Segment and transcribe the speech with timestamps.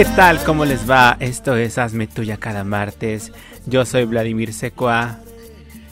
[0.00, 0.42] ¿Qué tal?
[0.44, 1.18] ¿Cómo les va?
[1.20, 3.32] Esto es Hazme Tuya cada martes.
[3.66, 5.18] Yo soy Vladimir Secua.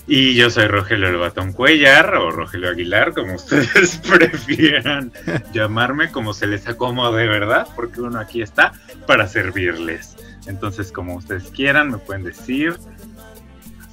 [0.06, 5.12] Y yo soy Rogelio El Batón Cuellar o Rogelio Aguilar, como ustedes prefieran
[5.52, 7.68] llamarme, como se les acomode, ¿verdad?
[7.76, 8.72] Porque uno aquí está
[9.06, 10.16] para servirles.
[10.46, 12.78] Entonces, como ustedes quieran, me pueden decir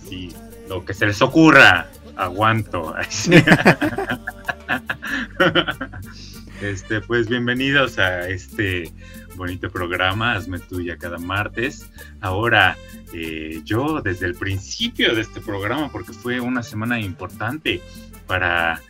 [0.01, 0.33] así
[0.69, 1.87] lo que se les ocurra.
[2.15, 2.95] Aguanto.
[6.61, 8.93] este, pues bienvenidos a este
[9.35, 11.89] bonito programa, Hazme Tuya cada martes.
[12.21, 12.77] Ahora,
[13.13, 17.81] eh, yo desde el principio de este programa, porque fue una semana importante
[18.27, 18.81] para,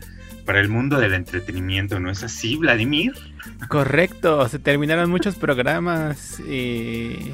[0.46, 3.14] para el mundo del entretenimiento, ¿no es así, Vladimir?
[3.68, 7.34] Correcto, se terminaron muchos programas y,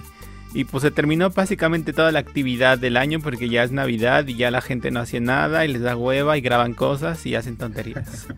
[0.53, 4.35] y pues se terminó básicamente toda la actividad del año porque ya es Navidad y
[4.35, 7.57] ya la gente no hace nada y les da hueva y graban cosas y hacen
[7.57, 8.27] tonterías.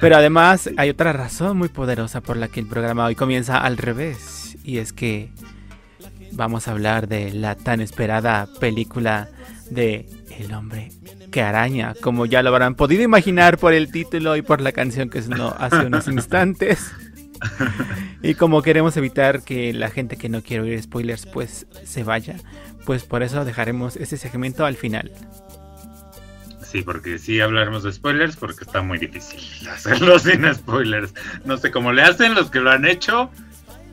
[0.00, 3.76] Pero además hay otra razón muy poderosa por la que el programa hoy comienza al
[3.76, 4.56] revés.
[4.64, 5.30] Y es que
[6.32, 9.28] vamos a hablar de la tan esperada película
[9.70, 10.08] de
[10.38, 10.90] El hombre
[11.30, 11.94] que araña.
[12.00, 15.54] Como ya lo habrán podido imaginar por el título y por la canción que sonó
[15.58, 16.92] hace unos instantes.
[18.22, 22.36] Y como queremos evitar que la gente que no quiere oír spoilers pues se vaya,
[22.86, 25.12] pues por eso dejaremos ese segmento al final.
[26.74, 31.14] Sí, porque sí hablaremos de spoilers porque está muy difícil hacerlo sin spoilers.
[31.44, 33.30] No sé cómo le hacen los que lo han hecho.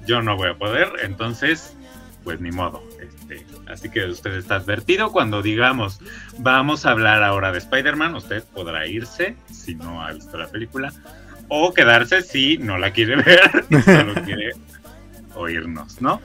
[0.07, 1.77] Yo no voy a poder, entonces,
[2.23, 2.81] pues ni modo.
[2.99, 5.99] Este, así que usted está advertido cuando digamos
[6.39, 10.91] vamos a hablar ahora de Spider-Man, usted podrá irse si no ha visto la película
[11.49, 14.53] o quedarse si no la quiere ver solo quiere
[15.35, 16.19] oírnos, ¿no?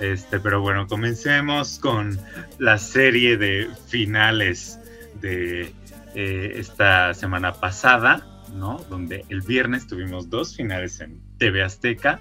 [0.00, 2.18] Este, pero bueno, comencemos con
[2.58, 4.78] la serie de finales
[5.20, 5.74] de
[6.14, 8.84] eh, esta semana pasada, ¿no?
[8.88, 12.20] Donde el viernes tuvimos dos finales en TV Azteca.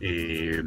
[0.00, 0.62] Eh,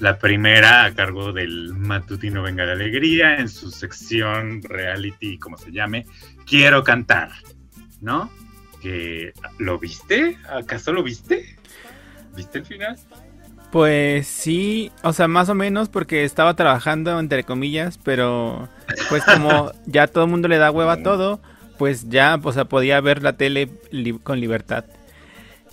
[0.00, 5.72] la primera a cargo del matutino Venga de Alegría en su sección reality, como se
[5.72, 6.06] llame,
[6.46, 7.30] Quiero cantar,
[8.00, 8.30] ¿no?
[8.80, 10.38] Que, ¿Lo viste?
[10.48, 11.56] ¿Acaso lo viste?
[12.36, 12.96] ¿Viste el final?
[13.72, 18.68] Pues sí, o sea, más o menos porque estaba trabajando entre comillas, pero
[19.10, 21.40] pues como ya todo el mundo le da hueva a todo,
[21.78, 23.68] pues ya, o sea, podía ver la tele
[24.22, 24.84] con libertad.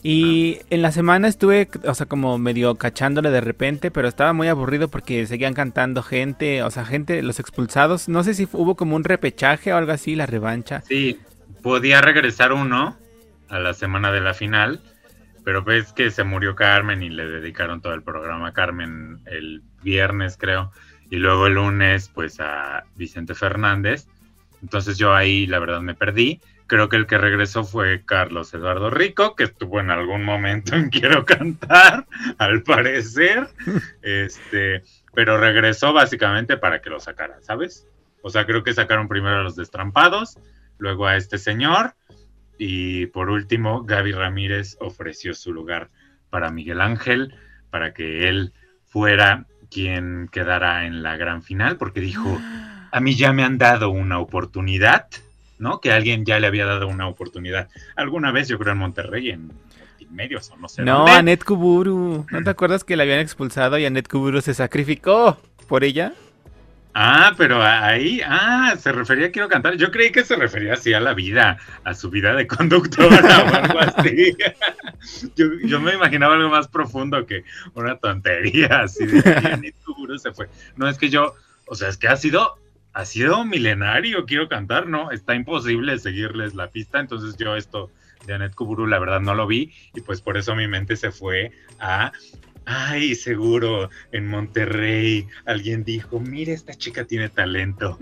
[0.08, 4.48] Y en la semana estuve, o sea, como medio cachándole de repente, pero estaba muy
[4.48, 8.08] aburrido porque seguían cantando gente, o sea, gente, los expulsados.
[8.08, 10.82] No sé si hubo como un repechaje o algo así, la revancha.
[10.82, 11.20] Sí,
[11.64, 12.96] podía regresar uno
[13.50, 14.80] a la semana de la final,
[15.44, 19.64] pero ves que se murió Carmen y le dedicaron todo el programa a Carmen el
[19.82, 20.72] viernes, creo,
[21.10, 24.08] y luego el lunes, pues a Vicente Fernández.
[24.66, 26.42] Entonces yo ahí la verdad me perdí.
[26.66, 30.90] Creo que el que regresó fue Carlos Eduardo Rico, que estuvo en algún momento en
[30.90, 32.08] Quiero Cantar,
[32.40, 33.48] al parecer.
[34.02, 34.82] Este,
[35.14, 37.86] pero regresó básicamente para que lo sacaran, ¿sabes?
[38.24, 40.40] O sea, creo que sacaron primero a los destrampados,
[40.80, 41.94] luego a este señor,
[42.58, 45.92] y por último, Gaby Ramírez ofreció su lugar
[46.32, 47.36] para Miguel Ángel,
[47.70, 48.52] para que él
[48.84, 52.42] fuera quien quedara en la gran final, porque dijo
[52.96, 55.08] a mí ya me han dado una oportunidad,
[55.60, 55.82] ¿no?
[55.82, 57.68] Que alguien ya le había dado una oportunidad.
[57.98, 59.52] Alguna vez yo creo en Monterrey, en,
[60.12, 60.84] medios o no sé.
[60.84, 61.12] No, dónde.
[61.12, 62.26] Anet Kuburu.
[62.32, 65.38] ¿No te acuerdas que la habían expulsado y Anet Kuburu se sacrificó
[65.68, 66.14] por ella?
[66.94, 69.76] Ah, pero ahí, ah, se refería a quiero cantar.
[69.76, 73.56] Yo creí que se refería así a la vida, a su vida de conductora o
[73.56, 74.38] algo así.
[75.36, 77.44] yo, yo, me imaginaba algo más profundo que
[77.74, 80.48] una tontería así de Anet Kuburu se fue.
[80.78, 81.34] No, es que yo,
[81.66, 82.58] o sea, es que ha sido
[82.96, 85.12] ha sido milenario, quiero cantar, ¿no?
[85.12, 87.92] Está imposible seguirles la pista, entonces yo esto
[88.26, 91.12] de Anet Kuburu la verdad no lo vi y pues por eso mi mente se
[91.12, 92.14] fue a,
[92.66, 98.00] ay, seguro en Monterrey alguien dijo, mire, esta chica tiene talento.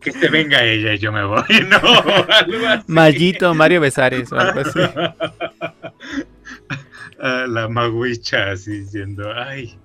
[0.00, 2.84] Que se venga ella y yo me voy, no, algo así.
[2.86, 4.80] Mallito, Mario Besares o algo así.
[7.48, 9.78] la maguicha así diciendo, ay,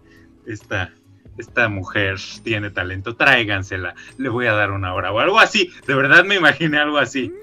[0.47, 0.93] esta,
[1.37, 5.71] esta mujer tiene talento, tráigansela, le voy a dar una hora o algo así.
[5.85, 7.33] De verdad me imaginé algo así,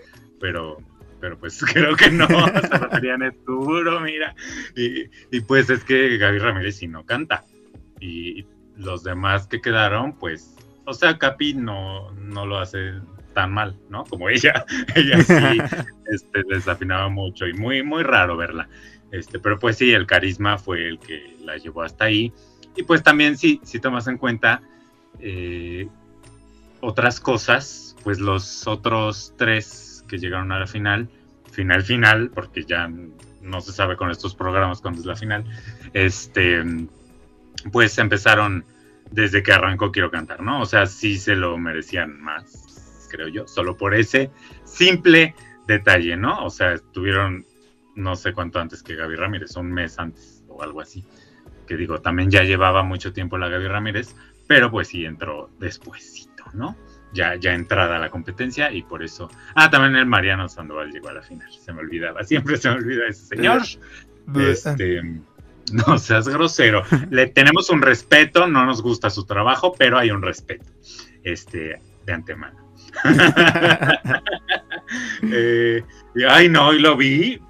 [0.41, 0.79] pero,
[1.21, 4.35] pero pues creo que no, se referían a duro, mira.
[4.77, 7.45] Y, y, pues es que Gaby Ramírez sí no canta.
[8.01, 8.47] Y
[8.77, 10.55] los demás que quedaron, pues
[10.87, 12.95] o sea, Capi no, no lo hace
[13.33, 14.05] tan mal, ¿no?
[14.05, 14.65] Como ella,
[14.95, 15.59] ella sí
[16.13, 18.69] este, desafinaba mucho y muy, muy raro verla.
[19.11, 22.33] Este, pero pues sí, el carisma fue el que la llevó hasta ahí.
[22.77, 24.63] Y pues también sí, si tomas en cuenta
[25.21, 25.89] eh,
[26.81, 31.09] otras cosas, pues los otros tres que llegaron a la final,
[31.51, 32.91] final, final, porque ya
[33.43, 35.45] no se sabe con estos programas cuándo es la final,
[35.93, 36.63] este,
[37.73, 38.65] pues empezaron
[39.11, 40.61] desde que arrancó Quiero Cantar, ¿no?
[40.61, 44.31] O sea, sí se lo merecían más, creo yo, solo por ese
[44.65, 45.35] simple
[45.67, 46.45] detalle, ¿no?
[46.45, 47.47] O sea, estuvieron
[47.95, 51.05] no sé cuánto antes que Gaby Ramírez, un mes antes o algo así.
[51.67, 54.15] Que digo, también ya llevaba mucho tiempo la Gaby Ramírez,
[54.47, 56.77] pero pues sí entró despuésito, ¿no?
[57.13, 59.31] Ya, ya entrada a la competencia y por eso.
[59.55, 61.49] Ah, también el Mariano Sandoval llegó a la final.
[61.53, 63.63] Se me olvidaba, siempre se me olvida ese señor.
[64.37, 65.03] Este,
[65.71, 66.83] no seas grosero.
[67.11, 70.65] Le tenemos un respeto, no nos gusta su trabajo, pero hay un respeto.
[71.23, 72.59] Este, de antemano.
[75.23, 75.83] Eh,
[76.29, 77.41] ay, no, y lo vi.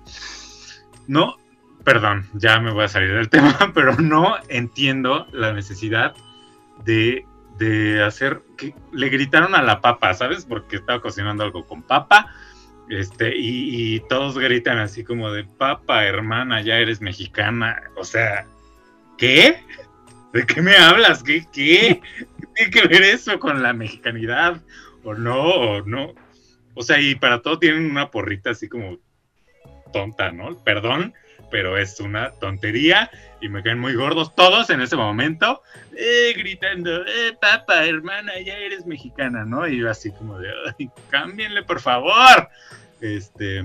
[1.09, 1.37] No,
[1.85, 6.15] perdón, ya me voy a salir del tema, pero no entiendo la necesidad
[6.85, 7.25] de,
[8.05, 10.45] hacer que le gritaron a la papa, ¿sabes?
[10.45, 12.35] Porque estaba cocinando algo con papa.
[12.91, 17.81] Este, y, todos gritan así como de papa, hermana, ya eres mexicana.
[17.97, 18.47] O sea,
[19.17, 19.63] ¿qué?
[20.33, 21.23] ¿De qué me hablas?
[21.23, 21.47] ¿Qué?
[21.53, 22.03] ¿Qué?
[22.55, 24.61] ¿Tiene que ver eso con la mexicanidad?
[25.05, 25.41] ¿O no?
[25.41, 26.13] ¿O no?
[26.75, 28.99] O sea, y para todo tienen una porrita así como
[29.93, 30.59] tonta, ¿no?
[30.65, 31.15] Perdón,
[31.51, 33.11] pero es una tontería
[33.41, 35.63] y me caen muy gordos todos en ese momento,
[35.97, 39.69] eh, gritando, eh, papa, hermana, ya eres mexicana, ¿no?
[39.69, 40.49] Y yo así como de,
[40.79, 42.49] ay, cámbienle, por favor.
[43.01, 43.63] Este,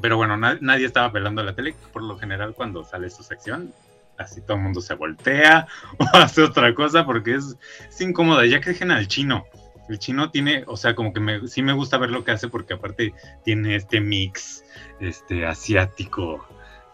[0.00, 3.72] pero bueno, nadie estaba pelando la tele, por lo general cuando sale su sección,
[4.18, 5.66] así todo el mundo se voltea
[5.98, 7.56] o hace otra cosa porque es,
[8.00, 9.44] incómoda, ya que dejen al chino.
[9.88, 12.48] El chino tiene, o sea, como que me, sí me gusta ver lo que hace
[12.48, 13.14] porque aparte
[13.44, 14.64] tiene este mix
[15.00, 16.44] este, asiático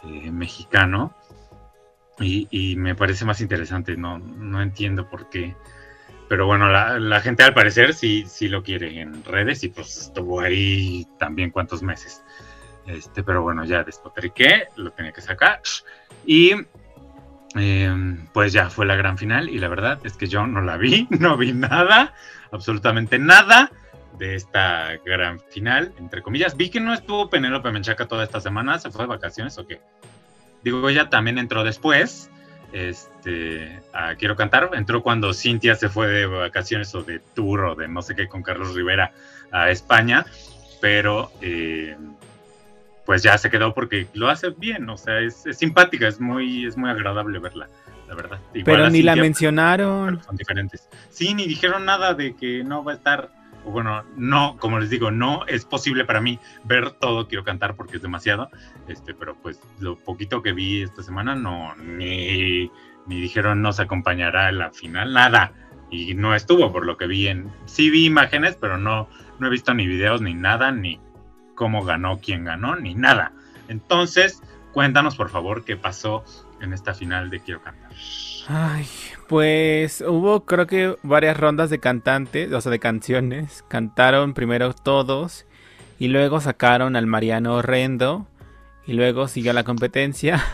[0.05, 1.15] eh, mexicano
[2.21, 5.57] y, me parece más interesante, no, no entiendo por qué.
[6.29, 10.41] Pero bueno, la, gente al parecer sí, sí lo quiere en redes y pues estuvo
[10.41, 12.23] ahí también cuántos meses.
[12.87, 15.61] Este, pero bueno, ya despotriqué, lo tenía que sacar.
[16.25, 16.53] Y
[17.55, 20.77] em, pues ya fue la gran final y la verdad es que yo no la
[20.77, 22.15] vi, no vi nada,
[22.51, 23.71] absolutamente nada
[24.19, 26.57] de esta gran final, entre comillas.
[26.57, 29.81] Vi que no estuvo Penélope Menchaca toda esta semana, ¿se fue de vacaciones o qué?
[30.63, 32.31] Digo, ella también entró después,
[32.73, 33.81] este,
[34.19, 38.03] Quiero Cantar, entró cuando Cintia se fue de vacaciones o de tour o de no
[38.03, 39.13] sé qué con Carlos Rivera
[39.51, 40.25] a España,
[40.81, 41.97] pero eh,
[43.05, 46.77] pues ya se quedó porque lo hace bien, o sea, es, simpática, es muy, es
[46.77, 47.69] muy agradable verla.
[48.09, 48.41] La verdad.
[48.65, 50.23] pero ni la mencionaron.
[50.23, 50.87] Son diferentes.
[51.09, 53.31] Sí, ni dijeron nada de que no va a estar
[53.65, 57.97] bueno, no, como les digo, no es posible para mí ver todo, quiero cantar porque
[57.97, 58.51] es demasiado,
[58.89, 62.71] este, pero pues lo poquito que vi esta semana no, ni,
[63.07, 65.53] ni dijeron nos acompañará en la final, nada,
[65.91, 69.51] y no estuvo por lo que vi en, sí vi imágenes, pero no, no he
[69.51, 71.01] visto ni videos ni nada, ni
[71.55, 73.33] cómo ganó, quién ganó, ni nada.
[73.69, 74.43] Entonces,
[74.73, 76.25] cuéntanos por favor qué pasó
[76.61, 77.91] en esta final de Quiero Cantar.
[78.49, 78.87] Ay,
[79.33, 83.65] pues hubo creo que varias rondas de cantantes, o sea, de canciones.
[83.67, 85.47] Cantaron primero todos
[85.99, 88.27] y luego sacaron al Mariano Horrendo
[88.87, 90.45] y luego siguió la competencia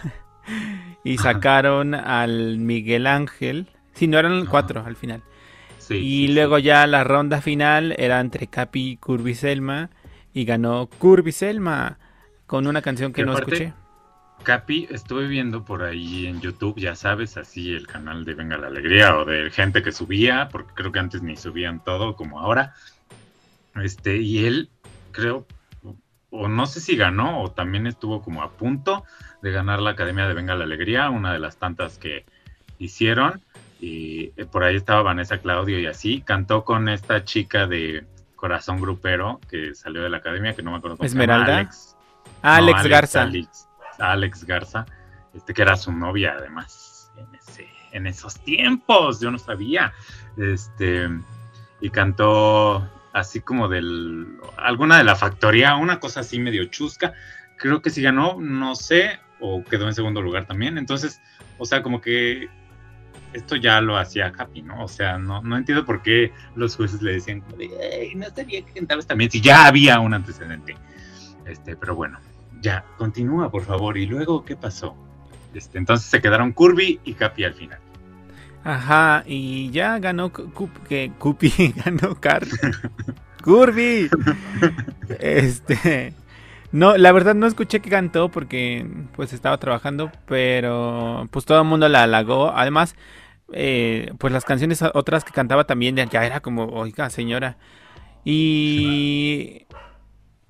[1.05, 3.67] y sacaron al Miguel Ángel.
[3.95, 5.25] Sí, no eran cuatro al final.
[5.91, 9.91] y luego ya la ronda final era entre Capi y Curby Selma
[10.33, 11.99] y ganó Curby Selma
[12.47, 13.73] con una canción que no escuché.
[14.43, 18.69] Capi, estuve viendo por ahí en YouTube, ya sabes, así el canal de Venga la
[18.69, 22.75] Alegría o de gente que subía, porque creo que antes ni subían todo como ahora.
[23.77, 24.71] Este, y él,
[25.13, 25.47] creo,
[26.31, 29.05] o no sé si ganó o también estuvo como a punto
[29.43, 32.25] de ganar la Academia de Venga la Alegría, una de las tantas que
[32.79, 33.43] hicieron.
[33.81, 36.23] Y eh, por ahí estaba Vanessa Claudio y así.
[36.23, 38.05] Cantó con esta chica de
[38.35, 41.47] Corazón Grupero que salió de la Academia, que no me acuerdo cómo Esmeralda.
[41.47, 41.97] Se llama, Alex.
[42.43, 43.23] Alex Garza.
[43.23, 43.68] Alex
[43.99, 44.87] Garza,
[45.35, 47.11] este que era su novia además
[47.93, 49.93] en, esos tiempos, yo no sabía.
[50.37, 51.09] Este,
[51.81, 57.15] y cantó así como del alguna de la factoría, una cosa así medio chusca.
[57.57, 60.79] Creo que si ganó, no sé, o quedó en segundo lugar también.
[60.79, 61.21] Entonces,
[61.59, 62.49] o sea, como que
[63.33, 64.85] esto ya lo hacía Happy, ¿no?
[64.85, 67.43] O sea, no, no entiendo por qué los jueces le decían,
[68.17, 70.77] no estaría que también, si ya había un antecedente.
[71.45, 72.21] Este, pero bueno,
[72.61, 73.97] ya, continúa, por favor.
[73.97, 74.95] ¿Y luego qué pasó?
[75.55, 77.79] Este, entonces se quedaron Kirby y Capi al final.
[78.65, 82.47] Ajá, y ya ganó que Cupi ganó Car
[83.43, 84.11] Curvy.
[85.21, 86.13] este
[86.71, 88.87] no, la verdad no escuché que cantó porque
[89.17, 92.51] pues estaba trabajando, pero pues todo el mundo la halagó.
[92.55, 92.95] Además,
[93.53, 97.57] eh, pues las canciones otras que cantaba también ya era como, oiga señora.
[98.25, 99.67] Y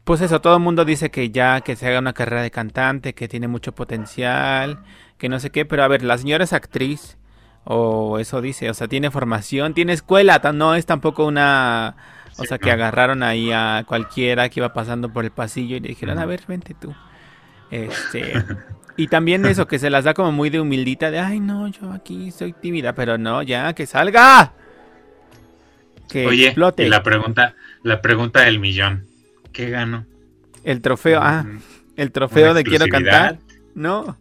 [0.08, 3.12] pues eso, todo el mundo dice que ya que se haga una carrera de cantante,
[3.12, 4.78] que tiene mucho potencial,
[5.18, 7.18] que no sé qué, pero a ver, la señora es actriz,
[7.64, 11.94] o eso dice, o sea, tiene formación, tiene escuela, no es tampoco una
[12.38, 15.88] o sea, que agarraron ahí a cualquiera que iba pasando por el pasillo y le
[15.88, 16.94] dijeron, a ver, vente tú.
[17.70, 18.32] Este,
[18.96, 21.92] y también eso, que se las da como muy de humildita, de, ay, no, yo
[21.92, 24.54] aquí soy tímida, pero no, ya, que salga.
[26.08, 26.86] Que Oye, explote.
[26.86, 29.06] Y la pregunta, la pregunta del millón,
[29.52, 30.06] ¿qué gano?
[30.64, 31.44] El trofeo, ah,
[31.96, 33.38] el trofeo de quiero cantar.
[33.74, 34.18] No,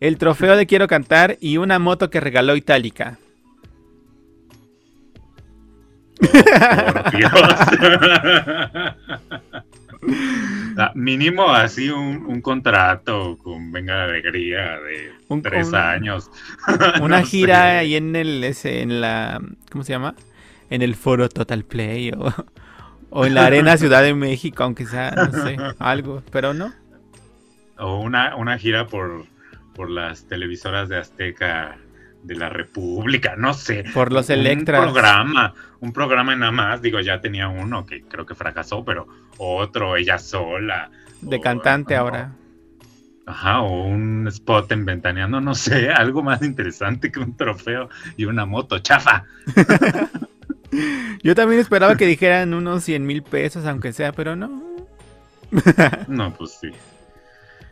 [0.00, 3.18] el trofeo de quiero cantar y una moto que regaló Itálica.
[10.76, 15.12] Ah, mínimo así un, contrato con Venga la Alegría de
[15.42, 16.30] tres años.
[17.00, 19.40] Una gira ahí en el ese, en la
[19.70, 20.14] ¿cómo se llama?
[20.70, 22.32] En el foro Total Play o,
[23.16, 26.72] o en la Arena Ciudad de México, aunque sea, no sé, algo, pero no.
[27.78, 29.24] O una, una gira por,
[29.72, 31.78] por las televisoras de Azteca
[32.24, 33.84] de la República, no sé.
[33.94, 34.80] Por los Electras.
[34.80, 39.06] Un programa, un programa nada más, digo, ya tenía uno que creo que fracasó, pero
[39.38, 40.90] otro, ella sola.
[41.20, 42.32] De cantante ahora.
[43.26, 48.24] Ajá, o un spot en Ventaneando, no sé, algo más interesante que un trofeo y
[48.24, 49.22] una moto chafa.
[51.22, 54.62] Yo también esperaba que dijeran unos 100 mil pesos, aunque sea, pero no.
[56.08, 56.70] no, pues sí.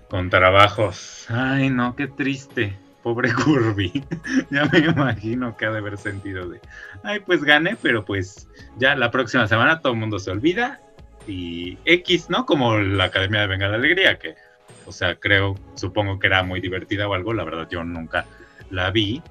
[0.09, 1.27] Con trabajos.
[1.29, 2.77] Ay, no, qué triste.
[3.03, 4.05] Pobre Curvy.
[4.51, 6.61] ya me imagino que ha de haber sentido de,
[7.03, 10.81] ay, pues gané, pero pues ya la próxima semana todo el mundo se olvida.
[11.27, 12.47] Y X, ¿no?
[12.47, 14.35] Como la Academia de Venga la Alegría, que,
[14.87, 17.33] o sea, creo, supongo que era muy divertida o algo.
[17.33, 18.27] La verdad, yo nunca
[18.71, 19.23] la vi.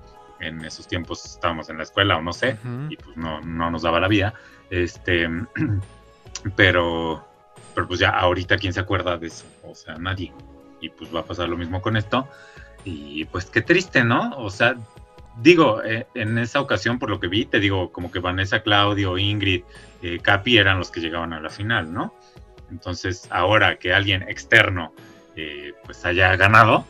[0.41, 2.57] En esos tiempos estábamos en la escuela o no sé,
[2.89, 4.33] y pues no, no nos daba la vida.
[4.69, 5.29] Este,
[6.55, 7.25] pero,
[7.73, 9.45] pero pues ya ahorita, ¿quién se acuerda de eso?
[9.63, 10.33] O sea, nadie.
[10.81, 12.27] Y pues va a pasar lo mismo con esto.
[12.83, 14.31] Y pues qué triste, ¿no?
[14.37, 14.75] O sea,
[15.37, 19.17] digo, eh, en esa ocasión, por lo que vi, te digo, como que Vanessa, Claudio,
[19.17, 19.63] Ingrid,
[20.01, 22.15] eh, Capi eran los que llegaban a la final, ¿no?
[22.71, 24.93] Entonces, ahora que alguien externo
[25.35, 26.85] eh, pues haya ganado,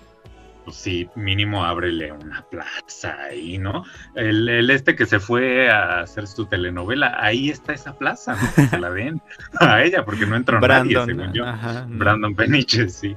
[0.64, 3.84] pues sí, mínimo ábrele una plaza ahí, ¿no?
[4.16, 8.68] El, este que se fue a hacer su telenovela, ahí está esa plaza, ¿no?
[8.68, 9.22] se la den
[9.60, 11.46] a ella, porque no entró nadie, según yo.
[11.88, 13.16] Brandon Peniche, sí.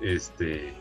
[0.00, 0.74] Este,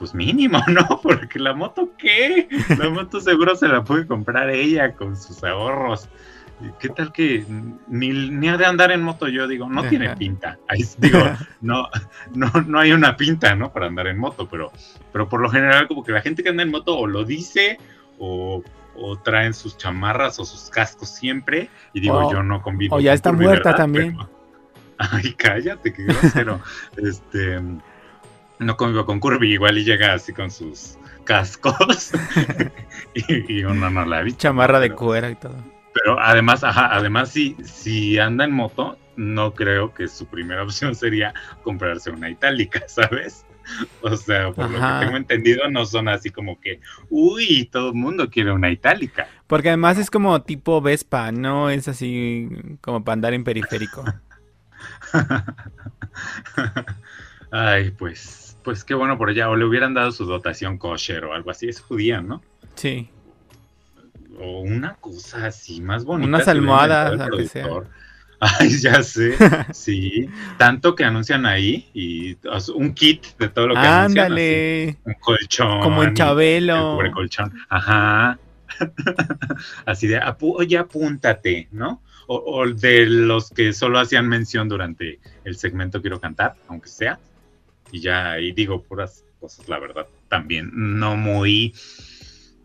[0.00, 1.00] pues mínimo, ¿no?
[1.02, 2.48] Porque la moto, ¿qué?
[2.78, 6.08] La moto seguro se la puede comprar ella con sus ahorros.
[6.78, 7.44] ¿Qué tal que
[7.88, 9.28] ni, ni ha de andar en moto?
[9.28, 10.58] Yo digo, no tiene pinta.
[10.68, 11.18] Ahí, digo,
[11.60, 11.88] no,
[12.34, 13.72] no, no hay una pinta, ¿no?
[13.72, 14.72] Para andar en moto, pero,
[15.12, 17.78] pero por lo general, como que la gente que anda en moto o lo dice
[18.18, 18.62] o,
[18.94, 21.70] o traen sus chamarras o sus cascos siempre.
[21.92, 22.96] Y digo, yo no convivo.
[22.96, 24.16] O ya está muerta también.
[24.98, 26.60] Ay, cállate, qué grosero.
[26.96, 27.58] este
[28.58, 32.12] no convivo con Curvy, igual y llega así con sus cascos
[33.14, 34.34] y, uno no la vi.
[34.34, 35.56] Chamarra de cuera y todo.
[35.92, 40.94] Pero además, ajá, además si, si anda en moto, no creo que su primera opción
[40.94, 43.44] sería comprarse una itálica, ¿sabes?
[44.00, 47.94] O sea, por lo que tengo entendido, no son así como que, uy, todo el
[47.94, 49.28] mundo quiere una itálica.
[49.46, 52.48] Porque además es como tipo Vespa, no es así
[52.80, 54.04] como para andar en periférico.
[57.52, 59.50] Ay, pues pues qué bueno por ella.
[59.50, 61.68] O le hubieran dado su dotación kosher o algo así.
[61.68, 62.42] Es judía, ¿no?
[62.74, 63.10] Sí.
[64.38, 66.28] O una cosa así más bonita.
[66.28, 67.68] Unas almohadas, aunque sea.
[68.40, 69.36] Ay, ya sé.
[69.72, 70.28] Sí.
[70.56, 72.38] Tanto que anuncian ahí y
[72.74, 74.98] un kit de todo lo que Ándale.
[75.04, 75.80] un colchón.
[75.82, 76.96] Como en Chabelo.
[76.96, 77.52] Un colchón.
[77.68, 78.38] Ajá.
[79.84, 82.02] así de, oye, apúntate, ¿no?
[82.28, 87.18] O, o, de los que solo hacían mención durante el segmento Quiero Cantar, aunque sea
[87.92, 91.74] y ya ahí digo puras cosas, la verdad, también no muy,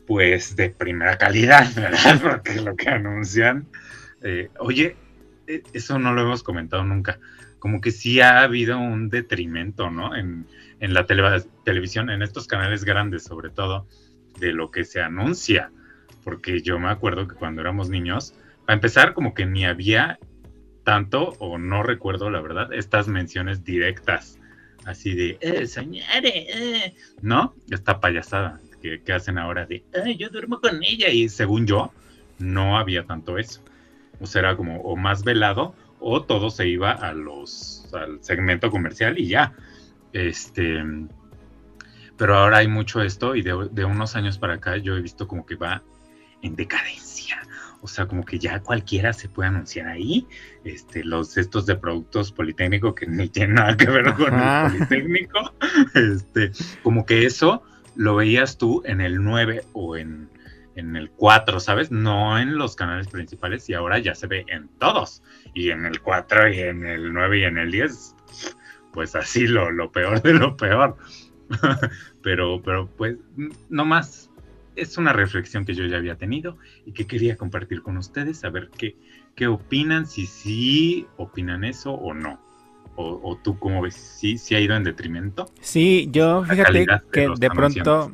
[0.05, 2.19] pues, de primera calidad, ¿verdad?
[2.21, 3.67] Porque lo que anuncian,
[4.21, 4.95] eh, oye,
[5.47, 7.19] eh, eso no lo hemos comentado nunca,
[7.59, 10.15] como que sí ha habido un detrimento, ¿no?
[10.15, 10.45] En,
[10.79, 13.87] en la televisión, en estos canales grandes sobre todo,
[14.39, 15.71] de lo que se anuncia,
[16.23, 18.35] porque yo me acuerdo que cuando éramos niños,
[18.67, 20.19] a empezar como que ni había
[20.83, 24.39] tanto, o no recuerdo la verdad, estas menciones directas
[24.85, 25.67] así de, eh,
[26.23, 27.55] eh", ¿no?
[27.69, 31.09] Esta payasada que, que hacen ahora de, Ay, yo duermo con ella.
[31.09, 31.91] Y según yo,
[32.37, 33.61] no había tanto eso.
[34.19, 38.69] O sea, era como o más velado o todo se iba a los, al segmento
[38.69, 39.53] comercial y ya.
[40.13, 40.83] Este,
[42.15, 45.27] pero ahora hay mucho esto y de, de unos años para acá yo he visto
[45.27, 45.81] como que va
[46.43, 47.41] en decadencia.
[47.81, 50.27] O sea, como que ya cualquiera se puede anunciar ahí.
[50.63, 55.53] Este, los estos de productos Politécnico que ni tienen nada que ver con el Politécnico.
[55.95, 56.51] Este,
[56.83, 57.63] como que eso
[57.95, 60.29] lo veías tú en el 9 o en,
[60.75, 61.91] en el 4, ¿sabes?
[61.91, 65.23] No en los canales principales y ahora ya se ve en todos.
[65.53, 68.15] Y en el 4 y en el 9 y en el 10,
[68.93, 70.97] pues así lo, lo peor de lo peor.
[72.21, 73.17] pero, pero pues,
[73.69, 74.29] no más.
[74.75, 78.49] Es una reflexión que yo ya había tenido y que quería compartir con ustedes, a
[78.49, 78.97] ver qué,
[79.33, 82.44] qué opinan, si sí opinan eso o no.
[82.95, 85.51] O, o tú cómo ves, ¿Sí, ¿Sí, ha ido en detrimento.
[85.59, 88.11] Sí, yo fíjate que de, de pronto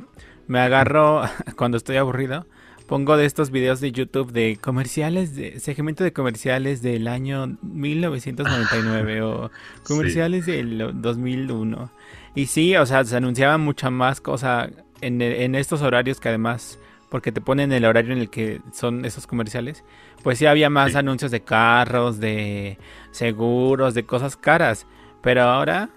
[0.48, 1.22] me agarro
[1.56, 2.46] cuando estoy aburrido
[2.92, 9.22] pongo de estos videos de YouTube de comerciales, de segmento de comerciales del año 1999
[9.22, 9.50] o
[9.82, 10.52] comerciales sí.
[10.52, 11.90] del 2001.
[12.34, 14.68] Y sí, o sea, se anunciaba mucha más cosa
[15.00, 16.78] en, en, estos horarios que además,
[17.12, 19.84] porque te ponen el horario en el que son esos comerciales,
[20.22, 20.96] pues sí había más sí.
[20.98, 22.78] anuncios de carros, de
[23.10, 24.86] seguros, de cosas caras.
[25.22, 25.90] Pero ahora,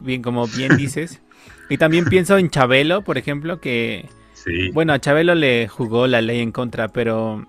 [0.00, 1.22] bien como bien dices,
[1.70, 4.08] y también pienso en Chabelo, por ejemplo, que
[4.44, 4.70] Sí.
[4.72, 7.46] Bueno, a Chabelo le jugó la ley en contra, pero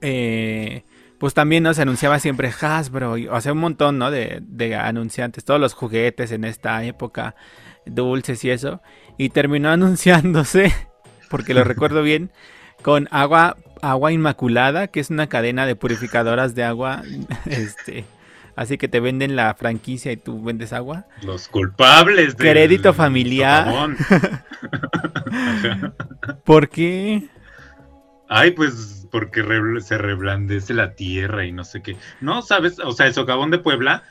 [0.00, 0.84] eh,
[1.18, 1.74] pues también ¿no?
[1.74, 4.10] se anunciaba siempre Hasbro, o sea, un montón ¿no?
[4.10, 7.34] de, de, anunciantes, todos los juguetes en esta época,
[7.84, 8.80] dulces y eso,
[9.18, 10.72] y terminó anunciándose,
[11.28, 12.30] porque lo recuerdo bien,
[12.82, 17.02] con agua, agua inmaculada, que es una cadena de purificadoras de agua,
[17.46, 18.04] este...
[18.56, 21.04] Así que te venden la franquicia y tú vendes agua.
[21.22, 23.68] Los culpables de crédito familiar.
[26.44, 27.28] ¿Por qué?
[28.28, 31.96] Ay, pues porque re se reblandece la tierra y no sé qué.
[32.20, 34.02] No, sabes, o sea, el socavón de Puebla,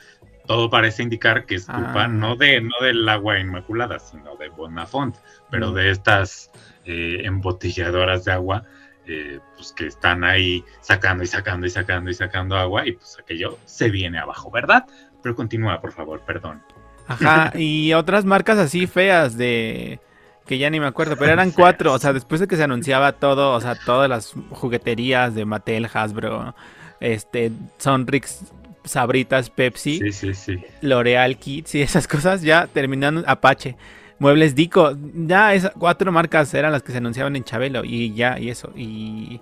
[0.46, 2.08] todo parece indicar que es culpa ah.
[2.08, 5.16] no de no del agua inmaculada, sino de Bonafont,
[5.50, 5.74] pero mm.
[5.74, 6.50] de estas
[6.90, 8.64] eh, embotelladoras de agua
[9.06, 13.18] eh, pues que están ahí sacando y sacando y sacando y sacando agua y pues
[13.18, 14.86] aquello se viene abajo, ¿verdad?
[15.22, 16.62] Pero continúa, por favor, perdón.
[17.06, 20.00] Ajá, y otras marcas así feas de
[20.46, 23.12] que ya ni me acuerdo, pero eran cuatro, o sea, después de que se anunciaba
[23.12, 26.54] todo, o sea, todas las jugueterías de Mattel, Hasbro,
[27.00, 28.44] este, Sonrix,
[28.84, 30.64] Sabritas, Pepsi, sí, sí, sí.
[30.80, 33.76] L'Oreal Kids y esas cosas ya terminaron Apache.
[34.18, 38.38] Muebles Dico, ya esas cuatro marcas eran las que se anunciaban en Chabelo y ya,
[38.38, 38.72] y eso.
[38.76, 39.40] Y,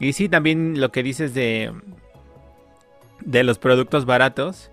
[0.00, 1.72] y sí, también lo que dices de,
[3.20, 4.70] de los productos baratos,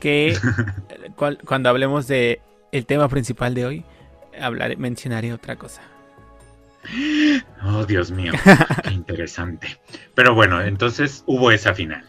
[0.00, 0.36] que
[1.16, 3.84] cual, cuando hablemos de el tema principal de hoy,
[4.40, 5.82] hablaré, mencionaré otra cosa.
[7.64, 8.32] Oh, Dios mío,
[8.84, 9.78] qué interesante.
[10.14, 12.04] Pero bueno, entonces hubo esa final.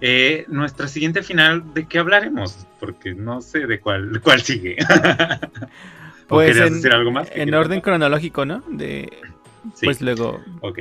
[0.00, 2.66] Eh, nuestra siguiente final, ¿de qué hablaremos?
[2.80, 4.76] Porque no sé de cuál, de cuál sigue.
[6.28, 7.28] Pues en, decir algo más?
[7.34, 8.62] En orden cronológico, ¿no?
[8.68, 9.10] De,
[9.74, 9.86] sí.
[9.86, 10.40] Pues luego.
[10.60, 10.80] Ok.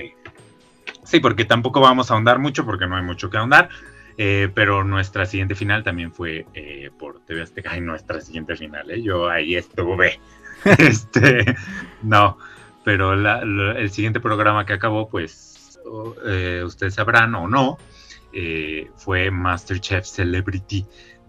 [1.04, 3.70] Sí, porque tampoco vamos a ahondar mucho porque no hay mucho que ahondar.
[4.18, 7.72] Eh, pero nuestra siguiente final también fue eh, por TV Azteca.
[7.72, 9.02] Ay, nuestra siguiente final, ¿eh?
[9.02, 10.20] Yo ahí estuve.
[10.80, 11.56] este,
[12.02, 12.38] no,
[12.84, 15.80] pero la, la, el siguiente programa que acabó, pues
[16.26, 17.78] eh, ustedes sabrán o no,
[18.34, 20.86] eh, fue Masterchef Celebrity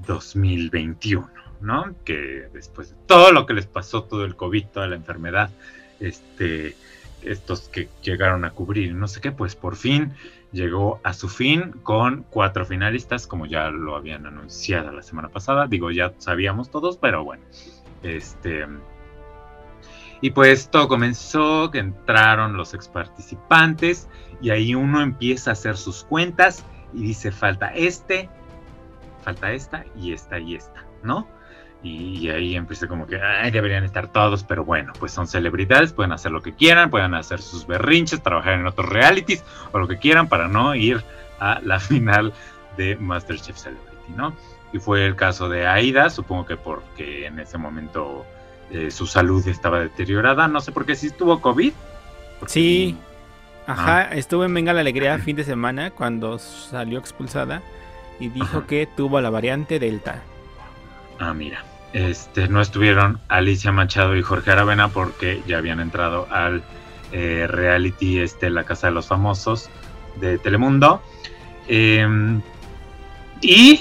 [0.07, 1.29] 2021.
[2.05, 5.51] Que después de todo lo que les pasó, todo el COVID, toda la enfermedad,
[6.01, 6.77] este,
[7.23, 10.13] estos que llegaron a cubrir, no sé qué, pues por fin
[10.53, 15.67] llegó a su fin con cuatro finalistas, como ya lo habían anunciado la semana pasada.
[15.67, 17.43] Digo, ya sabíamos todos, pero bueno,
[18.03, 18.67] este.
[20.23, 24.09] Y pues todo comenzó, que entraron los ex participantes
[24.41, 28.31] y ahí uno empieza a hacer sus cuentas y dice, falta este,
[29.27, 31.27] falta esta y esta y esta, ¿no?
[31.83, 36.13] Y, ahí empecé como que ay, deberían estar todos, pero bueno, pues son celebridades, pueden
[36.13, 39.99] hacer lo que quieran, pueden hacer sus berrinches, trabajar en otros realities o lo que
[39.99, 41.03] quieran para no ir
[41.41, 42.33] a la final
[42.77, 44.33] de Masterchef Celebrity, ¿no?
[44.73, 48.25] Y fue el caso de Aida, supongo que porque en ese momento
[48.71, 51.73] eh, su salud estaba deteriorada, no sé por qué si estuvo COVID.
[52.47, 52.97] Sí,
[53.67, 54.15] ajá, ah.
[54.15, 57.63] estuvo en Venga la Alegría fin de semana cuando salió expulsada
[58.21, 58.67] y dijo ajá.
[58.67, 60.23] que tuvo la variante Delta.
[61.19, 61.65] Ah, mira.
[61.93, 66.63] Este, no estuvieron Alicia Machado y Jorge Aravena porque ya habían entrado al
[67.13, 69.71] eh, reality este, La Casa de los Famosos
[70.21, 71.03] de Telemundo.
[71.69, 72.07] Eh,
[73.41, 73.81] y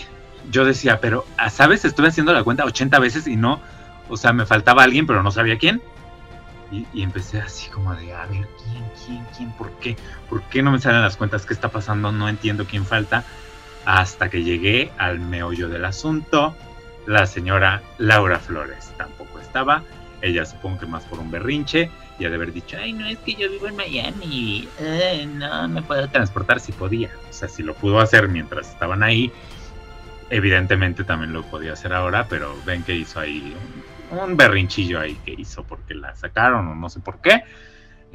[0.51, 1.85] yo decía, pero, ¿sabes?
[1.85, 3.59] Estuve haciendo la cuenta 80 veces y no,
[4.09, 5.81] o sea, me faltaba alguien, pero no sabía quién.
[6.71, 9.95] Y, empecé así como de, a ver, ¿quién, quién, quién, por qué?
[10.29, 11.45] ¿Por qué no me salen las cuentas?
[11.45, 12.11] ¿Qué está pasando?
[12.11, 13.23] No entiendo quién falta.
[13.85, 16.55] Hasta que llegué al meollo del asunto.
[17.05, 19.83] La señora Laura Flores tampoco estaba.
[20.21, 21.89] Ella supongo que más por un berrinche.
[22.17, 24.67] Y de haber dicho, ay, no, es que yo vivo en Miami.
[25.27, 27.09] no me puedo transportar si podía.
[27.29, 29.31] O sea, si lo pudo hacer mientras estaban ahí.
[30.29, 33.53] Evidentemente también lo podía hacer ahora, pero ven que hizo ahí
[34.11, 37.43] un berrinchillo ahí que hizo porque la sacaron o no sé por qué.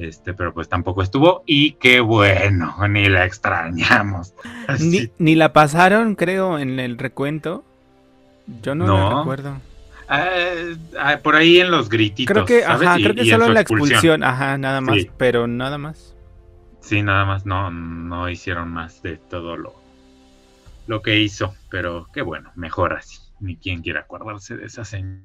[0.00, 4.32] Este, pero pues tampoco estuvo y qué bueno, ni la extrañamos.
[5.18, 7.62] Ni, la pasaron, creo, en el recuento.
[8.62, 9.60] Yo no, lo recuerdo.
[10.08, 10.26] Ah,
[10.98, 12.32] ah, por ahí en los grititos.
[12.32, 14.24] Creo que, ajá, creo que solo la expulsión.
[14.24, 16.16] ajá, nada más, pero nada más.
[16.80, 19.74] Sí, nada más, no, no hicieron más de todo lo,
[20.86, 23.18] lo que hizo, pero qué bueno, mejor así.
[23.38, 25.20] Ni quien quiera acordarse de esa señora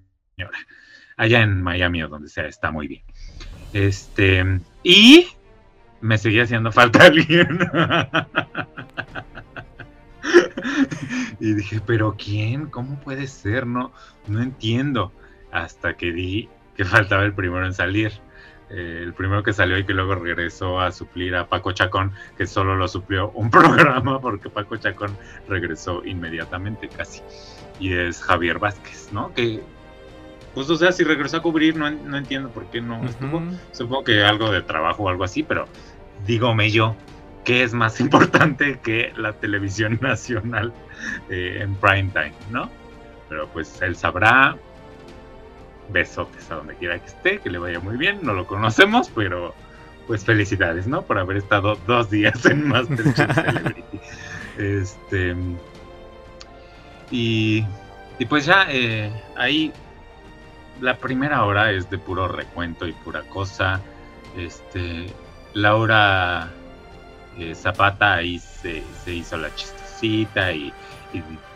[1.17, 3.03] allá en Miami o donde sea, está muy bien.
[3.73, 5.27] Este, y
[6.01, 7.59] me seguía haciendo falta alguien.
[11.39, 12.67] y dije, pero ¿quién?
[12.67, 13.65] ¿Cómo puede ser?
[13.65, 13.91] No,
[14.27, 15.11] no entiendo.
[15.51, 18.11] Hasta que di que faltaba el primero en salir.
[18.69, 22.47] Eh, el primero que salió y que luego regresó a suplir a Paco Chacón, que
[22.47, 25.15] solo lo suplió un programa porque Paco Chacón
[25.47, 27.21] regresó inmediatamente casi.
[27.79, 29.33] Y es Javier Vázquez, ¿no?
[29.33, 29.61] Que
[30.55, 31.87] pues o sea, si regresó a cubrir, no,
[32.17, 33.43] entiendo por qué no estuvo.
[33.73, 35.67] Supongo que algo de trabajo o algo así, pero
[36.25, 36.95] dígame yo,
[37.43, 40.73] ¿qué es más importante que la televisión nacional
[41.29, 42.69] eh, en prime time, no?
[43.27, 44.57] Pero pues él sabrá.
[45.87, 48.19] Besotes a donde quiera que esté, que le vaya muy bien.
[48.23, 49.53] No lo conocemos, pero
[50.07, 51.03] pues felicidades, ¿no?
[51.03, 53.99] Por haber estado dos días en Masterchef Celebrity.
[54.57, 55.35] Este.
[57.11, 57.63] Y,
[58.17, 59.71] y pues ya, eh, ahí
[60.81, 63.81] la primera hora es de puro recuento y pura cosa.
[64.37, 65.07] Este,
[65.53, 66.49] Laura
[67.37, 70.73] eh, Zapata ahí se, hizo la chistosita y,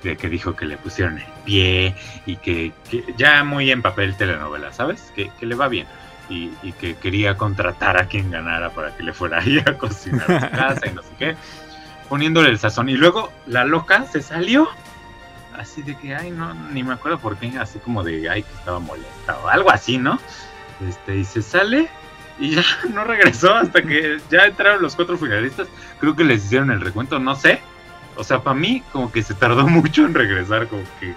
[0.04, 2.72] de que dijo que le pusieron el pie y que,
[3.18, 5.12] ya muy en papel telenovela, ¿sabes?
[5.16, 5.88] Que, le va bien.
[6.30, 10.40] Y, que quería contratar a quien ganara para que le fuera ahí a cocinar a
[10.40, 11.36] su casa y no sé qué,
[12.08, 12.88] poniéndole el sazón.
[12.88, 14.70] Y luego la loca se salió
[15.60, 18.54] así de que, ay, no, ni me acuerdo por qué, así como de, ay, que
[18.54, 20.18] estaba molesta o algo así, ¿no?
[20.88, 21.90] Este, y se sale
[22.40, 25.68] y ya no regresó hasta que ya entraron los cuatro finalistas.
[26.00, 27.60] Creo que les hicieron el recuento, no sé.
[28.16, 31.14] O sea, para mí, como que se tardó mucho en regresar, como que,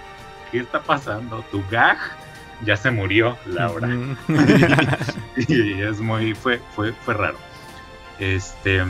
[0.50, 1.44] ¿qué está pasando?
[1.52, 1.98] Tu gag
[2.64, 3.88] ya se murió, Laura.
[5.37, 7.38] y, es muy, fue, fue, fue raro.
[8.18, 8.83] Este,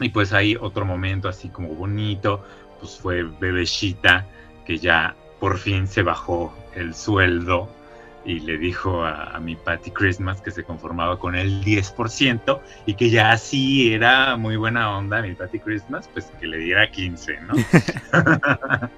[0.00, 2.44] y pues hay otro momento así como bonito,
[2.80, 4.26] pues fue Bebecita,
[4.64, 7.68] que ya por fin se bajó el sueldo
[8.24, 13.10] y le dijo a, mi Patty Christmas que se conformaba con el 10% y que
[13.10, 17.54] ya así era muy buena onda mi Patty Christmas, pues que le diera 15, ¿no?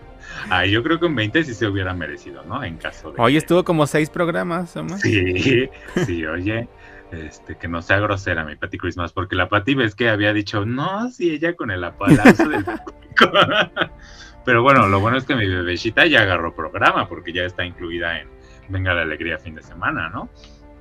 [0.51, 2.63] ah, yo creo que un 20 sí se hubiera merecido, ¿no?
[2.65, 3.23] En caso de...
[3.23, 5.69] Hoy estuvo como seis programas, ¿o Sí,
[6.05, 6.69] sí, oye.
[7.13, 10.65] Este, que no sea grosera mi Patty Christmas, porque la Patty ves que había dicho,
[10.65, 12.65] no, sí, ella con el apalazo del
[14.45, 18.19] Pero bueno, lo bueno es que mi bebecita ya agarró programa, porque ya está incluida
[18.19, 18.29] en
[18.69, 20.31] Venga la Alegría fin de semana, ¿no?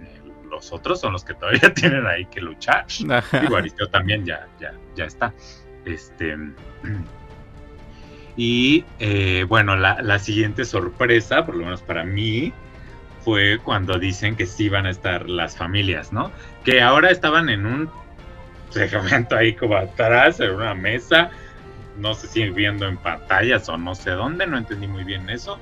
[0.01, 2.85] Eh, los otros son los que todavía tienen ahí que luchar.
[2.87, 5.33] Yo también ya, ya, ya está.
[5.83, 6.37] Este.
[8.37, 12.53] Y eh, bueno, la, la siguiente sorpresa, por lo menos para mí,
[13.23, 16.31] fue cuando dicen que sí van a estar las familias, ¿no?
[16.63, 17.89] Que ahora estaban en un
[18.69, 21.29] segmento ahí como atrás, en una mesa,
[21.97, 25.59] no sé si viendo en pantallas o no sé dónde, no entendí muy bien eso,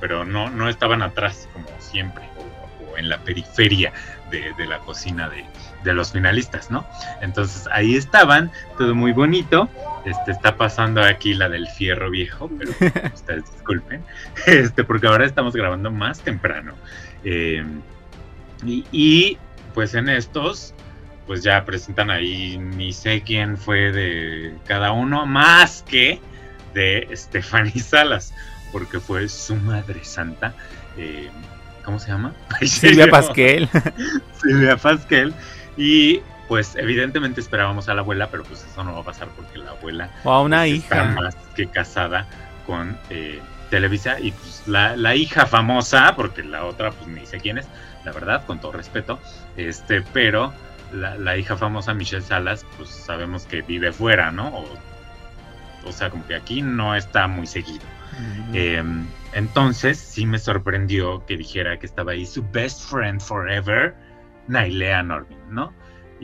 [0.00, 3.92] pero no, no estaban atrás como siempre, o, en la periferia
[4.40, 5.44] de, la cocina de,
[5.84, 6.86] de, los finalistas, ¿no?
[7.20, 9.68] Entonces ahí estaban, todo muy bonito.
[10.04, 12.72] Este está pasando aquí la del fierro viejo, pero
[13.14, 14.02] ustedes disculpen,
[14.46, 16.74] este, porque ahora estamos grabando más temprano.
[17.24, 17.64] Eh,
[18.64, 19.38] y,
[19.74, 20.74] pues en estos,
[21.26, 26.20] pues ya presentan ahí, ni sé quién fue de cada uno, más que
[26.74, 28.34] de Stephanie Salas,
[28.72, 30.54] porque fue su madre santa.
[30.96, 31.30] Eh,
[31.84, 32.32] ¿Cómo se llama?
[32.62, 33.68] Silvia Pasquel.
[34.42, 35.34] Silvia Pasquel.
[35.76, 39.58] Y pues evidentemente esperábamos a la abuela, pero pues eso no va a pasar porque
[39.58, 42.26] la abuela o a una pues, hija está más que casada
[42.66, 43.40] con eh,
[43.70, 47.66] Televisa y pues la, la, hija famosa, porque la otra pues ni sé quién es,
[48.04, 49.18] la verdad, con todo respeto,
[49.56, 50.52] este, pero
[50.92, 54.48] la, la hija famosa Michelle Salas, pues sabemos que vive fuera, ¿no?
[54.48, 54.68] O,
[55.84, 57.84] o sea, como que aquí no está muy seguido.
[58.52, 63.94] Em, entonces sí me sorprendió que dijera que estaba ahí su best friend forever,
[64.48, 65.72] Nailea Norvin, ¿no?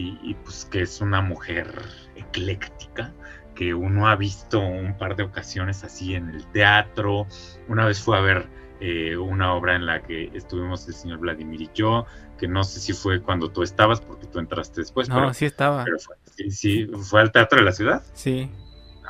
[0.00, 1.66] Y, pues que es una mujer
[2.14, 3.12] ecléctica,
[3.56, 7.26] que uno ha visto un par de ocasiones así en el teatro.
[7.66, 11.62] Una vez fue a ver eh, una obra en la que estuvimos el señor Vladimir
[11.62, 12.06] y yo,
[12.38, 15.08] que no sé si fue cuando tú estabas, porque tú entraste después.
[15.08, 15.84] No, sí estaba.
[15.84, 18.04] fue, sí, sí, fue al Teatro de la Ciudad.
[18.12, 18.48] Sí.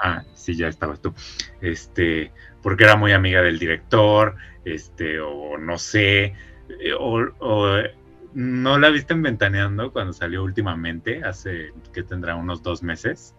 [0.02, 1.12] Ah, sí, ya estabas tú.
[1.60, 2.32] Este,
[2.68, 6.34] porque era muy amiga del director, este, o no sé,
[6.68, 7.18] eh, o,
[8.34, 13.34] no la viste en Ventaneando cuando salió últimamente, hace que tendrá unos dos meses.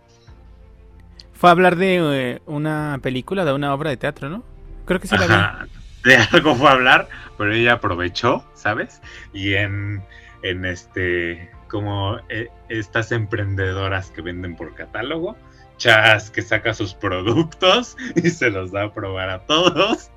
[1.32, 4.44] Fue a hablar de eh, una película, de una obra de teatro, ¿no?
[4.86, 5.68] Creo que sí la
[6.04, 6.10] vi.
[6.10, 9.00] De algo fue a hablar, pero ella aprovechó, ¿sabes?
[9.32, 10.02] Y en,
[10.42, 15.38] en este, como eh, estas emprendedoras que venden por catálogo,
[15.80, 20.12] Chas que saca sus productos y se los da a probar a todos.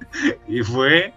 [0.47, 1.15] Y fue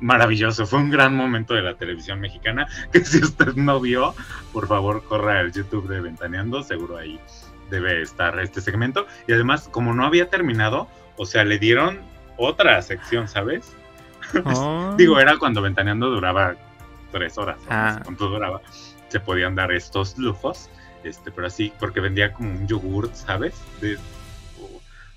[0.00, 4.14] maravilloso, fue un gran momento de la televisión mexicana que si usted no vio,
[4.52, 7.18] por favor corra al YouTube de Ventaneando, seguro ahí
[7.70, 9.06] debe estar este segmento.
[9.26, 12.00] Y además, como no había terminado, o sea, le dieron
[12.36, 13.74] otra sección, ¿sabes?
[14.44, 14.92] Oh.
[14.98, 16.56] Digo, era cuando Ventaneando duraba
[17.12, 18.00] tres horas, ah.
[18.02, 18.60] cuánto duraba,
[19.08, 20.68] se podían dar estos lujos
[21.06, 23.54] este, pero así, porque vendía como un yogurt, ¿sabes?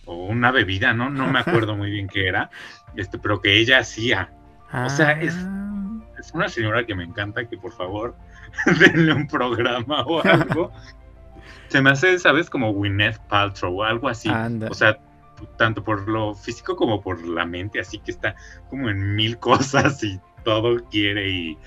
[0.06, 1.10] o, una bebida, ¿no?
[1.10, 2.50] No me acuerdo muy bien qué era,
[2.96, 4.32] este, pero que ella hacía.
[4.74, 6.02] O sea, es, ah.
[6.20, 8.16] es una señora que me encanta, que por favor
[8.80, 10.72] denle un programa o algo.
[11.68, 12.50] Se me hace, ¿sabes?
[12.50, 14.30] Como Gwyneth Paltrow o algo así.
[14.70, 15.00] O sea,
[15.58, 18.36] tanto por lo físico como por la mente, así que está
[18.70, 21.58] como en mil cosas y todo quiere y,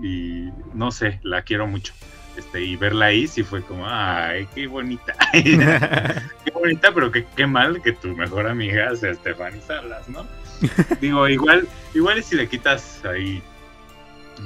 [0.00, 1.92] y no sé, la quiero mucho.
[2.38, 5.12] Este, y verla ahí sí fue como, ay, qué bonita.
[5.32, 10.24] qué bonita, pero qué, qué, mal que tu mejor amiga sea Stephanie Salas, ¿no?
[11.00, 13.42] Digo, igual, igual si le quitas ahí,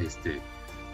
[0.01, 0.41] este,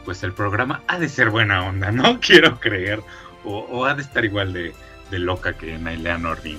[0.05, 2.19] pues el programa ha de ser buena onda, ¿no?
[2.21, 3.01] Quiero creer.
[3.45, 4.75] O, ha de estar igual de,
[5.13, 6.59] loca que Nailea Nordin.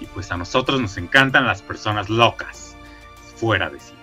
[0.00, 2.76] Y pues a nosotros nos encantan las personas locas,
[3.36, 3.94] fuera de sí.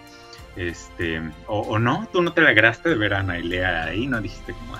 [0.55, 4.77] Este, o, no, tú no te alegraste de ver a Nailea ahí, no dijiste como,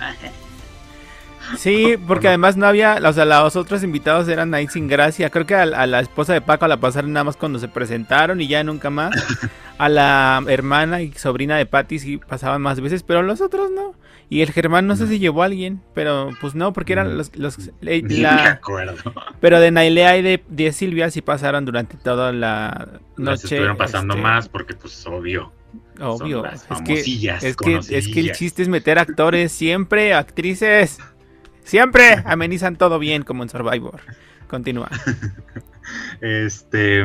[1.58, 5.30] Sí, porque además no había, o sea, los otros invitados eran ahí sin gracia.
[5.30, 8.48] Creo que a, la esposa de Paco la pasaron nada más cuando se presentaron y
[8.48, 9.14] ya nunca más.
[9.78, 13.94] A la hermana y sobrina de Patty sí pasaban más veces, pero los otros no.
[14.30, 17.36] Y el Germán no sé si llevó a alguien, pero pues no, porque eran los...
[17.36, 19.14] los eh, la, acuerdo.
[19.40, 23.44] Pero de Nailea y de, de, Silvia sí pasaron durante toda la noche.
[23.44, 25.52] estuvieron pasando este, más porque pues obvio.
[26.00, 26.46] Obvio.
[26.46, 31.00] es, que, es, que, es que el chiste es meter actores siempre, actrices.
[31.66, 34.00] Siempre amenizan todo bien como en Survivor.
[34.48, 34.90] Continúa.
[36.22, 37.04] este.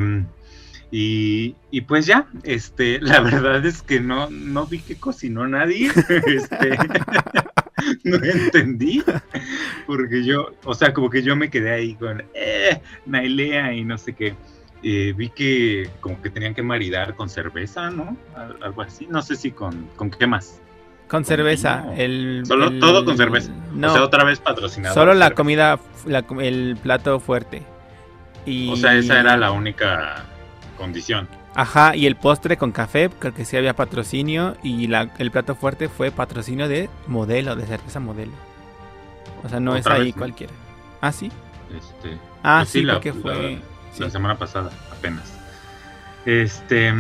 [0.93, 5.91] Y, y, pues ya, este, la verdad es que no, no vi que cocinó nadie.
[6.27, 6.77] Este,
[8.05, 9.03] no entendí.
[9.87, 13.97] Porque yo, o sea, como que yo me quedé ahí con eh, Nailea y no
[13.97, 14.35] sé qué.
[14.83, 18.17] Eh, vi que como que tenían que maridar con cerveza, ¿no?
[18.61, 19.07] Algo así.
[19.07, 20.61] No sé si con, con qué más.
[21.11, 21.87] Con cerveza.
[21.97, 23.51] El, Solo todo con cerveza.
[23.73, 24.95] No, o sea, otra vez patrocinado.
[24.95, 25.81] Solo la comida,
[26.41, 27.65] el plato fuerte.
[28.47, 28.71] Y...
[28.71, 30.25] O sea, esa era la única
[30.79, 31.29] condición.
[31.57, 34.57] Ajá, y el postre con café, creo que sí había patrocinio.
[34.63, 38.33] Y la, el plato fuerte fue patrocinio de modelo, de cerveza modelo.
[39.43, 40.53] O sea, no es ahí cualquiera.
[41.01, 41.33] Ah, sí.
[41.77, 43.59] Este, ah, pues sí, la, fue.
[43.99, 45.37] La, semana pasada, apenas.
[46.25, 46.95] Este.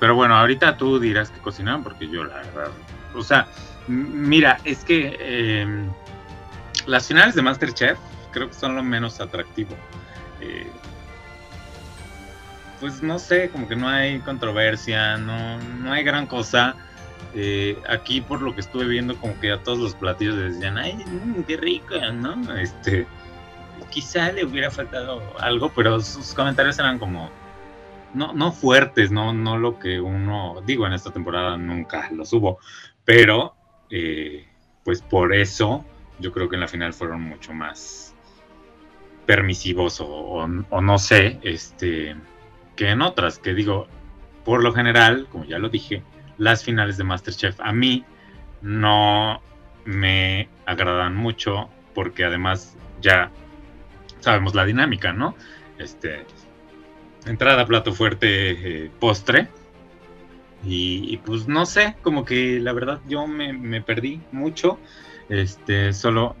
[0.00, 2.70] Pero bueno, ahorita tú dirás que cocinaron, porque yo la verdad
[3.16, 3.48] o sea,
[3.88, 5.90] mira, es que em,
[6.86, 7.98] las finales de Masterchef
[8.32, 9.74] creo que son lo menos atractivo.
[10.40, 10.70] Eh,
[12.80, 16.76] pues no sé, como que no hay controversia, no, no hay gran cosa.
[17.34, 20.78] Eh, aquí por lo que estuve viendo, como que a todos los platillos les decían,
[20.78, 22.56] ay, mm, qué rico, ¿no?
[22.56, 23.06] Este,
[23.90, 27.30] quizá le hubiera faltado algo, pero sus comentarios eran como,
[28.14, 32.58] no, no fuertes, no, no lo que uno, digo, en esta temporada nunca lo hubo,
[33.06, 33.54] pero,
[33.88, 34.44] eh,
[34.84, 35.86] pues por eso,
[36.18, 38.14] yo creo que en la final fueron mucho más
[39.24, 42.16] permisivos o, no sé, este,
[42.74, 43.86] que en otras, que digo,
[44.44, 46.02] por lo general, como ya lo dije,
[46.36, 48.04] las finales de Masterchef a mí
[48.60, 49.40] no
[49.84, 53.30] me agradan mucho porque además ya
[54.20, 55.36] sabemos la dinámica, ¿no?
[55.78, 56.26] Este,
[57.24, 59.48] entrada, plato fuerte, eh, postre.
[60.64, 64.78] Y, pues no sé, como que la verdad yo me, perdí mucho.
[65.28, 66.34] Este, solo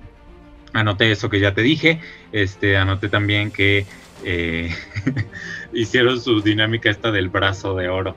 [0.72, 2.00] anoté eso que ya te dije.
[2.32, 3.86] Este, anoté también que
[4.24, 4.74] eh,
[5.72, 8.16] hicieron su dinámica esta del brazo de oro.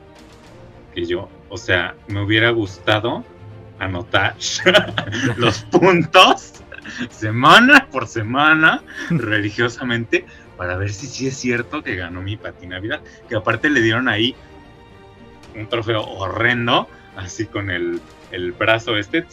[0.96, 3.24] Que yo, o sea, me hubiera gustado
[3.78, 4.36] anotar
[5.38, 6.54] los puntos
[7.10, 10.26] semana por semana religiosamente
[10.58, 13.02] para ver si sí es cierto que ganó mi patinavidad.
[13.30, 14.36] Que aparte le dieron ahí
[15.60, 18.00] un trofeo horrendo, así con el,
[18.32, 19.26] el brazo este,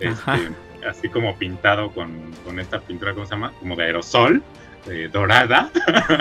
[0.00, 0.50] este
[0.88, 3.52] así como pintado con, con, esta pintura, ¿cómo se llama?
[3.58, 4.42] Como de aerosol.
[4.86, 5.70] Eh, dorada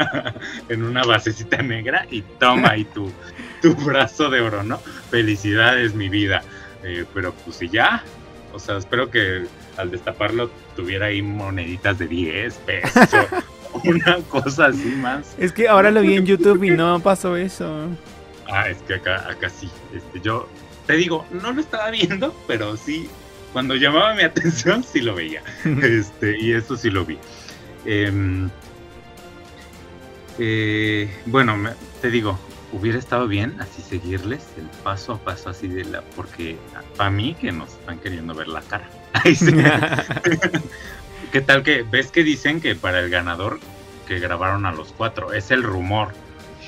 [0.69, 3.12] en una basecita negra y toma ahí tu,
[3.62, 4.78] tu brazo de oro, ¿no?
[4.78, 6.43] Felicidades, mi vida.
[6.82, 8.06] Eh, pero pues si ya,
[8.54, 9.43] o sea, espero que
[9.76, 13.10] al destaparlo tuviera ahí moneditas de 10 pesos.
[13.84, 15.36] una cosa así más.
[15.38, 17.89] Es que ahora lo vi en YouTube y no pasó eso.
[18.49, 19.69] Ah, es que acá, acá sí.
[19.93, 20.47] Este, yo
[20.86, 23.10] te digo, no lo estaba viendo, pero sí,
[23.51, 25.43] cuando llamaba mi atención, sí lo veía.
[25.82, 27.17] Este, y eso sí lo vi.
[27.86, 28.49] Em,
[30.39, 31.56] eh, bueno,
[32.01, 32.39] te digo,
[32.71, 36.58] hubiera estado bien así seguirles el paso a paso así de la, porque
[36.97, 38.89] para mí que nos están queriendo ver la cara.
[41.32, 43.60] ¿Qué tal que ves que dicen que para el ganador
[44.08, 45.34] que grabaron a los cuatro?
[45.34, 46.13] Es el rumor.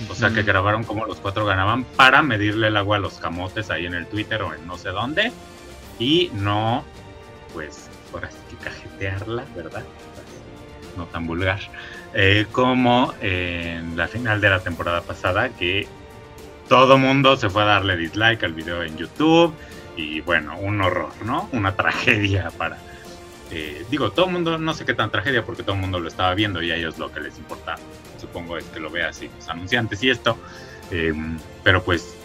[0.10, 3.70] O sea, que grabaron como los cuatro ganaban para medirle el agua a los camotes
[3.70, 5.32] ahí en el Twitter o en no sé dónde.
[6.00, 6.84] Y no,
[7.54, 9.84] pues, por así que cajetearla, ¿verdad?
[10.98, 11.60] No tan vulgar.
[12.14, 15.88] Eh, como en la final de la temporada pasada, que
[16.68, 19.54] todo mundo se fue a darle dislike al video en YouTube.
[19.98, 21.48] Y bueno, un horror, ¿no?
[21.54, 22.78] Una tragedia para,
[23.52, 26.08] eh, digo, todo el mundo, no sé qué tan tragedia porque todo el mundo lo
[26.08, 27.76] estaba viendo y a ellos lo que les importa,
[28.18, 30.38] supongo, es que lo vea así, los anunciantes y esto.
[30.92, 32.16] Em, pero pues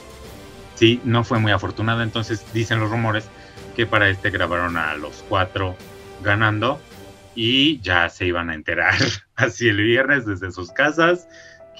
[0.75, 2.03] sí, no fue muy afortunado.
[2.03, 3.29] Entonces dicen los rumores
[3.77, 5.77] que para este grabaron a los cuatro
[6.23, 6.81] ganando
[7.35, 8.95] y ya se iban a enterar
[9.37, 11.27] así el viernes desde sus casas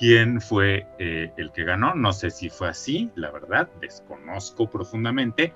[0.01, 1.95] quién fue eh, el que ganó.
[1.95, 5.53] No sé si fue así, la verdad, desconozco profundamente.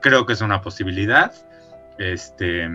[0.00, 1.32] Creo que es una posibilidad.
[1.98, 2.68] Este,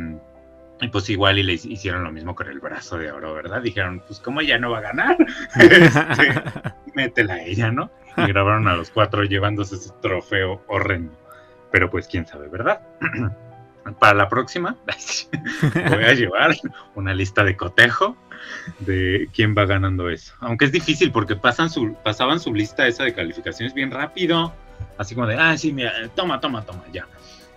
[0.82, 3.62] y pues igual y le hicieron lo mismo con el brazo de oro, ¿verdad?
[3.62, 5.18] Dijeron, pues como ella no va a ganar,
[5.56, 6.44] este,
[6.96, 7.92] métela a ella, ¿no?
[8.18, 11.14] Y grabaron a los cuatro llevándose ese trofeo horrendo.
[11.72, 12.82] Pero pues quién sabe, ¿verdad?
[14.00, 14.76] Para la próxima
[15.90, 16.56] voy a llevar
[16.96, 18.16] una lista de cotejo
[18.80, 20.34] de quién va ganando eso.
[20.40, 24.54] Aunque es difícil porque pasan su, pasaban su lista esa de calificaciones bien rápido.
[24.98, 27.08] Así como de, ah, sí, mira, toma, toma, toma, ya.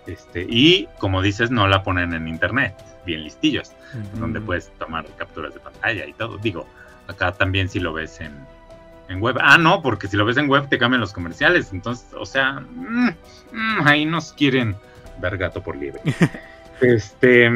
[0.06, 2.74] Este, y como dices, no la ponen en internet,
[3.06, 3.72] bien listillos,
[4.14, 6.36] donde puedes tomar capturas de pantalla y todo.
[6.38, 6.66] Digo,
[7.08, 8.32] acá también si lo ves en,
[9.08, 9.36] en, web.
[9.40, 11.72] Ah, no, porque si lo ves en web te cambian los comerciales.
[11.72, 13.08] Entonces, o sea, mm,
[13.52, 14.76] mm, ahí nos quieren
[15.20, 16.02] ver gato por liebre.
[16.80, 17.50] este.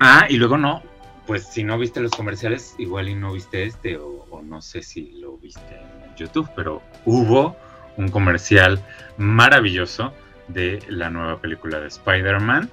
[0.00, 0.82] Ah, y luego no,
[1.26, 4.82] pues si no viste los comerciales, igual y no viste este, o, o no sé
[4.82, 7.56] si lo viste en YouTube, pero hubo
[7.96, 8.80] un comercial
[9.16, 10.12] maravilloso
[10.48, 12.70] de la nueva película de Spider-Man.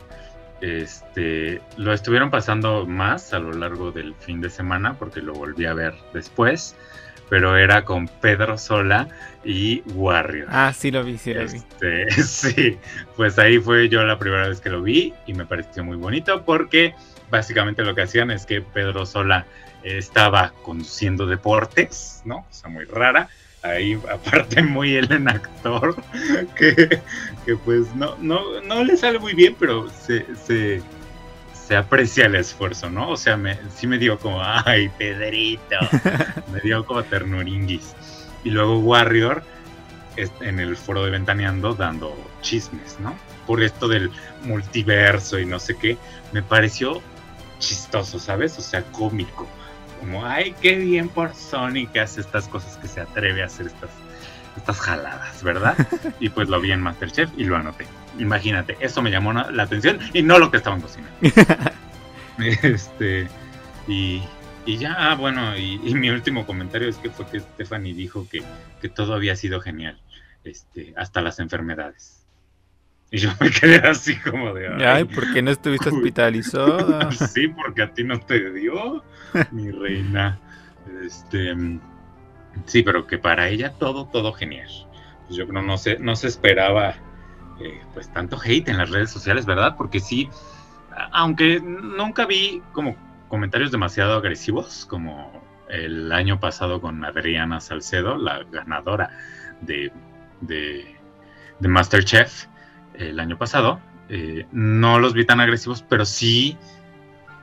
[0.62, 5.66] Este, lo estuvieron pasando más a lo largo del fin de semana porque lo volví
[5.66, 6.76] a ver después,
[7.30, 9.10] pero era con Pedro Sola
[9.44, 10.48] y Warrior.
[10.50, 11.58] Ah, sí lo vi, sí lo vi.
[11.58, 12.78] Este, sí,
[13.18, 16.46] pues ahí fue yo la primera vez que lo vi y me pareció muy bonito
[16.46, 16.96] porque
[17.30, 19.46] básicamente lo que hacían es que Pedro Sola
[19.84, 22.38] estaba conduciendo deportes, ¿no?
[22.38, 23.28] O sea, muy rara
[23.64, 25.96] ahí aparte muy el en actor,
[26.56, 27.02] que,
[27.66, 30.82] pues no, no, no le sale muy bien, pero se, se,
[31.54, 33.10] se aprecia el esfuerzo, ¿no?
[33.10, 35.78] O sea, me, sí me dio como, ay, Pedrito,
[36.54, 37.96] me dio como ternuringuis.
[38.44, 39.44] Y luego Warrior
[40.18, 43.16] en el foro de Ventaneando dando chismes, ¿no?
[43.48, 44.12] Por esto del
[44.44, 45.98] multiverso y no sé qué,
[46.34, 47.02] me pareció
[47.58, 48.60] chistoso, ¿sabes?
[48.60, 49.48] O sea, cómico
[50.04, 53.68] como, ay, qué bien por Sony que hace estas cosas, que se atreve a hacer
[53.68, 53.90] estas,
[54.58, 55.78] estas jaladas, ¿verdad?
[56.20, 57.86] y pues lo vi en Masterchef y lo anoté.
[58.20, 61.16] Imagínate, eso me llamó la atención y no lo que estaban cocinando.
[62.62, 63.30] este,
[63.88, 64.22] y,
[64.66, 68.44] y ya, ah, bueno, y, mi último comentario es que fue que Stephanie dijo que,
[68.82, 69.98] que todo había sido genial,
[70.44, 72.23] este, hasta las enfermedades.
[73.14, 74.84] Y yo me quedé así como de...
[74.84, 77.12] Ay, ¿por qué no estuviste hospitalizada?
[77.12, 79.04] sí, porque a ti no te dio,
[79.52, 80.40] mi reina.
[81.06, 81.56] Este,
[82.66, 84.68] sí, pero que para ella todo, todo genial.
[85.28, 86.96] Pues yo creo no se, no se esperaba
[87.60, 89.76] eh, pues tanto hate en las redes sociales, ¿verdad?
[89.78, 90.28] Porque sí,
[91.12, 92.96] aunque nunca vi como
[93.28, 95.40] comentarios demasiado agresivos, como
[95.70, 99.12] el año pasado con Adriana Salcedo, la ganadora
[99.62, 99.92] de,
[100.42, 100.98] de,
[101.60, 102.48] de Masterchef
[102.96, 103.80] el año pasado.
[104.10, 106.58] Eh, no los vi tan agresivos, pero sí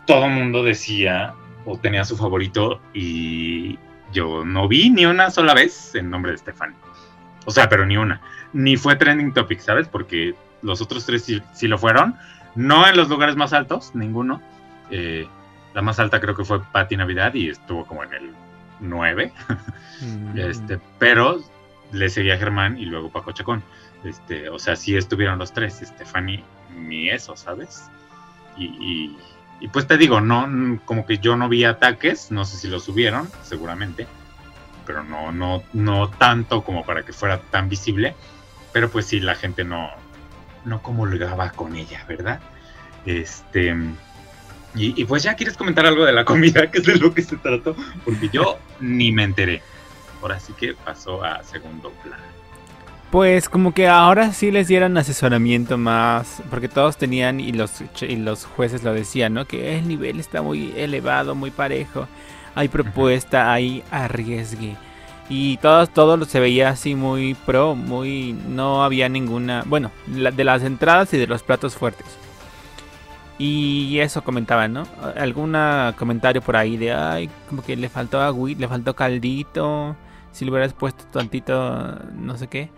[0.07, 1.35] todo el mundo decía
[1.65, 3.79] o tenía su favorito y
[4.13, 6.75] yo no vi ni una sola vez el nombre de Stefan.
[7.47, 8.21] O sea, pero ni una.
[8.53, 9.89] Ni fue trending topic, ¿sabes?
[9.89, 12.17] Porque los otros tres sí, lo fueron.
[12.55, 14.43] No en los lugares más altos, ninguno.
[14.91, 15.27] Eh,
[15.75, 18.31] la más alta creo que fue Patti Navidad y estuvo como en el
[18.81, 19.33] 9.
[20.03, 20.39] Mm.
[20.39, 21.43] este, pero
[21.93, 23.63] le seguía Germán y luego Paco Chacón.
[24.05, 25.81] Este, o sea, sí estuvieron los tres.
[25.83, 26.45] Stephanie,
[26.77, 27.91] ni eso, ¿sabes?
[28.57, 29.17] Y,
[29.73, 33.31] pues te digo, no, como que yo no vi ataques, no sé si los subieron,
[33.43, 34.07] seguramente,
[34.87, 38.15] pero no, no, no tanto como para que fuera tan visible.
[38.73, 39.91] Pero pues sí, la gente no,
[40.65, 42.41] no comulgaba con ella, ¿verdad?
[43.05, 43.75] Este.
[44.75, 47.37] Y, pues ya quieres comentar algo de la comida, que es de lo que se
[47.37, 47.75] trató,
[48.05, 49.63] porque yo ni me enteré.
[50.23, 52.40] Ahora sí que pasó a segundo plano.
[53.11, 58.17] Pues como que ahora sí les dieron asesoramiento más, porque todos tenían, y los, y
[58.17, 59.47] los jueces lo decían, ¿no?
[59.47, 62.07] Que el nivel está muy elevado, muy parejo,
[62.55, 64.77] hay propuesta, hay arriesgue.
[65.29, 68.33] Y todo, todo se veía así muy pro, muy...
[68.33, 69.63] No había ninguna...
[69.65, 72.07] Bueno, de las entradas y de los platos fuertes.
[73.39, 74.87] Y eso comentaban, ¿no?
[75.17, 75.57] Algún
[75.97, 79.97] comentario por ahí de, ay, como que le faltó agua, le faltó caldito.
[80.33, 82.71] Si le hubieras puesto tantito, no sé qué.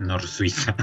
[0.00, 0.74] Nor Suiza.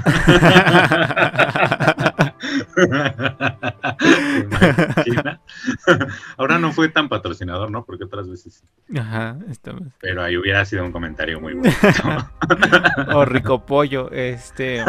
[6.36, 7.84] Ahora no fue tan patrocinador, ¿no?
[7.84, 8.96] Porque otras veces sí.
[8.96, 9.88] Ajá, estamos.
[10.00, 11.76] Pero ahí hubiera sido un comentario muy bonito.
[13.12, 14.84] o rico pollo, este.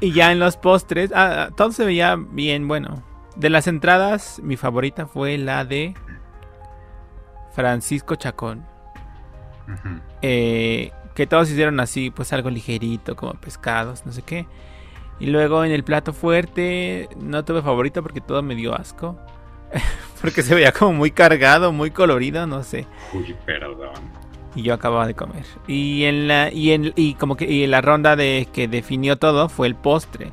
[0.00, 3.02] y ya en los postres, ah, todo se veía bien, bueno.
[3.36, 5.94] De las entradas, mi favorita fue la de
[7.54, 8.66] Francisco Chacón.
[10.20, 14.46] eh, que todos hicieron así, pues algo ligerito, como pescados, no sé qué.
[15.18, 19.18] Y luego en el plato fuerte no tuve favorito porque todo me dio asco.
[20.20, 22.86] porque se veía como muy cargado, muy colorido, no sé.
[23.12, 23.96] Uy, perdón.
[24.54, 25.44] Y yo acababa de comer.
[25.66, 29.18] Y en la y en y como que y en la ronda de que definió
[29.18, 30.30] todo fue el postre,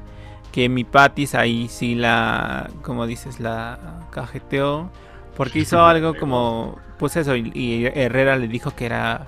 [0.51, 4.91] que mi patis ahí sí la como dices la cajeteó
[5.35, 9.25] porque hizo algo como pues eso y Herrera le dijo que era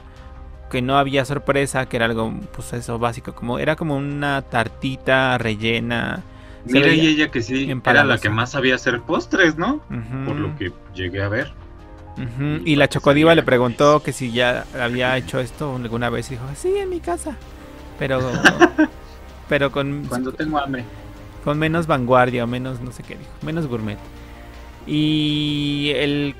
[0.69, 5.37] que no había sorpresa, que era algo, pues eso, básico, como era como una tartita
[5.37, 6.23] rellena.
[6.65, 9.81] Mira, y ella que sí, era la que más sabía hacer postres, ¿no?
[10.25, 11.53] Por lo que llegué a ver.
[12.65, 16.45] Y, la Chocodiva le preguntó que si ya había hecho esto alguna vez y dijo,
[16.55, 17.37] sí, en mi casa.
[17.99, 18.19] Pero,
[19.49, 20.05] pero con...
[20.05, 20.83] Cuando tengo hambre.
[21.43, 23.99] Con menos vanguardia, o menos, no sé qué dijo, menos gourmet.
[24.87, 26.35] Y el,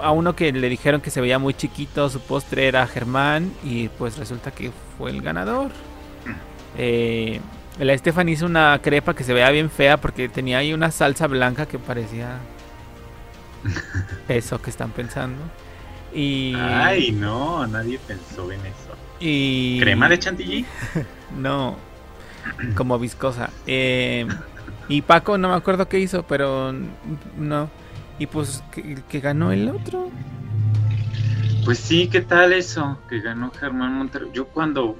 [0.00, 3.88] a uno que le dijeron que se veía muy chiquito, su postre era Germán y
[3.88, 5.70] pues resulta que fue el ganador.
[6.78, 7.40] Eh,
[7.78, 11.26] la Estefan hizo una crepa que se veía bien fea porque tenía ahí una salsa
[11.26, 12.38] blanca que parecía
[14.28, 15.42] eso que están pensando.
[16.14, 16.54] Y...
[16.56, 18.94] Ay, no, nadie pensó en eso.
[19.20, 19.80] Y...
[19.80, 20.66] ¿Crema de chantilly?
[21.38, 21.76] no,
[22.74, 23.50] como viscosa.
[23.66, 24.26] Eh,
[24.88, 26.74] y Paco no me acuerdo qué hizo, pero
[27.36, 27.70] no.
[28.22, 30.08] Y pues que, ganó el otro.
[31.64, 32.96] Pues sí, ¿qué tal eso?
[33.08, 34.32] Que ganó Germán Montero.
[34.32, 34.96] Yo cuando,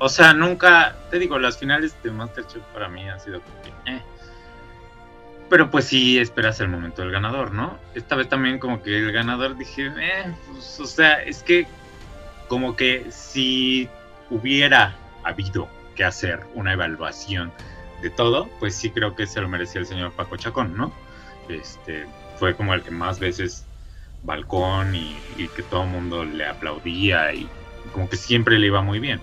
[0.00, 3.40] o sea, nunca, te digo, las finales de Masterchef para mí han sido
[3.86, 4.02] eh.
[5.48, 7.78] Pero pues sí esperas el momento del ganador, ¿no?
[7.94, 11.68] Esta vez también como que el ganador dije, eh, pues, o sea, es que
[12.48, 13.88] como que si
[14.30, 17.52] hubiera habido que hacer una evaluación
[18.02, 20.92] de todo, pues sí creo que se lo merecía el señor Paco Chacón, ¿no?
[21.48, 22.06] Este,
[22.44, 23.64] fue como el que más veces
[24.22, 25.16] balcón y,
[25.56, 27.48] que todo el mundo le aplaudía y
[27.94, 29.18] como que siempre le iba muy bien.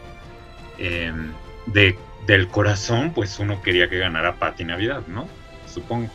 [0.80, 1.32] Em,
[1.68, 5.28] de, del corazón, pues uno quería que ganara Pati Navidad, ¿no?
[5.72, 6.10] Supongo.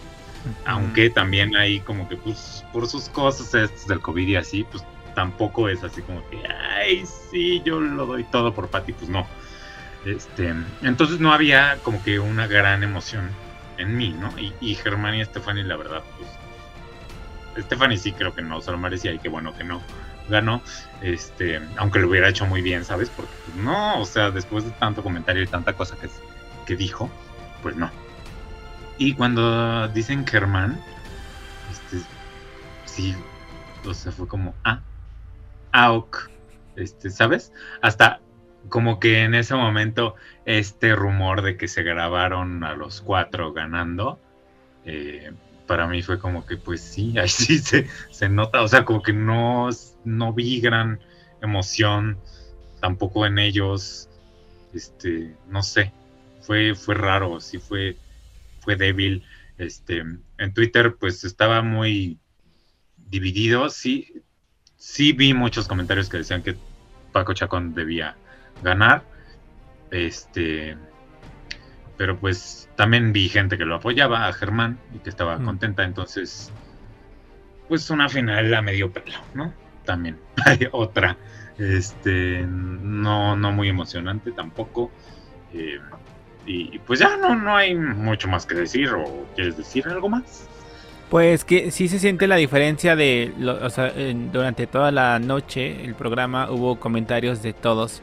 [0.65, 4.85] Aunque también hay como que, pues, por sus cosas estas del COVID y así, pues
[5.15, 9.29] tampoco es así como que, ay, sí, yo lo doy todo por Pati, pues no.
[10.05, 10.53] Este,
[10.83, 13.31] entonces no había como que una gran emoción
[13.79, 14.37] en mí, ¿no?
[14.41, 16.46] Y, y Germán y Stephanie, la verdad, pues
[17.59, 19.81] Stephanie sí creo que no se lo merecía y qué bueno que no
[20.29, 20.63] ganó,
[21.03, 23.11] este, aunque lo hubiera hecho muy bien, ¿sabes?
[23.11, 26.09] Porque pues, no, o sea, después de tanto comentario y tanta cosa que,
[26.67, 27.11] que dijo,
[27.63, 27.91] pues no.
[28.99, 30.81] Y cuando dicen Germán,
[31.71, 32.05] este,
[32.87, 33.15] sí,
[33.85, 34.81] o sea, fue como, ah,
[35.73, 36.31] auk,
[36.77, 37.53] este, ¿sabes?
[37.83, 38.21] Hasta
[38.69, 44.19] como que en ese momento este rumor de que se grabaron a los cuatro ganando,
[44.85, 45.33] eh,
[45.67, 49.03] para mí fue como que pues sí, ahí sí se, se nota, o sea, como
[49.03, 49.69] que no,
[50.05, 51.01] no vi gran
[51.43, 52.19] emoción
[52.81, 54.09] tampoco en ellos,
[54.73, 55.93] este, no sé,
[56.41, 57.97] fue, fue raro, sí fue,
[58.61, 59.25] fue débil,
[59.59, 59.99] este,
[60.39, 62.19] en Twitter pues estaba muy
[62.97, 64.23] dividido, sí,
[64.77, 66.57] sí vi muchos comentarios que decían que
[67.13, 68.17] Paco Chacón debía
[68.63, 69.03] ganar,
[69.91, 70.77] este,
[71.97, 75.45] pero pues también vi gente que lo apoyaba a Germán y que estaba Mm.
[75.45, 76.53] contenta, entonces
[77.69, 79.53] pues una final a medio pelo, ¿no?
[79.85, 81.17] También hay otra,
[81.59, 84.91] este, no, no muy emocionante tampoco.
[85.55, 85.79] eh,
[86.49, 90.47] y pues ya no, no hay mucho más que decir, o quieres decir algo más.
[91.11, 95.19] Pues que sí se siente la diferencia de, lo- o sea, en- durante toda la
[95.19, 98.01] noche el programa hubo comentarios de todos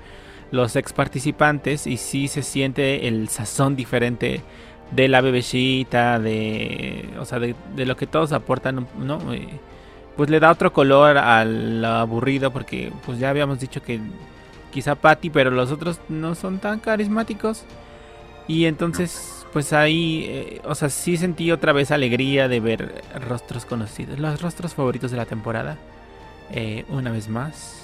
[0.54, 4.43] los ex participantes y sí se siente el sazón diferente
[4.91, 9.34] de la bebecita, de, o sea, de, de lo que todos aportan, ¿no?
[9.34, 9.47] Eh,
[10.16, 13.99] pues le da otro color al aburrido porque pues ya habíamos dicho que
[14.72, 17.64] quizá Patty, pero los otros no son tan carismáticos.
[18.47, 23.66] Y entonces, pues ahí, eh, o sea, sí sentí otra vez alegría de ver rostros
[23.66, 25.78] conocidos, los rostros favoritos de la temporada,
[26.51, 27.82] eh, una vez más.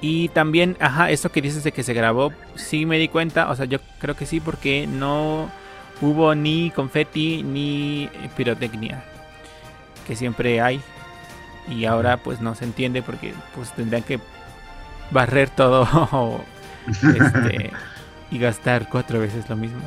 [0.00, 3.56] Y también, ajá, eso que dices de que se grabó, sí me di cuenta, o
[3.56, 5.50] sea, yo creo que sí, porque no
[6.00, 9.02] hubo ni confeti ni pirotecnia,
[10.06, 10.80] que siempre hay.
[11.68, 14.20] Y ahora pues no se entiende porque pues tendrían que
[15.10, 16.44] barrer todo
[16.86, 17.72] este,
[18.30, 19.80] y gastar cuatro veces lo mismo.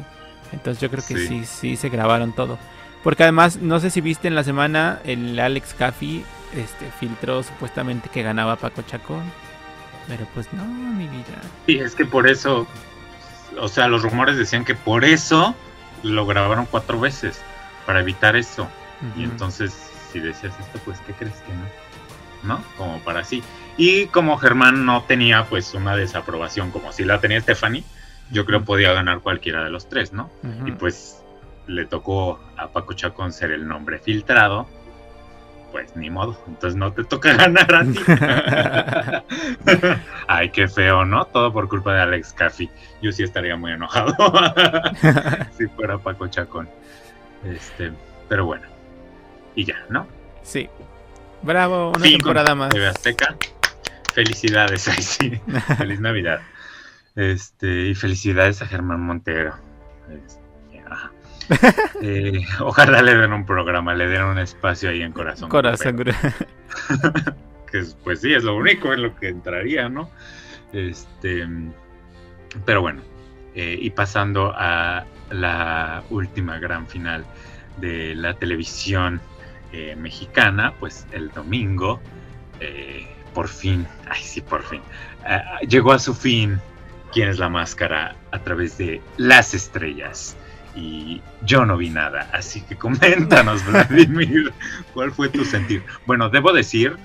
[0.51, 1.28] Entonces yo creo que sí.
[1.28, 1.45] Sí.
[1.45, 2.57] sí, se grabaron todo.
[3.03, 8.10] Porque además, no sé si viste en la semana, el Alex Caffey este, filtró supuestamente
[8.10, 9.24] que ganaba Paco Chacón.
[10.10, 11.39] Pero pues no, mi vida.
[11.68, 12.68] Y es que por eso,
[13.57, 15.55] o sea, los rumores decían que por eso
[16.03, 17.41] lo grabaron cuatro veces,
[17.86, 18.68] para evitar eso.
[19.16, 19.74] Y entonces,
[20.12, 22.55] si decías esto, pues, ¿qué crees que no?
[22.55, 22.64] ¿No?
[22.76, 23.41] Como para sí.
[23.78, 27.86] Y como Germán no tenía, pues, una desaprobación como si la tenía Stephanie,
[28.32, 30.30] yo creo podía ganar cualquiera de los tres, ¿no?
[30.66, 31.24] Y pues
[31.68, 34.68] le tocó a Paco Chacón ser el nombre filtrado.
[35.72, 37.99] Pues ni modo, entonces no te toca ganar a ti.
[40.28, 41.26] Ay, qué feo, ¿no?
[41.26, 42.70] Todo por culpa de Alex Caffey.
[43.01, 44.13] Yo sí estaría muy enojado
[45.57, 46.70] si fuera Paco Chacón.
[47.45, 47.91] Este,
[48.28, 48.67] pero bueno.
[49.55, 50.07] Y ya, ¿no?
[50.43, 50.70] sí.
[51.41, 52.70] Bravo, una Fin temporada más.
[52.70, 53.36] TV Azteca.
[54.13, 55.41] Felicidades, ay sí.
[55.78, 56.41] Feliz Navidad.
[57.15, 59.55] Este, y felicidades a Germán Montero.
[60.09, 60.38] Este.
[62.01, 65.49] Eh, ojalá le den un programa, le den un espacio ahí en Corazón.
[65.49, 65.97] Corazón.
[67.71, 70.09] Que es- pues sí, es lo único en lo que entraría, ¿no?
[70.73, 71.47] Este,
[72.65, 73.01] pero bueno,
[73.53, 77.25] eh, y pasando a la última gran final
[77.77, 79.21] de la televisión
[79.71, 81.99] eh, mexicana, pues el domingo,
[82.59, 84.81] eh, por fin, ay sí, por fin,
[85.67, 86.59] llegó a su fin
[87.13, 90.35] quién es la máscara a través de las estrellas.
[90.80, 94.53] Y yo no vi nada, así que coméntanos, Vladimir,
[94.93, 95.84] ¿cuál fue tu sentir?
[96.05, 96.95] Bueno, debo decir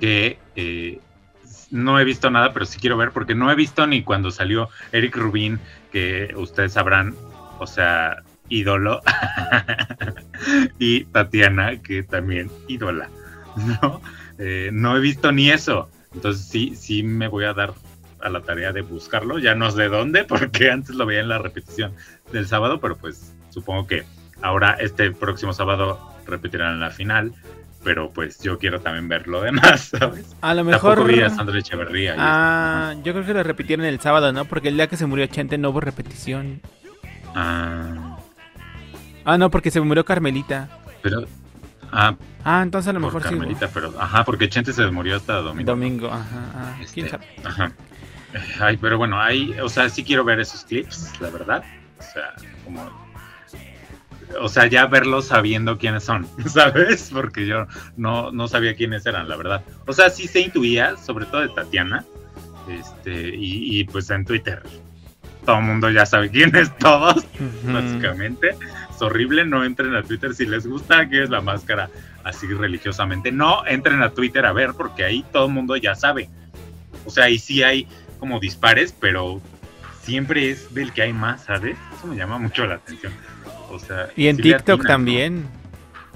[0.00, 0.98] que eh,
[1.70, 4.70] no he visto nada, pero sí quiero ver, porque no he visto ni cuando salió
[4.90, 5.60] Eric Rubin,
[5.92, 7.14] que ustedes sabrán,
[7.60, 9.00] o sea, ídolo,
[10.80, 13.08] y Tatiana, que también ídola,
[13.82, 14.00] ¿no?
[14.38, 17.72] Eh, no he visto ni eso, entonces sí, sí me voy a dar
[18.20, 21.38] a la tarea de buscarlo, ya no sé dónde, porque antes lo veía en la
[21.38, 21.92] repetición
[22.32, 24.04] del sábado, pero pues supongo que
[24.42, 27.32] ahora este próximo sábado repetirán la final,
[27.84, 30.34] pero pues yo quiero también ver lo demás, ¿sabes?
[30.40, 30.96] A lo mejor.
[30.96, 32.14] Tampoco vi a Sandra Echeverría.
[32.14, 34.44] y Ah, yo creo que lo repitieron el sábado, ¿no?
[34.46, 36.60] Porque el día que se murió Chente no hubo repetición.
[37.34, 38.18] Ah,
[39.24, 40.68] Ah, no, porque se murió Carmelita.
[41.02, 41.26] pero...
[41.92, 42.14] Ah,
[42.44, 43.28] Ah, entonces a lo mejor sí.
[43.30, 43.92] Carmelita, pero...
[44.00, 45.70] Ajá, porque Chente se murió hasta domingo.
[45.72, 46.52] Domingo, ajá.
[46.54, 47.26] ah, ¿Quién Este, sabe?
[47.44, 47.72] Ajá.
[48.60, 51.64] Ay, pero bueno, hay, o sea, sí quiero ver esos clips, la verdad.
[51.98, 52.34] O sea,
[52.64, 53.06] como.
[54.40, 57.10] O sea, ya verlos sabiendo quiénes son, ¿sabes?
[57.12, 57.66] Porque yo
[57.96, 59.62] no, no sabía quiénes eran, la verdad.
[59.86, 62.04] O sea, sí se intuía, sobre todo de Tatiana.
[62.68, 64.62] Este, y, y, pues en Twitter.
[65.44, 67.24] Todo el mundo ya sabe quién es todos,
[67.64, 68.56] básicamente.
[68.90, 71.88] Es horrible, no entren a Twitter si les gusta que es la máscara
[72.24, 73.30] así religiosamente.
[73.30, 76.28] No entren a Twitter a ver, porque ahí todo el mundo ya sabe.
[77.04, 79.40] O sea, ahí sí hay como dispares, pero
[80.02, 81.76] siempre es del que hay más, ¿sabes?
[81.96, 83.12] Eso me llama mucho la atención.
[83.70, 85.48] O sea, Y en sí TikTok también.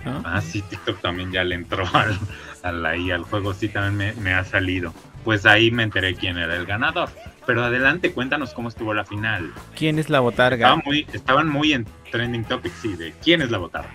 [0.05, 0.23] ¿no?
[0.25, 2.19] Ah, sí, TikTok también ya le entró al,
[2.63, 4.95] al, ahí, al juego, sí, también me, me ha salido.
[5.25, 7.11] Pues ahí me enteré quién era el ganador.
[7.47, 9.53] Pero adelante, cuéntanos cómo estuvo la final.
[9.75, 10.77] ¿Quién es la botarga?
[10.85, 13.91] Muy, estaban muy en trending topics, sí, de quién es la botarga.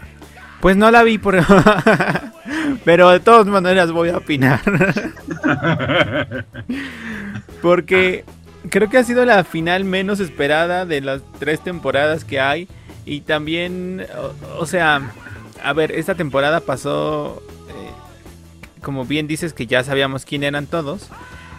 [0.61, 1.37] Pues no la vi por...
[2.85, 4.61] Pero de todas maneras voy a opinar.
[7.61, 8.25] Porque
[8.69, 12.67] creo que ha sido la final menos esperada de las tres temporadas que hay.
[13.05, 14.05] Y también,
[14.57, 15.01] o, sea,
[15.63, 21.09] a ver, esta temporada pasó, eh, como bien dices, que ya sabíamos quién eran todos.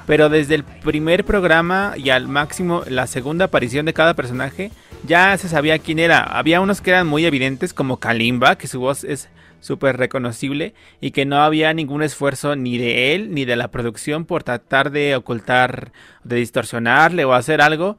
[0.06, 4.70] Pero desde el primer programa y al máximo la segunda aparición de cada personaje,
[5.06, 6.20] ya se sabía quién era.
[6.20, 9.28] Había unos que eran muy evidentes, como Kalimba, que su voz es
[9.60, 14.24] súper reconocible y que no había ningún esfuerzo ni de él ni de la producción
[14.24, 15.92] por tratar de ocultar,
[16.24, 17.98] de distorsionarle o hacer algo.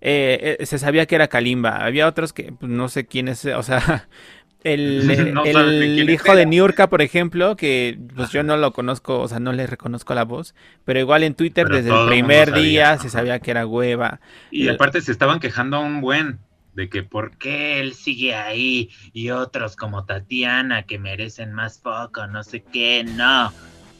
[0.00, 1.84] Eh, eh, se sabía que era Kalimba.
[1.84, 4.08] Había otros que pues, no sé quién es, o sea,
[4.62, 5.10] el,
[5.44, 9.52] el hijo de Niurka, por ejemplo, que pues yo no lo conozco, o sea, no
[9.52, 10.54] le reconozco la voz,
[10.84, 14.20] pero igual en Twitter desde el primer día se sabía que era hueva.
[14.50, 16.40] Y aparte se estaban quejando un buen
[16.76, 22.26] de que por qué él sigue ahí y otros como Tatiana que merecen más poco,
[22.26, 23.52] no sé qué, no.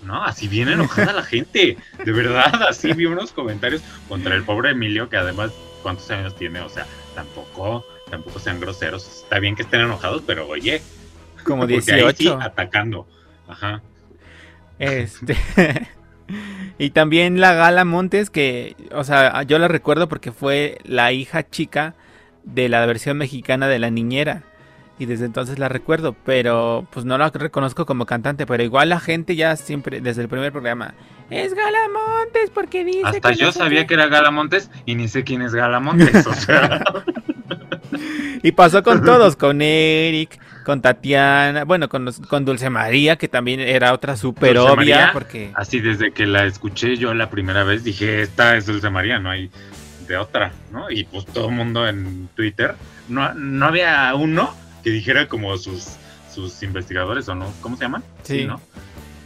[0.04, 4.70] No, así viene enojada la gente, de verdad, así vi unos comentarios contra el pobre
[4.70, 5.52] Emilio que además,
[5.82, 6.60] ¿cuántos años tiene?
[6.60, 10.82] O sea, tampoco, tampoco sean groseros, está bien que estén enojados, pero oye,
[11.44, 13.08] como 18 atacando,
[13.48, 13.80] ajá.
[14.78, 15.34] Este...
[16.78, 21.48] y también la Gala Montes, que, o sea, yo la recuerdo porque fue la hija
[21.48, 21.94] chica
[22.46, 24.42] de la versión mexicana de La Niñera.
[24.98, 28.98] Y desde entonces la recuerdo, pero pues no la reconozco como cantante, pero igual la
[28.98, 30.94] gente ya siempre, desde el primer programa,
[31.28, 33.02] es Galamontes porque dice...
[33.04, 36.82] Hasta yo sabía que era Galamontes y ni sé quién es Galamontes, o sea...
[38.42, 43.60] y pasó con todos, con Eric, con Tatiana, bueno, con, con Dulce María, que también
[43.60, 45.50] era otra súper obvia, porque...
[45.56, 49.28] Así desde que la escuché yo la primera vez dije, esta es Dulce María, no
[49.28, 49.50] hay
[50.06, 50.90] de otra, ¿no?
[50.90, 52.74] Y pues todo el mundo en Twitter,
[53.08, 55.96] no, no había uno que dijera como sus,
[56.32, 58.04] sus investigadores o no, ¿cómo se llaman?
[58.22, 58.44] Sí.
[58.44, 58.60] ¿no?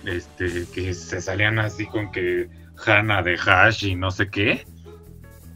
[0.04, 2.48] Este, que se salían así con que
[2.84, 4.66] Hanna de Hash y no sé qué.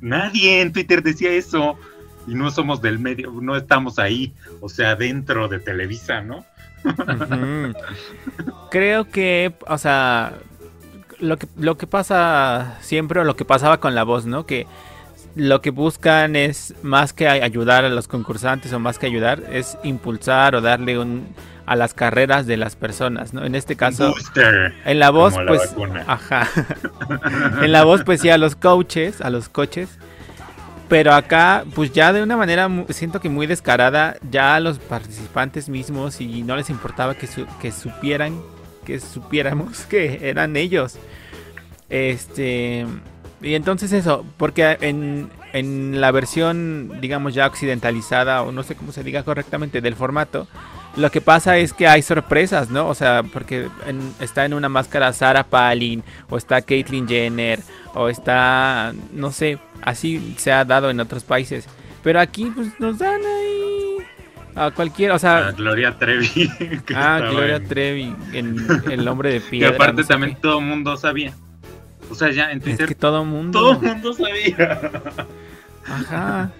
[0.00, 1.78] Nadie en Twitter decía eso.
[2.26, 6.46] Y no somos del medio, no estamos ahí, o sea, dentro de Televisa, ¿no?
[8.70, 10.38] Creo que, o sea,
[11.20, 14.46] lo que, lo que pasa siempre, o lo que pasaba con la voz, ¿no?
[14.46, 14.66] Que
[15.37, 19.76] lo que buscan es más que ayudar a los concursantes o más que ayudar es
[19.82, 21.26] impulsar o darle un
[21.66, 23.45] a las carreras de las personas, ¿no?
[23.45, 24.14] En este caso
[24.85, 25.74] en la voz pues
[26.07, 26.49] ajá.
[27.62, 29.99] en la voz pues sí a los coaches, a los coches.
[30.89, 35.68] Pero acá pues ya de una manera siento que muy descarada ya a los participantes
[35.68, 37.28] mismos y no les importaba que
[37.61, 38.41] que supieran
[38.85, 40.99] que supiéramos que eran ellos.
[41.89, 42.87] Este
[43.45, 48.90] y entonces eso, porque en, en, la versión, digamos ya occidentalizada, o no sé cómo
[48.90, 50.49] se diga correctamente, del formato,
[50.97, 52.88] lo que pasa es que hay sorpresas, ¿no?
[52.88, 53.68] O sea, porque
[54.20, 57.61] está en una máscara Sarah Palin, o está Caitlyn Jenner,
[57.95, 61.66] o está, no sé, así se ha dado en otros países.
[62.03, 63.97] Pero aquí pues nos dan ahí
[64.55, 65.51] a cualquiera, o sea...
[65.53, 66.51] Gloria Trevi.
[66.95, 68.57] ah, Gloria Trevi, en
[68.90, 69.72] El Hombre de Piedra.
[69.72, 71.34] Y aparte también todo el mundo sabía.
[72.14, 72.82] O sea, ya en Twitter.
[72.82, 73.58] Es que todo mundo.
[73.58, 74.92] Todo mundo sabía.
[75.84, 76.52] Ajá.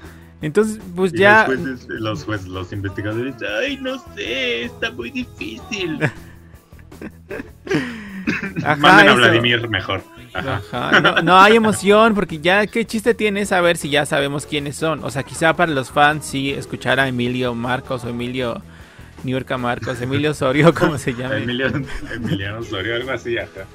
[0.43, 1.47] Entonces, pues ya.
[1.89, 6.01] Los jueces, los, investigadores, ay, no sé, está muy difícil.
[8.65, 10.03] Ajá, Manden a Vladimir mejor.
[10.33, 11.01] Ajá.
[11.01, 15.05] No, no, hay emoción porque ya qué chiste tiene saber si ya sabemos quiénes son.
[15.05, 18.61] O sea, quizá para los fans sí escuchar a Emilio Marcos o Emilio
[19.25, 21.39] Niurka Marcos, Emilio Osorio, ¿cómo se llama?
[21.39, 21.69] Emilio,
[22.15, 23.67] Emiliano Osorio, algo así acá.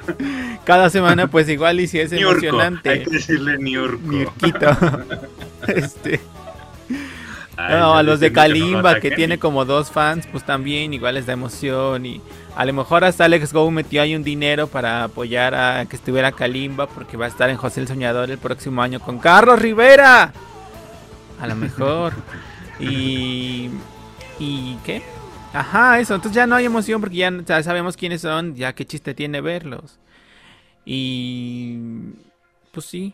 [0.64, 2.90] Cada semana, pues igual y si es emocionante.
[2.90, 4.08] Hay que decirle Niurko.
[4.08, 4.70] Niurquito.
[5.68, 6.20] este.
[7.58, 11.34] no, a los de Kalimba, que, tiene como dos fans, pues también igual les da
[11.34, 12.06] emoción.
[12.06, 12.22] Y
[12.56, 16.32] a lo mejor hasta Alex Go metió ahí un dinero para apoyar a que estuviera
[16.32, 20.32] Kalimba, porque va a estar en José el Soñador el próximo año con Carlos Rivera.
[21.42, 22.14] A lo mejor.
[22.80, 23.72] y.
[24.42, 25.02] ¿Y qué?
[25.54, 26.16] Ajá, eso.
[26.16, 28.56] Entonces ya no hay emoción porque ya, sabemos quiénes son.
[28.56, 30.00] Ya qué chiste tiene verlos.
[30.86, 31.78] Y.
[32.72, 33.14] Pues sí.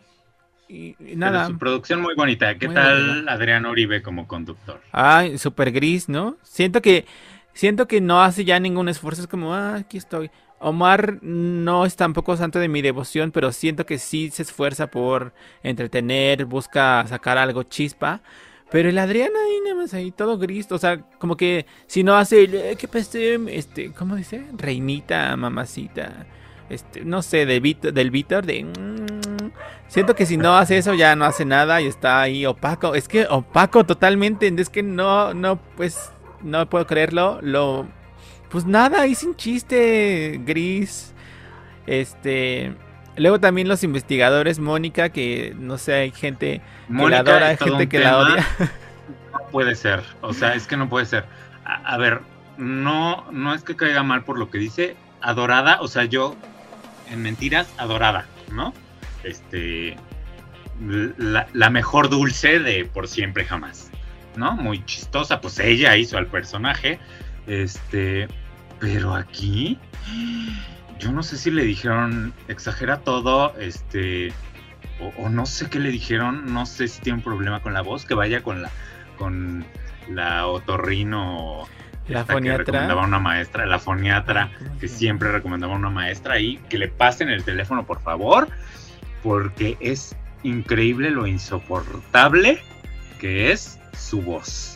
[0.68, 1.46] Y, nada.
[1.46, 2.56] su producción muy bonita.
[2.58, 4.80] ¿Qué tal Adrián Uribe como conductor?
[4.92, 6.36] Ay, súper gris, ¿no?
[6.42, 7.06] Siento que.
[7.52, 9.22] Siento que no hace ya ningún esfuerzo.
[9.22, 10.30] Es como, ah, aquí estoy.
[10.58, 15.34] Omar no es tampoco santo de mi devoción, pero siento que sí se esfuerza por
[15.62, 18.22] entretener, busca sacar algo chispa.
[18.70, 22.16] Pero el Adrián ahí nada más ahí todo gris, o sea, como que si no
[22.16, 23.38] hace, eh, ¿qué peste?
[23.56, 24.44] Este, ¿cómo dice?
[24.56, 26.26] Reinita, mamacita.
[26.68, 28.64] Este, no sé, de del Víctor, de...
[28.64, 29.52] Mm,
[29.86, 32.96] siento que si no hace eso ya no hace nada y está ahí opaco.
[32.96, 36.10] Es que opaco totalmente, es que no, no, pues,
[36.42, 37.38] no puedo creerlo.
[37.42, 37.86] Lo,
[38.50, 41.12] pues nada, ahí sin chiste, gris.
[41.86, 42.74] Este,
[43.16, 47.88] Luego también los investigadores, Mónica, que no sé, hay gente que la adora, hay gente
[47.88, 48.46] que la odia.
[49.32, 51.24] No puede ser, o sea, es que no puede ser.
[51.64, 52.20] A, ver,
[52.58, 56.36] no, no es que caiga mal por lo que dice, adorada, o sea, yo,
[57.10, 58.72] en mentiras, adorada, ¿no?
[59.24, 59.96] Este,
[60.80, 63.90] la, mejor dulce de por siempre jamás.
[64.36, 64.52] ¿no?
[64.52, 66.98] Muy chistosa, pues ella hizo al personaje,
[67.46, 68.28] este,
[68.78, 69.78] pero aquí,
[70.98, 74.32] yo no sé si le dijeron, exagera todo, este,
[75.18, 78.04] o, no sé qué le dijeron, no sé si tiene un problema con la voz,
[78.04, 78.70] que vaya con la,
[79.18, 79.64] con
[80.08, 81.66] la otorrino.
[82.08, 82.64] La foniatra.
[82.64, 87.28] Que recomendaba una maestra, la foniatra, que siempre recomendaba una maestra y que le pasen
[87.30, 88.48] el teléfono, por favor,
[89.24, 92.60] porque es increíble lo insoportable
[93.18, 94.75] que es su voz.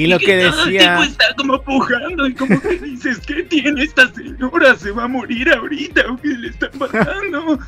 [0.00, 0.94] Y, lo que, decía.
[0.94, 4.74] Todo está como pujando y como que dices, ¿qué tiene esta señora?
[4.74, 7.58] ¿Se va a morir ahorita o qué le está pasando?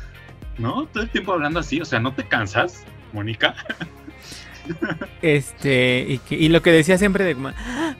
[0.57, 0.87] ¿No?
[0.87, 3.53] Todo el tiempo hablando así, o sea, ¿no te cansas, Mónica?
[5.21, 7.35] Este, y, lo que decía siempre de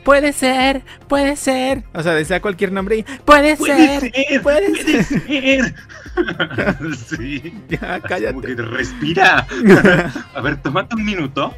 [0.03, 1.84] puede ser, puede ser.
[1.93, 4.11] O sea, decía cualquier nombre y puede, ser,
[4.41, 5.75] puede, ser.
[7.07, 7.53] sí.
[7.69, 8.34] Ya, cállate.
[8.34, 9.45] Como que respira.
[10.36, 11.53] a ver, tómate un minuto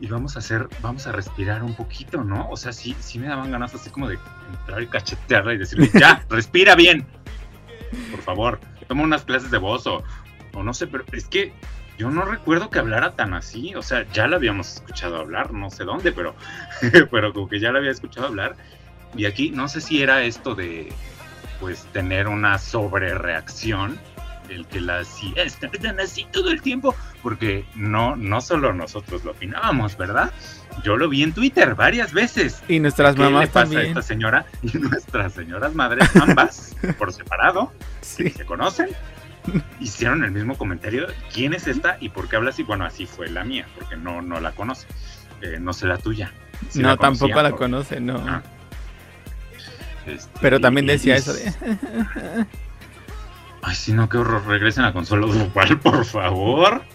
[0.00, 2.48] y vamos a hacer, vamos a respirar un poquito, ¿no?
[2.48, 4.18] O sea, sí, sí me daban ganas así como de
[4.58, 7.06] entrar y cachetearla y decirle, ya, respira bien.
[8.10, 10.02] Por favor, toma unas clases de voz o,
[10.54, 11.52] o no sé, pero es que
[12.00, 13.74] yo no recuerdo que hablara tan así.
[13.74, 16.34] O sea, ya la habíamos escuchado hablar, no sé dónde, pero,
[17.10, 18.56] pero como que ya la había escuchado hablar.
[19.14, 20.92] Y aquí no sé si era esto de,
[21.60, 24.00] pues, tener una sobrereacción
[24.50, 25.02] el que la
[25.80, 30.32] tan así todo el tiempo, porque no, no solo nosotros lo opinábamos, ¿verdad?
[30.84, 32.62] Yo lo vi en Twitter varias veces.
[32.68, 33.80] Y nuestras ¿Qué mamás le pasa también.
[33.80, 37.72] a esta señora y nuestras señoras madres, ambas, por separado,
[38.02, 38.30] Sí.
[38.30, 38.88] se conocen,
[39.80, 41.06] hicieron el mismo comentario.
[41.32, 42.62] ¿Quién es esta y por qué habla así?
[42.62, 44.86] Bueno, así fue la mía, porque no, no la conoce.
[45.42, 46.32] Eh, no sé la tuya.
[46.74, 48.16] No, la tampoco la por- conoce, no.
[48.28, 48.42] Ah.
[50.06, 51.52] Este, Pero también y- decía y- eso de.
[53.62, 54.46] Ay, sí, no, qué horror.
[54.46, 56.82] Regresen a Consuelo Duval, por favor.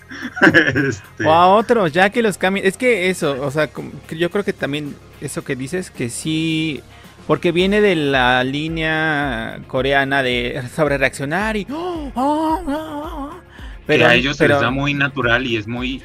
[0.87, 2.65] Este, O a otros, ya que los cambien.
[2.65, 3.69] Es que eso, o sea,
[4.09, 6.81] yo creo que también eso que dices, que sí.
[7.27, 11.65] Porque viene de la línea coreana de sobre reaccionar y.
[11.71, 12.71] ¡Oh, oh, oh,
[13.31, 13.39] oh!
[13.87, 16.01] que a ellos se les da muy natural y es muy.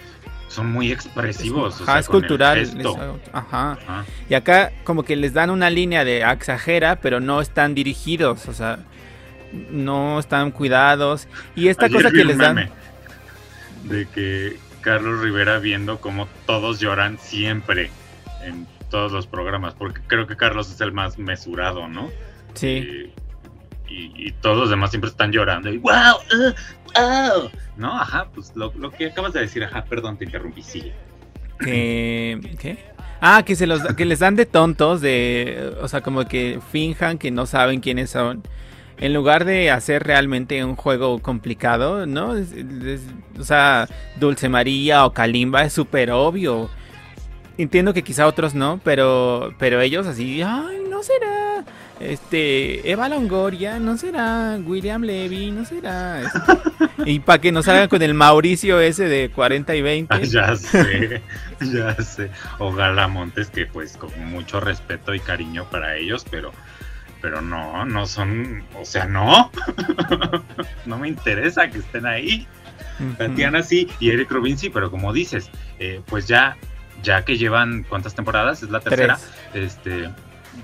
[0.49, 1.81] Son muy expresivos.
[1.81, 2.59] o Ajá, sea, es cultural.
[2.59, 3.21] gesto.
[3.25, 3.73] es- ajá.
[3.73, 4.05] Ajá.
[4.29, 8.53] Y acá como que les dan una línea de exagera, pero no están dirigidos, o
[8.53, 8.81] sea,
[9.70, 11.28] no están cuidados.
[11.55, 12.70] Y esta Ayer cosa que les dan...
[13.84, 17.90] De que Carlos Rivera viendo cómo todos lloran siempre
[18.42, 22.11] en todos los programas, porque creo que Carlos es el más mesurado, ¿no?
[22.55, 23.12] Sí,
[23.88, 25.70] Y, y- y todos los demás siempre están llorando.
[25.70, 26.53] Y wow, uh,
[26.98, 27.51] oh.
[27.76, 30.92] No, ajá, pues lo, lo que acabas de decir, ajá, perdón, te interrumpí, sigue.
[31.61, 32.40] que...
[32.61, 32.78] ¿Qué?
[33.22, 35.74] Ah, que, se los, que les dan de tontos, de...
[35.82, 38.42] O sea, como que finjan que no saben quiénes son.
[39.01, 42.34] En lugar de hacer realmente un juego complicado, ¿no?
[43.38, 46.68] O sea, Dulce María o Kalimba es súper obvio.
[47.57, 51.64] Entiendo que quizá otros no, pero, pero ellos así, ay, no será.
[51.98, 54.59] Este, Eva Longoria, no será.
[54.64, 56.22] William Levy, no será.
[56.22, 60.14] este, y para que no salgan con el Mauricio ese de 40 y 20.
[60.14, 61.22] Ah, ya sé,
[61.61, 62.30] ya sé.
[62.59, 66.53] O Gala Montes, que pues con mucho respeto y cariño para ellos, pero,
[67.21, 69.51] pero no, no son, o sea, no.
[70.87, 72.47] no me interesa que estén ahí.
[73.16, 76.57] Tatiana sí y Eric Rubin sí, pero como dices, eh, pues ya,
[77.03, 79.18] ya que llevan cuántas temporadas, es la tercera,
[79.53, 79.79] Tres.
[79.79, 80.11] este,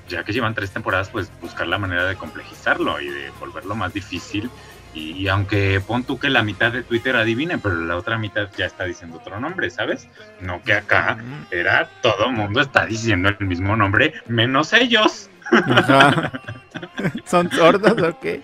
[0.08, 3.92] ya que llevan tres temporadas, pues buscar la manera de complejizarlo y de volverlo más
[3.94, 4.50] difícil.
[4.94, 8.48] Y, y aunque pon tú que la mitad de Twitter adivine, pero la otra mitad
[8.56, 10.08] ya está diciendo otro nombre, ¿sabes?
[10.40, 11.18] No que acá
[11.50, 15.28] era todo mundo está diciendo el mismo nombre, menos ellos.
[15.52, 16.32] Ajá.
[17.24, 18.42] ¿Son sordos o qué?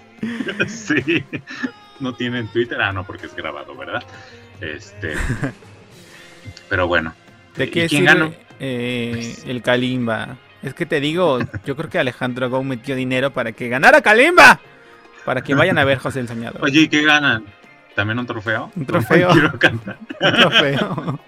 [0.68, 1.24] sí.
[2.00, 4.02] No tienen Twitter, ah, no, porque es grabado, ¿verdad?
[4.60, 5.14] Este.
[6.68, 7.14] Pero bueno.
[7.56, 8.34] ¿De ¿Y qué quién sirve ganó?
[8.60, 10.36] eh, el Kalimba?
[10.62, 14.60] Es que te digo, yo creo que Alejandro Gou metió dinero para que ganara Kalimba.
[15.24, 16.60] Para que vayan a ver José el Soñador.
[16.64, 17.44] Oye, ¿y qué ganan?
[17.94, 18.70] ¿También un trofeo?
[18.74, 19.28] Un trofeo.
[19.32, 19.98] Quiero cantar.
[20.20, 21.20] Un trofeo.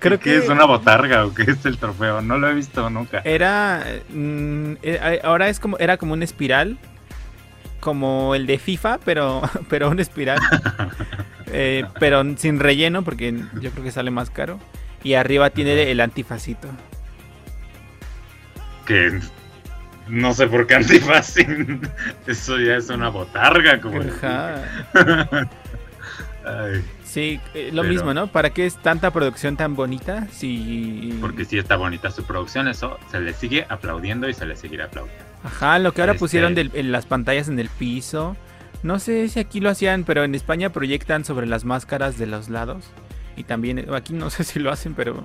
[0.00, 2.20] Creo ¿Qué que es una botarga o qué es el trofeo?
[2.20, 3.22] No lo he visto nunca.
[3.24, 6.78] era mm, eh, ahora es como era como una espiral
[7.80, 10.38] como el de FIFA, pero pero una espiral.
[11.58, 14.58] Eh, pero sin relleno porque yo creo que sale más caro
[15.04, 16.66] y arriba tiene el antifacito.
[18.84, 19.20] Que
[20.08, 21.80] no sé por qué antifácil.
[22.26, 24.60] Eso ya es una botarga, como Ajá.
[26.44, 26.84] Ay,
[27.16, 28.26] Sí, eh, lo Pero- mismo, ¿no?
[28.26, 30.28] ¿Para qué es tanta producción tan bonita?
[30.32, 31.16] Si...
[31.18, 34.84] porque sí está bonita su producción, eso se le sigue aplaudiendo y se le seguirá
[34.84, 35.24] aplaudiendo.
[35.42, 38.36] Ajá, lo que ahora Este- pusieron del- en las pantallas en el piso.
[38.82, 42.50] No sé si aquí lo hacían, pero en España proyectan sobre las máscaras de los
[42.50, 42.84] lados.
[43.34, 45.24] Y también, aquí no sé si lo hacen, pero...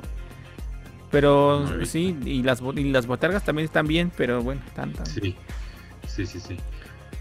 [1.11, 5.09] Pero sí, y las, y las botargas también están bien, pero bueno, tantas.
[5.09, 5.35] Sí,
[6.07, 6.55] sí, sí, sí.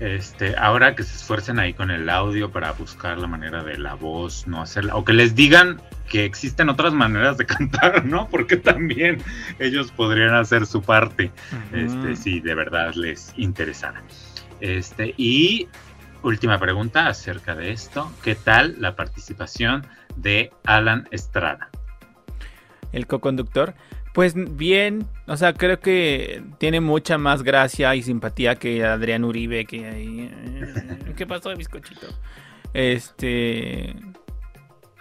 [0.00, 3.94] Este, ahora que se esfuercen ahí con el audio para buscar la manera de la
[3.94, 8.26] voz, no hacerla, o que les digan que existen otras maneras de cantar, ¿no?
[8.30, 9.22] Porque también
[9.58, 11.30] ellos podrían hacer su parte,
[11.72, 14.02] este, si de verdad les interesara.
[14.60, 15.68] Este, y
[16.22, 19.86] última pregunta acerca de esto, ¿qué tal la participación
[20.16, 21.68] de Alan Estrada?
[22.92, 23.74] El co-conductor.
[24.14, 29.64] Pues bien, o sea, creo que tiene mucha más gracia y simpatía que Adrián Uribe,
[29.64, 30.28] que ahí...
[30.28, 32.08] Eh, ¿Qué pasó, bizcochito?
[32.74, 33.94] Este...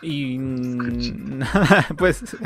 [0.04, 2.38] Y nada, pues,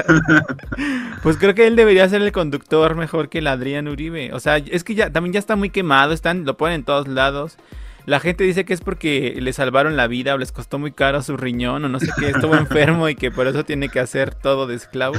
[1.22, 4.32] pues creo que él debería ser el conductor mejor que el Adrián Uribe.
[4.32, 7.10] O sea, es que ya también ya está muy quemado, están, lo ponen en todos
[7.10, 7.58] lados.
[8.06, 11.22] La gente dice que es porque le salvaron la vida o les costó muy caro
[11.22, 14.34] su riñón o no sé qué, estuvo enfermo y que por eso tiene que hacer
[14.34, 15.16] todo de esclavo.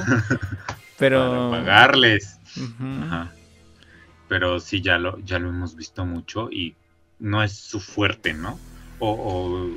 [0.98, 2.40] Pero Para pagarles.
[4.28, 6.74] Pero sí ya lo ya lo hemos visto mucho y
[7.18, 8.58] no es su fuerte, ¿no?
[9.00, 9.68] o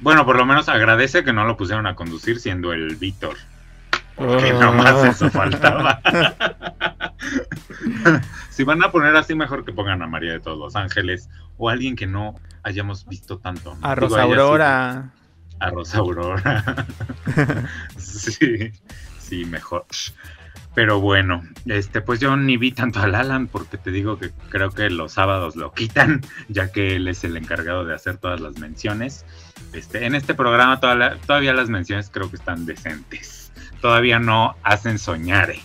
[0.00, 3.36] bueno, por lo menos agradece que no lo pusieron a conducir siendo el Víctor.
[4.14, 4.60] Porque oh.
[4.60, 6.00] nomás eso faltaba.
[8.50, 11.28] si van a poner así, mejor que pongan a María de todos los ángeles
[11.58, 13.76] o alguien que no hayamos visto tanto.
[13.82, 15.10] A Rosa Aurora.
[15.60, 16.86] a Rosa Aurora.
[17.98, 18.72] sí,
[19.18, 19.86] sí, mejor.
[20.76, 24.70] Pero bueno, este, pues yo ni vi tanto al Alan porque te digo que creo
[24.70, 28.58] que los sábados lo quitan, ya que él es el encargado de hacer todas las
[28.58, 29.24] menciones.
[29.72, 33.50] Este, en este programa todavía, las menciones creo que están decentes.
[33.80, 35.50] Todavía no hacen soñar.
[35.50, 35.62] Eh.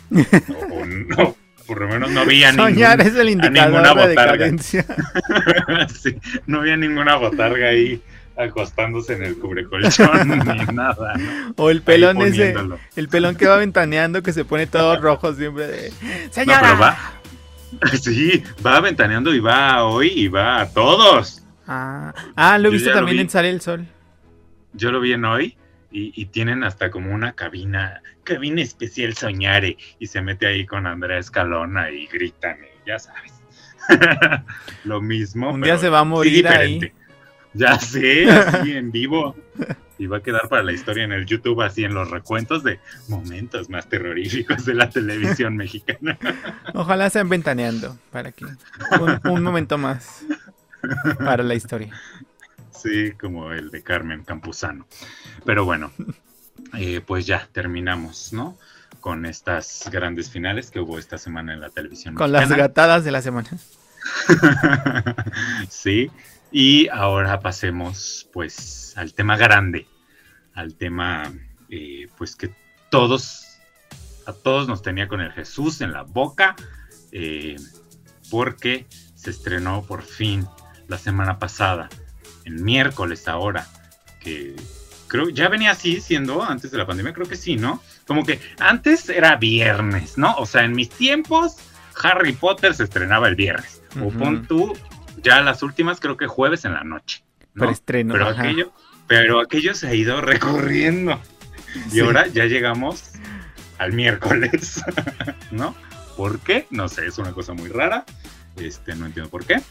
[0.72, 1.36] o, no,
[1.68, 4.58] por lo menos no había Soñar es el indicador ninguna de botarga.
[5.90, 6.16] sí,
[6.48, 8.02] no había ninguna botarga ahí
[8.42, 11.14] acostándose en el cubrecolchón ni nada.
[11.56, 12.56] O el pelón ese,
[12.96, 15.94] el pelón que va ventaneando que se pone todo rojo siempre de
[16.32, 16.74] ¡Señora!
[16.76, 16.98] va,
[18.02, 21.44] sí, va ventaneando y va hoy y va a todos.
[21.68, 23.86] Ah, ah lo he visto también en Sale el Sol.
[24.74, 25.58] Yo lo vi en hoy
[25.92, 31.18] y, tienen hasta como una cabina, cabina especial Soñare y se mete ahí con Andrea
[31.18, 33.34] Escalona y gritan y ya sabes.
[34.86, 35.52] lo mismo.
[35.52, 36.80] Un día se va a morir ahí.
[37.54, 39.36] Ya sé, así en vivo.
[39.98, 42.80] Y va a quedar para la historia en el YouTube, así en los recuentos de
[43.08, 46.18] momentos más terroríficos de la televisión mexicana.
[46.74, 48.46] Ojalá sean ventaneando para que
[49.26, 50.26] un, momento más
[51.24, 51.94] para la historia.
[52.72, 54.88] Sí, como el de Carmen Campuzano.
[55.46, 55.92] Pero bueno,
[56.74, 58.58] eh, pues ya terminamos, ¿no?
[59.02, 62.16] Con estas grandes finales que hubo esta semana en la televisión.
[62.16, 63.50] Con las gatadas de la semana.
[65.70, 66.10] sí,
[66.52, 69.88] y ahora pasemos pues al tema grande,
[70.54, 71.32] al tema
[71.70, 72.54] eh, pues que
[72.90, 73.46] todos,
[74.26, 76.56] a todos nos tenía con el Jesús en la boca,
[77.12, 77.56] eh,
[78.30, 78.86] porque
[79.16, 80.46] se estrenó por fin
[80.88, 81.90] la semana pasada,
[82.44, 83.68] el miércoles ahora,
[84.20, 84.56] que
[85.08, 87.82] creo ya venía así siendo antes de la pandemia, creo que sí, ¿no?
[88.06, 90.36] Como que antes era viernes, ¿no?
[90.36, 91.58] O sea, en mis tiempos
[92.04, 93.82] Harry Potter se estrenaba el viernes.
[94.02, 94.74] O pon tú
[95.22, 97.24] ya las últimas creo que jueves en la noche.
[97.54, 97.68] ¿no?
[98.14, 98.72] pero aquello,
[99.08, 101.20] pero aquello se ha ido recorriendo.
[101.92, 103.14] Y ahora ya llegamos
[103.78, 104.84] al miércoles,
[105.52, 105.76] ¿no?
[106.18, 106.68] ¿Por qué?
[106.70, 108.06] No sé, es una cosa muy rara.
[108.58, 109.62] Este, no entiendo por qué.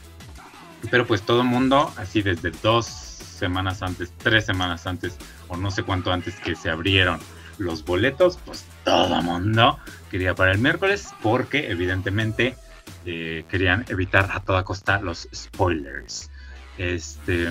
[0.91, 5.17] Pero pues todo el mundo, así desde dos semanas antes, tres semanas antes,
[5.49, 7.21] o no sé cuánto antes que se abrieron
[7.59, 9.79] los boletos, pues todo el mundo
[10.11, 12.57] quería para el miércoles, porque evidentemente
[13.07, 16.31] eh, querían evitar a toda costa los spoilers.
[16.79, 17.51] Este,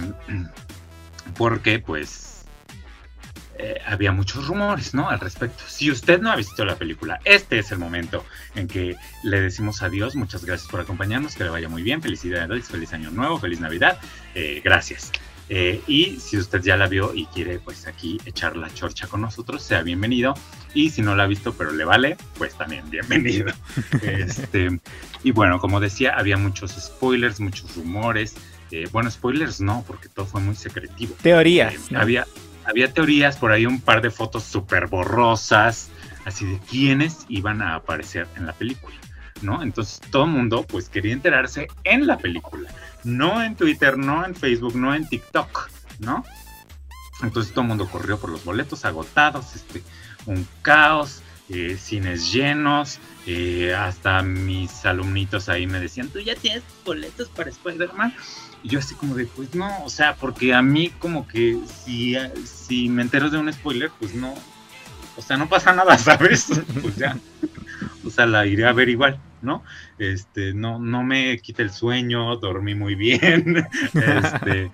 [1.38, 2.30] porque pues
[3.62, 5.10] eh, había muchos rumores, ¿no?
[5.10, 5.64] Al respecto.
[5.68, 8.26] Si usted no ha visto la película, este es el momento
[8.56, 10.16] en que le decimos adiós.
[10.16, 12.02] Muchas gracias por acompañarnos, que le vaya muy bien.
[12.02, 14.00] Felicidades, feliz año nuevo, feliz Navidad.
[14.34, 15.12] Eh, gracias.
[15.50, 19.22] Eh, y si usted ya la vio y quiere pues aquí echar la chorcha con
[19.22, 20.36] nosotros, sea bienvenido.
[20.76, 23.52] Y si no la ha visto pero le vale, pues también bienvenido.
[24.04, 24.80] este,
[25.24, 28.36] y bueno, como decía, había muchos spoilers, muchos rumores.
[28.72, 31.16] Eh, bueno, spoilers no, porque todo fue muy secretivo.
[31.24, 31.74] Teorías.
[31.74, 32.28] Eh, había,
[32.66, 35.90] había teorías, por ahí un par de fotos súper borrosas,
[36.26, 38.96] así de quiénes iban a aparecer en la película.
[39.42, 39.64] ¿no?
[39.64, 42.70] Entonces todo el mundo pues quería enterarse en la película,
[43.04, 45.70] no en Twitter, no en Facebook, no en TikTok,
[46.00, 46.24] ¿no?
[47.22, 49.84] Entonces todo el mundo corrió por los boletos agotados, este,
[50.26, 56.64] un caos, eh, cines llenos, eh, hasta mis alumnitos ahí me decían, tú ya tienes
[56.86, 58.14] boletos para Spider-Man.
[58.62, 62.16] Y yo así como de, pues no, o sea, porque a mí como que si,
[62.46, 64.34] si me entero de un spoiler, pues no,
[65.20, 66.48] o sea, no pasa nada, ¿sabes?
[66.82, 67.18] pues ya,
[68.06, 69.64] o sea, la iré a ver igual, ¿no?
[69.98, 74.72] Este, no, no me quita el sueño, dormí muy bien, este,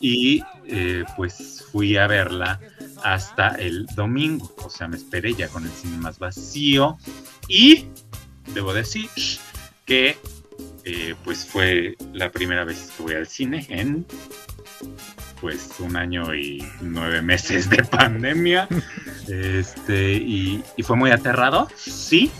[0.00, 2.60] y eh, pues fui a verla
[3.02, 6.96] hasta el domingo, o sea, me esperé ya con el cine más vacío,
[7.48, 7.86] y
[8.54, 9.08] debo decir
[9.84, 10.16] que
[10.84, 14.06] eh, pues fue la primera vez que voy al cine en
[15.42, 18.68] pues un año y nueve meses de pandemia.
[19.28, 22.30] Este, y, fue muy aterrado, sí,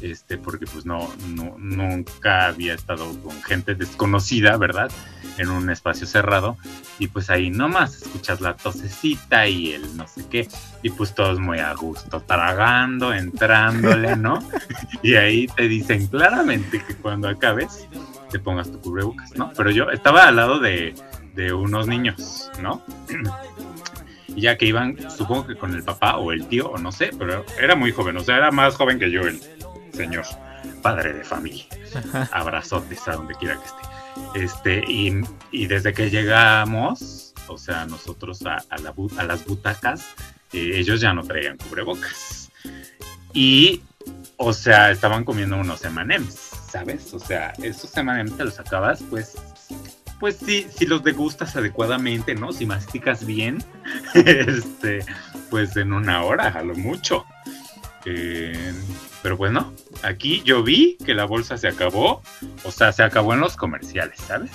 [0.00, 4.90] este, porque pues no, no, nunca había estado con gente desconocida, ¿verdad?
[5.38, 6.56] En un espacio cerrado.
[6.98, 10.48] Y pues ahí nomás escuchas la tosecita y el no sé qué.
[10.82, 14.40] Y pues todos muy a gusto, tragando, entrándole, ¿no?
[15.02, 17.86] y ahí te dicen claramente que cuando acabes
[18.30, 19.52] te pongas tu cubrebocas, ¿no?
[19.56, 20.94] Pero yo estaba al lado de,
[21.34, 22.82] de unos niños, ¿no?
[24.28, 27.44] ya que iban, supongo que con el papá o el tío, o no sé, pero
[27.60, 29.40] era muy joven, o sea, era más joven que yo el
[29.92, 30.24] señor,
[30.80, 31.64] padre de familia.
[32.32, 33.92] Abrazotes a donde quiera que esté.
[34.34, 35.12] Este, y,
[35.50, 40.06] y desde que llegamos, o sea, nosotros a, la, a las butacas,
[40.52, 42.50] eh, ellos ya no traían cubrebocas.
[43.32, 43.82] Y,
[44.36, 46.34] o sea, estaban comiendo unos M&M's,
[46.70, 47.12] ¿sabes?
[47.14, 49.36] O sea, esos M&M's te los acabas, pues,
[50.22, 52.52] pues sí, si los degustas adecuadamente, ¿no?
[52.52, 53.58] Si masticas bien,
[54.14, 55.04] este,
[55.50, 57.26] pues en una hora, a lo mucho.
[58.04, 58.72] Eh,
[59.20, 59.72] pero pues no,
[60.04, 62.22] aquí yo vi que la bolsa se acabó,
[62.62, 64.52] o sea, se acabó en los comerciales, ¿sabes?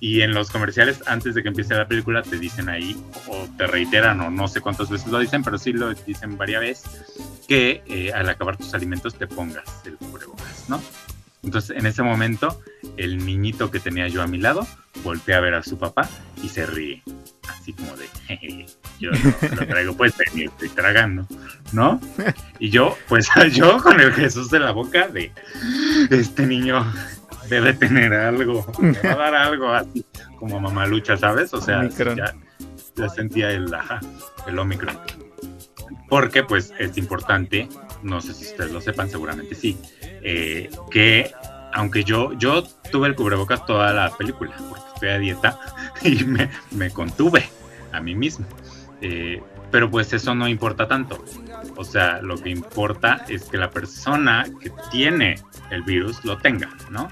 [0.00, 2.96] Y en los comerciales, antes de que empiece la película, te dicen ahí,
[3.28, 6.62] o te reiteran, o no sé cuántas veces lo dicen, pero sí lo dicen varias
[6.62, 6.90] veces,
[7.46, 10.80] que eh, al acabar tus alimentos te pongas el cubrebocas, ¿no?
[11.42, 12.60] Entonces, en ese momento,
[12.96, 14.66] el niñito que tenía yo a mi lado
[15.02, 16.08] voltea a ver a su papá
[16.42, 17.02] y se ríe.
[17.48, 18.66] Así como de, Jeje,
[19.00, 21.26] yo lo traigo pues y estoy tragando,
[21.72, 22.00] ¿no?
[22.58, 25.32] Y yo, pues yo con el Jesús de la boca de,
[26.10, 26.84] este niño
[27.48, 30.04] debe tener algo, me va a dar algo así,
[30.38, 31.52] como mamalucha, ¿sabes?
[31.54, 32.34] O sea, ya,
[32.96, 33.74] ya, sentía el,
[34.46, 34.96] el Omicron.
[36.08, 37.68] Porque pues es importante,
[38.02, 41.32] no sé si ustedes lo sepan, seguramente sí, eh, que
[41.72, 45.58] aunque yo, yo tuve el cubrebocas toda la película, porque estoy a dieta
[46.02, 47.48] y me, contuve
[47.92, 48.46] a mí mismo.
[49.00, 51.24] Eh, pero pues eso no importa tanto.
[51.76, 55.36] O sea, lo que importa es que la persona que tiene
[55.70, 57.08] el virus lo tenga, ¿no?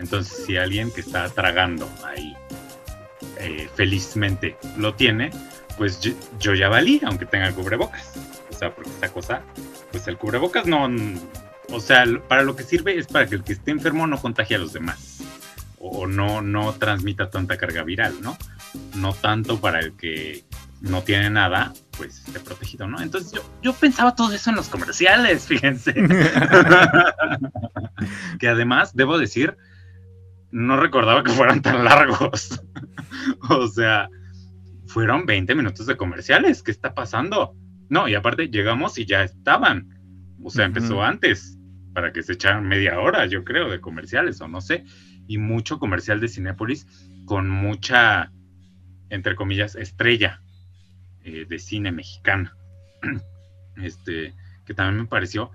[0.00, 2.34] Entonces, si alguien que está tragando ahí
[3.38, 5.30] eh, felizmente lo tiene,
[5.78, 6.00] pues
[6.40, 8.12] yo, ya valí, aunque tenga el cubrebocas.
[8.50, 9.42] O sea, porque esta cosa,
[9.90, 10.88] pues el cubrebocas no,
[11.70, 14.56] o sea, para lo que sirve es para que el que esté enfermo no contagie
[14.56, 15.22] a los demás
[15.80, 18.36] o no, no transmita tanta carga viral, ¿no?
[18.96, 20.44] No tanto para el que
[20.80, 23.00] no tiene nada, pues esté protegido, ¿no?
[23.00, 25.94] Entonces yo, yo pensaba todo eso en los comerciales, fíjense.
[28.38, 29.56] que además, debo decir,
[30.50, 32.62] no recordaba que fueran tan largos.
[33.48, 34.08] o sea,
[34.86, 37.54] fueron 20 minutos de comerciales, ¿qué está pasando?
[37.90, 39.98] No, y aparte llegamos y ya estaban.
[40.42, 41.58] O sea, empezó antes
[41.92, 44.84] para que se echaran media hora, yo creo, de comerciales o no sé,
[45.26, 46.86] y mucho comercial de Cinépolis
[47.26, 48.32] con mucha,
[49.10, 50.40] entre comillas, estrella
[51.24, 52.56] eh, de cine mexicana.
[53.82, 54.34] este,
[54.64, 55.50] que también me pareció,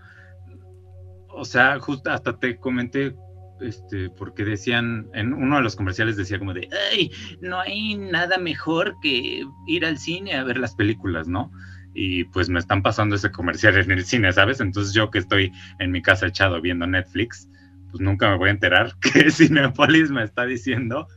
[1.29, 3.15] o sea, justo hasta te comenté,
[3.61, 8.37] este, porque decían, en uno de los comerciales decía como de, ay, no hay nada
[8.37, 11.51] mejor que ir al cine a ver las películas, ¿no?
[11.95, 14.59] Y pues me están pasando ese comercial en el cine, ¿sabes?
[14.59, 17.49] Entonces yo que estoy en mi casa echado viendo Netflix,
[17.89, 21.07] pues nunca me voy a enterar que Cinepolis me está diciendo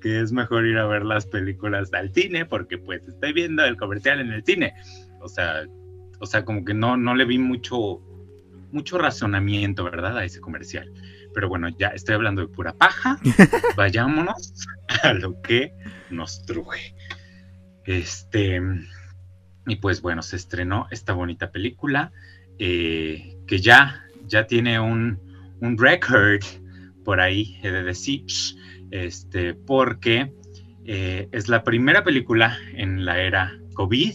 [0.00, 3.76] que es mejor ir a ver las películas al cine porque pues estoy viendo el
[3.76, 4.72] comercial en el cine.
[5.20, 5.64] O sea,
[6.18, 8.00] o sea, como que no, no le vi mucho,
[8.70, 10.16] mucho razonamiento, ¿verdad?
[10.16, 10.90] A ese comercial.
[11.34, 13.18] Pero bueno, ya estoy hablando de pura paja.
[13.76, 14.54] Vayámonos
[15.02, 15.74] a lo que
[16.10, 16.94] nos truje.
[17.84, 18.62] Este,
[19.66, 22.12] y pues bueno, se estrenó esta bonita película
[22.58, 25.18] eh, que ya, ya tiene un,
[25.60, 26.42] un record
[27.04, 28.24] por ahí, he de decir,
[28.90, 30.32] este, porque
[30.84, 34.14] eh, es la primera película en la era COVID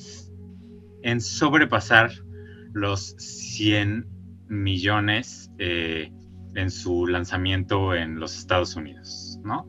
[1.03, 2.11] en sobrepasar
[2.73, 4.05] los 100
[4.49, 6.11] millones eh,
[6.55, 9.67] en su lanzamiento en los Estados Unidos, ¿no?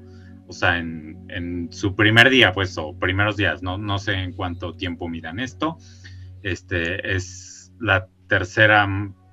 [0.48, 4.74] O sea, en, su primer día, pues, o primeros días, no, no sé en cuánto
[4.74, 5.76] tiempo miran esto.
[6.42, 8.88] Este es la tercera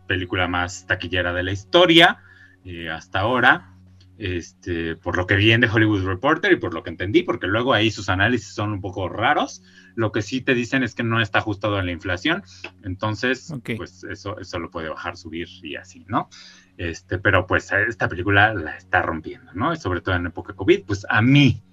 [0.08, 2.20] película más taquillera de la historia
[2.66, 3.72] eh, hasta ahora.
[4.18, 7.48] este, por lo que vi en The Hollywood Reporter y por lo que entendí, porque
[7.48, 9.62] luego ahí sus análisis son un poco raros.
[9.96, 12.44] Lo que sí te dicen es que no está ajustado a la inflación,
[12.84, 16.30] entonces, pues eso, eso lo puede bajar, subir y así, ¿no?
[16.78, 19.74] Este, pero pues esta película la está rompiendo, ¿no?
[19.74, 21.64] Y sobre todo en época COVID, pues a mí,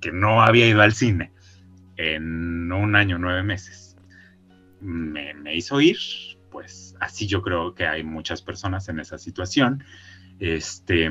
[0.00, 1.32] que no había ido al cine
[1.96, 3.96] en un año, nueve meses,
[4.80, 5.98] me, me hizo ir,
[6.50, 9.82] pues así yo creo que hay muchas personas en esa situación.
[10.38, 11.10] Este,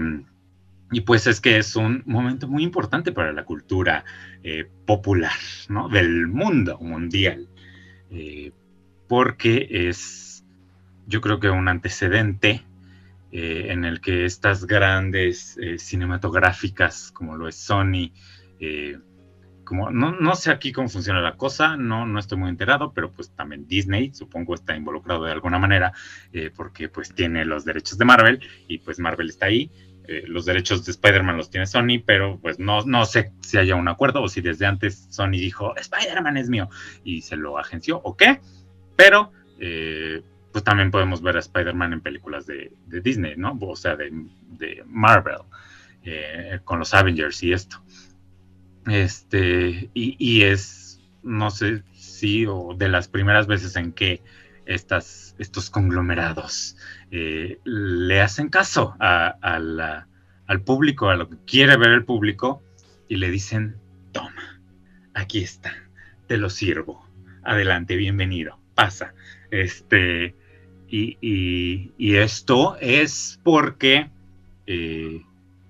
[0.91, 4.05] y pues es que es un momento muy importante para la cultura
[4.43, 5.36] eh, popular,
[5.67, 5.89] ¿no?
[5.89, 7.49] Del mundo mundial.
[8.09, 8.51] Eh,
[9.07, 10.45] porque es,
[11.07, 12.63] yo creo que un antecedente
[13.32, 18.11] eh, en el que estas grandes cinematográficas, como lo es Sony,
[19.63, 23.11] como, no, no, sé aquí cómo funciona la cosa, no, no estoy muy enterado, pero
[23.11, 25.91] pues también Disney, supongo, está involucrado de alguna manera,
[26.55, 29.69] porque pues tiene los derechos de Marvel y pues Marvel está ahí.
[30.07, 33.75] Eh, los derechos de Spider-Man los tiene Sony, pero pues no, no sé si haya
[33.75, 36.69] un acuerdo o si desde antes Sony dijo, Spider-Man es mío
[37.03, 38.39] y se lo agenció o qué,
[38.95, 40.21] pero eh,
[40.57, 43.55] pues también podemos ver a Spider-Man en películas de, Disney, ¿no?
[43.61, 44.11] O sea, de,
[44.87, 45.37] Marvel,
[46.03, 47.79] eh, con los Avengers y esto.
[48.87, 54.23] Este, y, y, es, no sé si, o de las primeras veces en que
[54.65, 56.75] estas, estos conglomerados
[57.11, 60.07] eh, le hacen caso al
[60.65, 62.63] público, a lo que quiere ver el público,
[63.07, 63.75] y le dicen,
[64.11, 64.59] toma,
[65.13, 65.71] aquí está,
[66.25, 67.07] te lo sirvo,
[67.43, 69.13] adelante, bienvenido, pasa.
[69.51, 70.35] Este,
[70.89, 74.09] y, esto es porque,
[74.65, 75.21] eh,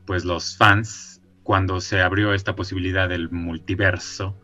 [0.05, 4.35] pues los fans, cuando se abrió esta posibilidad del multiverso,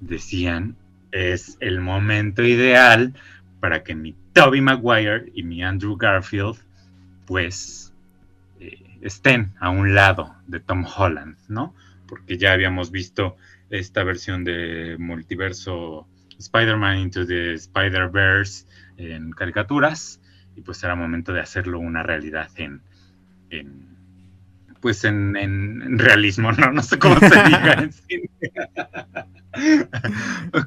[0.00, 0.76] decían,
[1.12, 3.14] es el momento ideal
[3.60, 6.56] para que mi Toby Maguire y mi Andrew Garfield,
[7.24, 7.94] pues
[8.60, 11.74] eh, estén a un lado de Tom Holland, ¿no?
[12.06, 13.36] Porque ya habíamos visto
[13.70, 16.06] esta versión de multiverso
[16.38, 18.66] Spider-Man into the Spider-Verse
[18.96, 20.20] en caricaturas
[20.56, 22.82] y pues era momento de hacerlo una realidad en,
[24.80, 26.72] pues en, realismo, ¿no?
[26.72, 28.30] No sé cómo se diga en cine.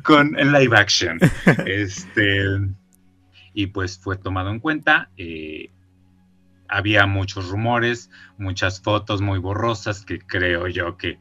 [0.03, 1.19] Con en live action.
[1.65, 2.59] Este
[3.57, 5.09] y pues fue tomado en cuenta.
[5.17, 5.71] Eh,
[6.67, 11.17] había muchos rumores, muchas fotos muy borrosas que creo yo que,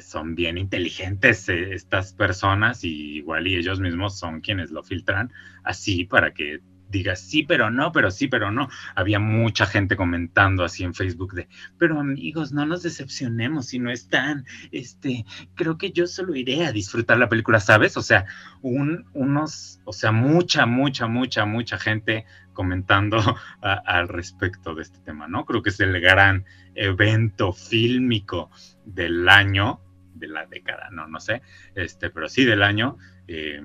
[0.00, 5.32] son bien inteligentes eh, estas personas y igual y ellos mismos son quienes lo filtran
[5.64, 6.60] así para que
[6.92, 8.68] digas sí, pero no, pero sí, pero no.
[8.94, 13.90] Había mucha gente comentando así en Facebook de, pero amigos, no nos decepcionemos si no
[13.90, 14.44] están.
[14.70, 15.24] Este,
[15.56, 17.96] creo que yo solo iré a disfrutar la película, ¿sabes?
[17.96, 18.26] O sea,
[18.60, 23.18] un, unos, o sea, mucha, mucha, mucha, mucha gente comentando
[23.62, 25.44] al respecto de este tema, ¿no?
[25.46, 28.50] Creo que es el gran evento fílmico
[28.84, 29.80] del año,
[30.22, 31.42] de la década, no, no sé,
[31.74, 32.96] este, pero sí del año.
[33.28, 33.60] Eh,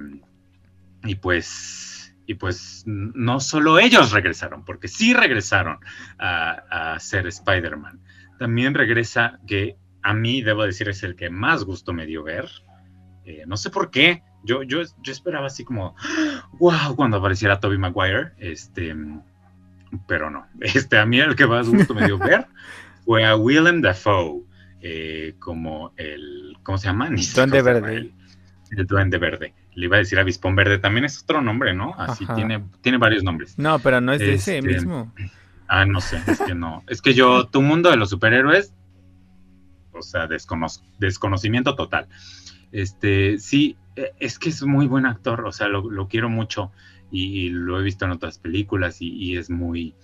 [1.03, 1.97] y pues
[2.27, 5.79] y pues no solo ellos regresaron, porque sí regresaron
[6.19, 8.01] a, ser Spider-Man.
[8.37, 12.49] También regresa, que a mí debo decir es el que más gusto me dio ver.
[13.23, 14.23] Eh, no sé por qué.
[14.43, 15.95] Yo, yo, yo esperaba así como,
[16.59, 18.33] wow, cuando apareciera Toby Maguire.
[18.39, 18.93] Este,
[20.05, 20.45] pero no.
[20.59, 22.45] Este, a mí el que más gusto me dio ver
[23.05, 24.43] fue a Willem Dafoe.
[24.89, 27.09] Eh, como el, ¿cómo se llama?
[27.35, 28.13] Duende Verde.
[28.71, 31.93] el Duende Verde le iba a decir Avispón Verde, también es otro nombre, ¿no?
[31.97, 33.59] Así tiene, tiene varios nombres.
[33.59, 35.13] No, pero no es de ese este, mismo.
[35.67, 36.83] Ah, no sé, es que no.
[36.87, 38.73] Es que yo, tu mundo de los superhéroes,
[39.91, 40.27] o sea,
[40.97, 42.07] desconocimiento total.
[42.71, 46.71] Este, sí, e, es que es muy buen actor, o sea, lo, quiero mucho
[47.11, 49.95] y, lo he visto en otras películas y es muy,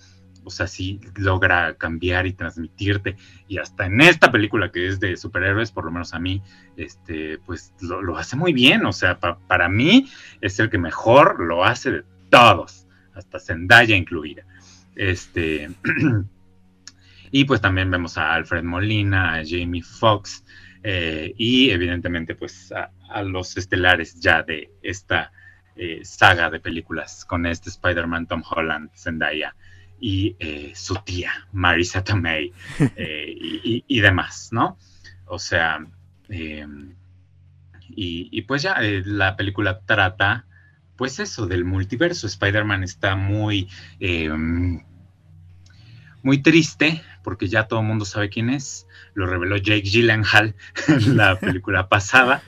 [0.44, 3.16] o sea, sí logra cambiar y transmitirte.
[3.48, 6.42] Y hasta en esta película que es de superhéroes, por lo menos a mí,
[6.76, 8.84] este, pues lo, hace muy bien.
[8.86, 10.08] O sea, para mí
[10.40, 14.44] es el que mejor lo hace de todos, hasta Zendaya incluida.
[14.96, 15.70] Este,
[17.30, 20.44] y pues también vemos a Alfred Molina, a Jamie Foxx
[20.82, 22.90] eh, y evidentemente pues a,
[23.22, 25.32] los estelares ya de esta
[25.76, 29.54] eh, saga de películas con este Spider-Man, Tom Holland, Zendaya
[30.06, 32.52] y eh, su tía, Marisa Tomei,
[32.96, 34.76] eh, y, demás, ¿no?
[35.24, 35.78] O sea,
[36.28, 36.94] em,
[37.88, 40.44] y, pues ya eh, la película trata,
[40.96, 42.26] pues eso, del multiverso.
[42.26, 44.84] Spider-Man está muy, em,
[46.22, 48.86] muy triste porque ya todo el mundo sabe quién es.
[49.14, 50.54] Lo reveló Jake Gyllenhaal
[50.86, 52.42] en la película pasada,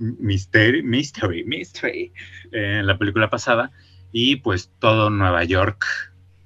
[0.00, 2.12] Mystery, Mystery, Mystery,
[2.50, 3.70] en la película pasada.
[4.10, 5.86] Y pues todo Nueva York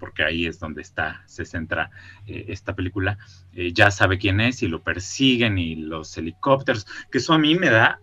[0.00, 1.90] porque ahí es donde está, se centra
[2.26, 3.18] eh, esta película,
[3.52, 7.54] eh, ya sabe quién es y lo persiguen y los helicópteros, que eso a mí
[7.54, 8.00] me da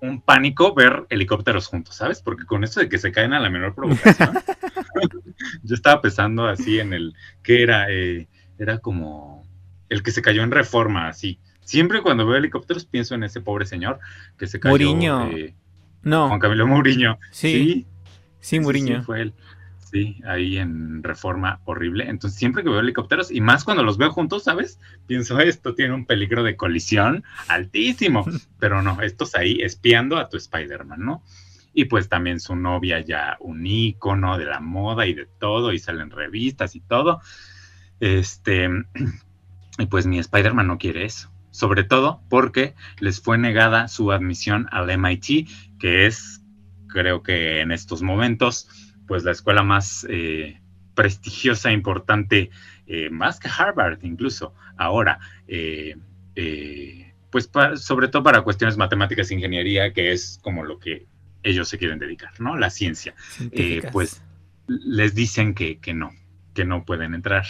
[0.00, 2.20] un pánico ver helicópteros juntos, ¿sabes?
[2.20, 4.38] Porque con eso de que se caen a la menor provocación,
[5.62, 7.90] yo estaba pensando así en el, que era?
[7.90, 8.28] Eh,
[8.58, 9.46] era como
[9.88, 11.38] el que se cayó en reforma, así.
[11.60, 14.00] Siempre cuando veo helicópteros pienso en ese pobre señor
[14.36, 14.72] que se cayó.
[14.72, 15.30] Muriño.
[16.02, 16.28] no.
[16.28, 17.18] Juan Camilo Muriño.
[17.30, 17.86] Sí.
[18.40, 19.00] Sí, Muriño.
[19.00, 19.34] Sí, fue él.
[19.90, 22.10] Sí, ahí en reforma horrible.
[22.10, 24.78] Entonces, siempre que veo helicópteros, y más cuando los veo juntos, ¿sabes?
[25.06, 28.26] Pienso, esto tiene un peligro de colisión altísimo.
[28.58, 31.22] Pero no, estos ahí espiando a tu Spider-Man, ¿no?
[31.72, 35.78] Y pues también su novia ya un ícono de la moda y de todo, y
[35.78, 37.22] salen revistas y todo.
[37.98, 38.68] Este,
[39.78, 41.30] y pues mi Spider-Man no quiere eso.
[41.50, 45.48] Sobre todo porque les fue negada su admisión al MIT,
[45.78, 46.42] que es,
[46.88, 48.68] creo que en estos momentos,
[49.08, 50.60] pues la escuela más eh,
[50.94, 52.50] prestigiosa, importante,
[52.86, 55.18] eh, más que Harvard incluso, ahora,
[55.48, 55.96] eh,
[57.30, 61.06] pues sobre todo para cuestiones matemáticas e ingeniería, que es como lo que
[61.42, 62.56] ellos se quieren dedicar, ¿no?
[62.56, 63.14] La ciencia.
[63.90, 64.22] pues
[64.68, 66.12] les dicen que, que no,
[66.54, 67.44] que no pueden entrar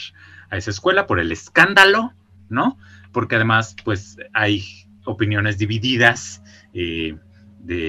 [0.50, 2.12] a esa escuela por el escándalo,
[2.48, 2.78] ¿no?
[3.12, 4.64] Porque además, pues hay
[5.04, 7.18] opiniones divididas de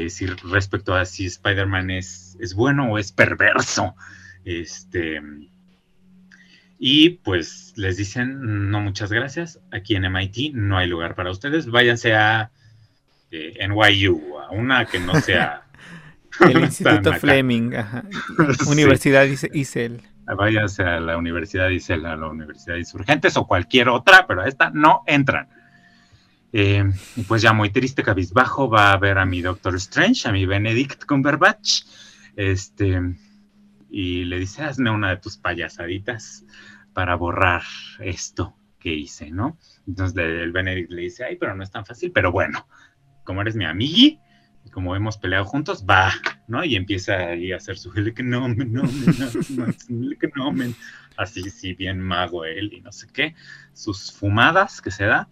[0.04, 3.96] decir respecto a si Spider-Man es, es bueno o es perverso.
[4.44, 5.22] Este,
[6.80, 11.68] y pues les dicen, no, muchas gracias, aquí en MIT no hay lugar para ustedes,
[11.68, 12.52] váyanse a
[13.32, 15.64] eh, NYU, a una que no sea...
[16.40, 17.74] El Instituto Fleming,
[18.68, 20.02] Universidad Isel.
[20.26, 24.70] Váyanse a la Universidad Isel, a la Universidad Insurgentes o cualquier otra, pero a esta
[24.70, 25.50] no entran.
[26.54, 26.84] Eh,
[27.16, 30.46] y pues ya muy triste, cabizbajo, va a ver a mi Doctor Strange, a mi
[30.46, 31.84] Benedict Cumberbatch,
[32.40, 32.98] este,
[33.90, 36.46] y le dice, hazme una de tus payasaditas
[36.94, 37.64] para borrar
[38.00, 39.58] esto que hice, ¿no?
[39.86, 42.66] Entonces el Benedict le dice, ay, pero no es tan fácil, pero bueno,
[43.26, 44.22] como eres mi amigui,
[44.72, 46.14] como hemos peleado juntos, va,
[46.48, 46.64] ¿no?
[46.64, 47.92] Y empieza ahí a hacer su
[48.24, 50.66] nomen, no, no,
[51.18, 53.36] así, sí, bien mago él y no sé qué,
[53.74, 55.28] sus fumadas que se da,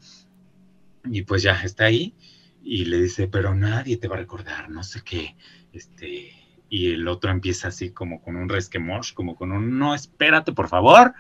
[1.05, 2.13] y pues ya está ahí
[2.61, 5.38] y le dice, pero nadie te va a recordar, no sé qué.
[5.71, 10.52] Este, y el otro empieza así como con un resquemor, como con un, no, espérate,
[10.52, 11.14] por favor,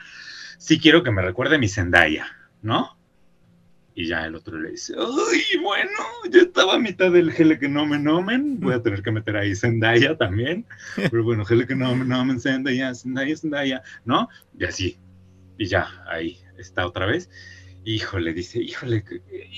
[0.57, 2.27] sí quiero que me recuerde mi Zendaya,
[2.61, 2.97] ¿no?
[3.95, 5.89] Y ya el otro le dice, ay, bueno,
[6.29, 9.37] ya estaba a mitad del Gele que no me nomen, voy a tener que meter
[9.37, 10.65] ahí Zendaya también,
[10.95, 14.29] pero bueno, Gele que no me nomen, Zendaya, Zendaya, Zendaya, ¿no?
[14.57, 14.99] Y así,
[15.57, 17.29] y ya, ahí está otra vez.
[17.89, 19.01] Híjole, dice, híjole,
[19.31, 19.49] eh,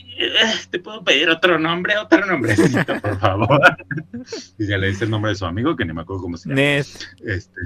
[0.70, 1.98] ¿te puedo pedir otro nombre?
[1.98, 3.60] Otro nombrecito, por favor.
[4.60, 6.50] y ya le dice el nombre de su amigo, que ni me acuerdo cómo se
[6.50, 6.62] llama.
[6.62, 6.86] Ned.
[7.26, 7.60] Este,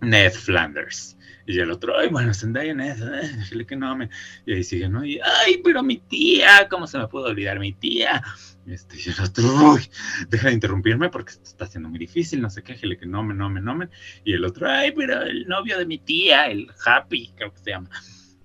[0.00, 1.18] Ned Flanders.
[1.46, 4.08] Y el otro, ay, bueno, Zendaya Ned, eh, que no me.
[4.46, 5.04] Y ahí sigue, ¿no?
[5.04, 8.22] Y, ay, pero mi tía, ¿cómo se me puede olvidar mi tía?
[8.66, 9.44] Este, y el otro,
[9.74, 9.82] uy,
[10.30, 13.34] deja de interrumpirme porque esto está siendo muy difícil, no sé qué, que no me,
[13.34, 13.90] no me, no me.
[14.24, 17.70] Y el otro, ay, pero el novio de mi tía, el Happy, creo que se
[17.72, 17.90] llama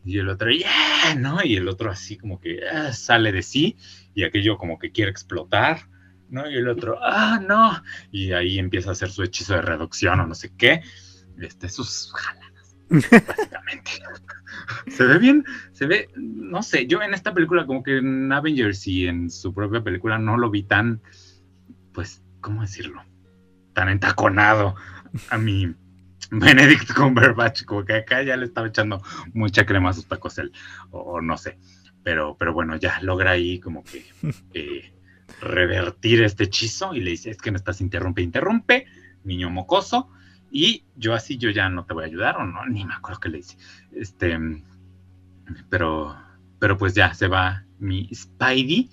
[0.08, 1.44] y el otro, ya, ¿no?
[1.44, 3.76] Y el otro así como que ah, sale de sí
[4.14, 5.82] y aquello como que quiere explotar,
[6.30, 6.50] ¿no?
[6.50, 7.84] Y el otro, ah, no.
[8.12, 10.82] Y ahí empieza a hacer su hechizo de reducción o no sé qué.
[11.40, 12.76] Este, sus jaladas,
[13.28, 13.92] básicamente.
[14.88, 18.88] se ve bien, se ve, no sé, yo en esta película como que en Avengers
[18.88, 21.02] y en su propia película no lo vi tan,
[21.94, 23.04] pues, ¿cómo decirlo?
[23.74, 24.76] Tan entaconado
[25.30, 25.76] a mi
[26.32, 29.02] Benedict Cumberbatch, como que acá ya le estaba echando
[29.34, 30.52] mucha crema a sus tacos él,
[30.92, 31.58] o, no sé.
[32.04, 34.06] Pero, pero bueno, ya logra ahí como que
[34.54, 34.94] eh,
[35.42, 38.86] revertir este hechizo y le dice, es que me estás interrumpe, interrumpe,
[39.24, 40.10] niño mocoso,
[40.52, 43.20] y yo así, yo ya no te voy a ayudar, o no, ni me acuerdo
[43.20, 43.58] qué le dice.
[43.94, 44.38] Este,
[45.70, 46.16] pero,
[46.60, 48.90] pero pues ya se va mi Spidey.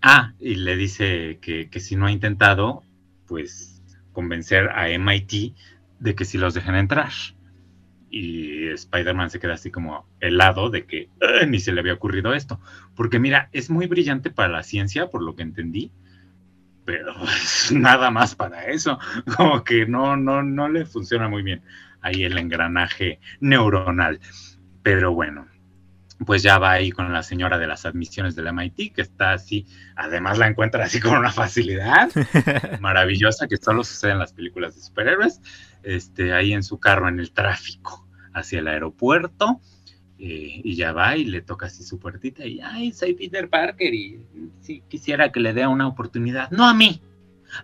[0.00, 2.82] Ah, y le dice que, que si no ha intentado,
[3.26, 3.80] pues
[4.12, 5.54] convencer a MIT
[6.02, 7.12] de que si los dejan entrar.
[8.10, 11.08] Y Spider-Man se queda así como helado de que
[11.48, 12.60] ni se le había ocurrido esto.
[12.94, 15.92] Porque mira, es muy brillante para la ciencia, por lo que entendí,
[16.84, 17.14] pero
[17.72, 18.98] nada más para eso.
[19.36, 21.62] Como que no, no, no le funciona muy bien
[22.02, 24.20] ahí el engranaje neuronal.
[24.82, 25.46] Pero bueno,
[26.24, 29.66] pues ya va ahí con la señora de las admisiones del MIT, que está así,
[29.96, 32.10] además la encuentra así con una facilidad
[32.80, 35.40] maravillosa que solo sucede en las películas de superhéroes
[35.82, 39.60] este, ahí en su carro en el tráfico hacia el aeropuerto.
[40.18, 43.92] Eh, y ya va y le toca así su puertita y, ay, soy Peter Parker
[43.92, 44.24] y
[44.60, 47.02] si quisiera que le dé una oportunidad, no a mí,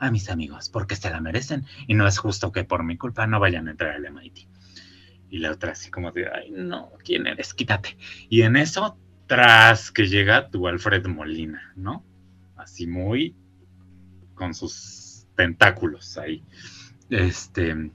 [0.00, 3.28] a mis amigos, porque se la merecen y no es justo que por mi culpa
[3.28, 4.48] no vayan a entrar al MIT.
[5.30, 7.52] Y la otra así como de, ay, no, ¿quién eres?
[7.54, 7.96] Quítate.
[8.28, 8.96] Y en eso,
[9.26, 12.04] tras que llega tu Alfred Molina, ¿no?
[12.56, 13.34] Así muy
[14.34, 16.42] con sus tentáculos ahí.
[17.10, 17.90] Este,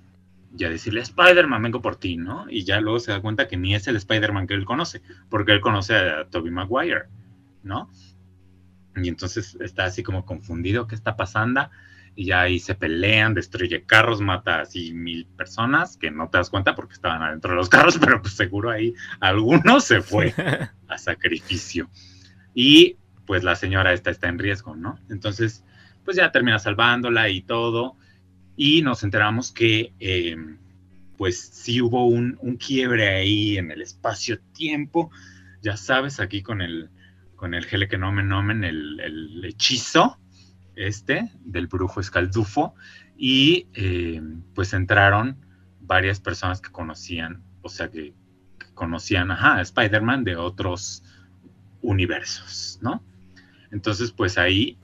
[0.54, 2.46] ya decirle, Spider-Man, vengo por ti, ¿no?
[2.50, 5.52] Y ya luego se da cuenta que ni es el Spider-Man que él conoce, porque
[5.54, 7.06] él conoce a Tobey Maguire,
[7.64, 7.90] ¿no?
[8.96, 11.70] Y entonces está así como confundido, ¿qué está pasando?
[12.16, 16.50] Y ya ahí se pelean, destruye carros, mata así mil personas, que no te das
[16.50, 20.34] cuenta porque estaban adentro de los carros, pero pues seguro ahí alguno se fue
[20.88, 21.90] a sacrificio.
[22.54, 25.00] Y pues la señora esta está en riesgo, ¿no?
[25.10, 25.64] Entonces,
[26.06, 27.96] pues ya termina salvándola y todo.
[28.56, 30.38] Y nos enteramos que eh,
[31.18, 35.10] pues sí hubo un, un quiebre ahí en el espacio-tiempo.
[35.62, 36.90] Ya sabes, aquí con el
[37.36, 40.18] con el Gele que nomen nomen, el, el hechizo
[40.76, 42.76] este del brujo escaldufo
[43.18, 44.22] y eh,
[44.54, 45.38] pues entraron
[45.82, 48.14] varias personas que conocían, o sea, que,
[48.74, 51.04] conocían a Spider-Man de otros
[51.84, 53.04] universos, ¿no?
[53.72, 54.78] Entonces, pues ahí,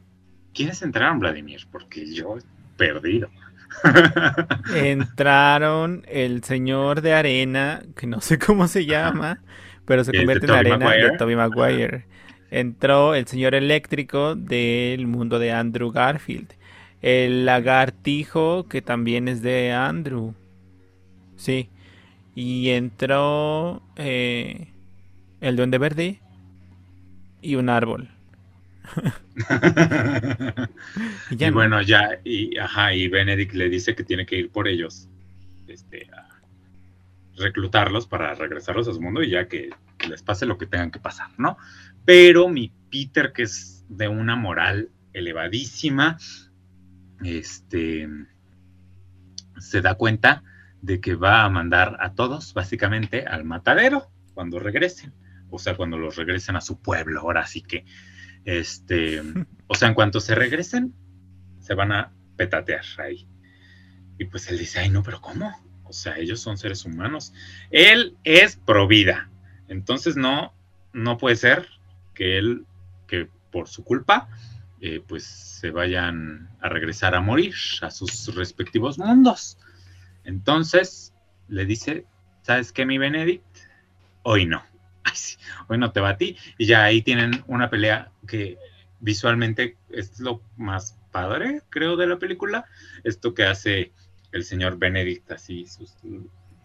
[0.53, 1.67] ¿quiénes entraron, Vladimir?
[1.71, 2.37] Porque yo
[2.77, 3.29] perdido.
[4.75, 9.41] Entraron el señor de arena, que no sé cómo se llama,
[9.85, 12.05] pero se convierte en arena de Tobey Maguire
[12.51, 16.53] entró el señor eléctrico del mundo de Andrew Garfield.
[17.01, 20.33] El lagartijo que también es de Andrew.
[21.35, 21.69] Sí.
[22.35, 24.67] Y entró eh,
[25.41, 26.19] el duende verde
[27.41, 28.09] y un árbol.
[31.29, 35.07] y, bueno, ya, y, ajá, y Benedict le dice que tiene que ir por ellos.
[35.67, 36.29] Este, a
[37.39, 39.69] reclutarlos para regresarlos a su mundo y ya que
[40.07, 41.57] les pase lo que tengan que pasar, ¿no?
[42.09, 46.17] Pero mi Peter, que es de una moral elevadísima,
[47.23, 48.09] este,
[49.59, 50.41] se da cuenta
[50.81, 55.13] de que va a mandar a todos básicamente al matadero cuando regresen.
[55.51, 57.19] O sea, cuando los regresen a su pueblo.
[57.21, 57.85] Ahora sí que,
[58.43, 59.21] este,
[59.67, 60.95] o sea, en cuanto se regresen,
[61.59, 63.27] se van a petatear ahí.
[64.17, 65.55] Y pues él dice, ay, no, pero ¿cómo?
[65.83, 67.33] O sea, ellos son seres humanos.
[67.69, 69.29] Él es pro vida.
[69.67, 70.55] Entonces no,
[70.91, 71.67] no puede ser
[72.19, 72.65] que él,
[73.07, 74.27] que por su culpa,
[74.81, 79.57] eh, pues se vayan a regresar a morir a sus respectivos mundos.
[80.25, 81.13] Entonces
[81.47, 82.05] le dice,
[82.41, 83.45] ¿sabes qué, mi Benedict?
[84.23, 84.61] Hoy no.
[85.69, 86.35] hoy no te va a ti.
[86.57, 88.57] Y ya ahí tienen una pelea que
[88.99, 92.65] visualmente es lo más padre, creo, de la película.
[93.05, 93.93] Esto que hace
[94.33, 95.95] el señor Benedict, así, sus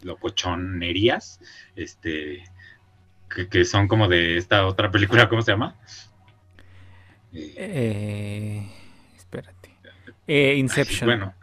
[0.02, 1.38] locochonerías,
[1.76, 2.42] este,
[3.28, 5.76] que, son como de esta otra película, ¿cómo se llama?
[7.32, 8.70] Eh,
[9.16, 9.76] espérate.
[10.26, 11.06] Eh, Inception.
[11.06, 11.34] bueno,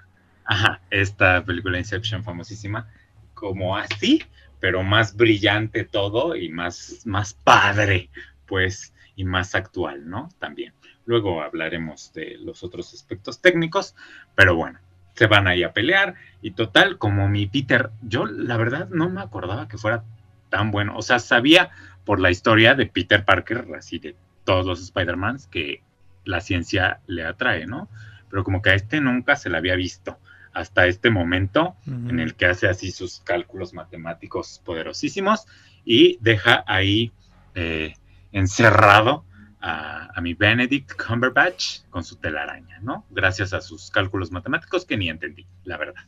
[0.46, 2.90] ajá, esta película Inception famosísima,
[3.34, 4.24] como así,
[4.60, 8.10] pero más brillante todo y más, más padre,
[8.46, 10.30] pues, y más actual, ¿no?
[10.40, 10.74] También.
[11.06, 13.96] Luego hablaremos de los otros aspectos técnicos,
[14.36, 14.80] pero bueno,
[15.16, 19.22] se van ahí a pelear y total, como mi Peter, yo la verdad no me
[19.22, 20.04] acordaba que fuera
[20.52, 20.96] tan bueno.
[20.96, 21.72] O sea, sabía
[22.06, 25.82] por la historia de Peter Parker, así de todos los Spider-Mans, que
[26.26, 27.90] la ciencia le atrae, ¿no?
[28.30, 30.20] Pero como que a este nunca se le había visto
[30.54, 35.48] hasta este momento en el que hace así sus cálculos matemáticos poderosísimos
[35.86, 37.14] y deja ahí
[37.56, 37.94] eh,
[38.34, 39.24] encerrado
[39.62, 43.06] a, a, mi Benedict Cumberbatch con su telaraña, ¿no?
[43.12, 46.04] Gracias a sus cálculos matemáticos que ni entendí, la verdad,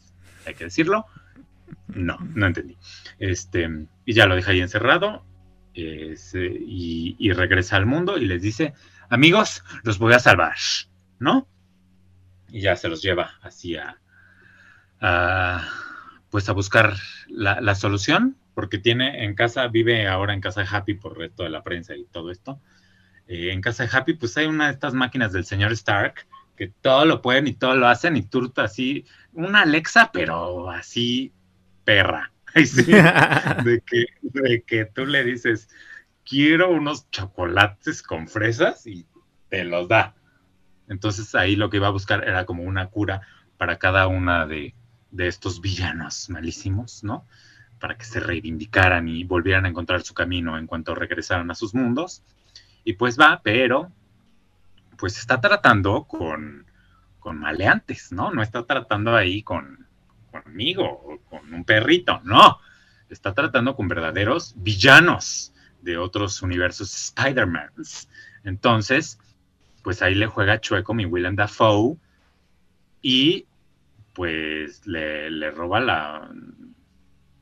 [0.45, 1.05] hay que decirlo.
[1.87, 2.77] No, no entendí.
[3.19, 3.69] Este,
[4.05, 5.25] y ya lo deja ahí encerrado
[5.73, 8.73] y, regresa al mundo y les dice,
[9.09, 10.55] amigos, los voy a salvar,
[11.19, 11.47] ¿no?
[12.49, 13.97] Y ya se los lleva así a,
[16.29, 16.95] pues a buscar
[17.27, 21.49] la, solución, porque tiene en casa, vive ahora en casa de Happy por resto de
[21.49, 22.61] la prensa y todo esto.
[23.27, 26.67] Eh, en casa de Happy, pues hay una de estas máquinas del señor Stark que
[26.67, 31.33] todo lo pueden y todo lo hacen y tú así, una Alexa, pero así
[31.83, 32.31] perra.
[32.55, 35.69] de, que, de que tú le dices,
[36.23, 39.05] quiero unos chocolates con fresas y
[39.49, 40.15] te los da.
[40.87, 43.21] Entonces ahí lo que iba a buscar era como una cura
[43.57, 44.75] para cada una de,
[45.11, 47.25] de estos villanos malísimos, ¿no?
[47.79, 51.73] Para que se reivindicaran y volvieran a encontrar su camino en cuanto regresaran a sus
[51.73, 52.23] mundos.
[52.83, 53.91] Y pues va, pero
[54.97, 56.65] pues está tratando con,
[57.19, 58.31] con maleantes, ¿no?
[58.31, 59.87] No está tratando ahí con,
[60.41, 62.59] conmigo o con un perrito, no.
[63.09, 67.71] Está tratando con verdaderos villanos de otros universos Spider-Man.
[68.43, 69.19] Entonces,
[69.83, 71.97] pues ahí le juega chueco mi Willem Dafoe
[73.01, 73.45] y
[74.13, 76.31] pues le, roba la,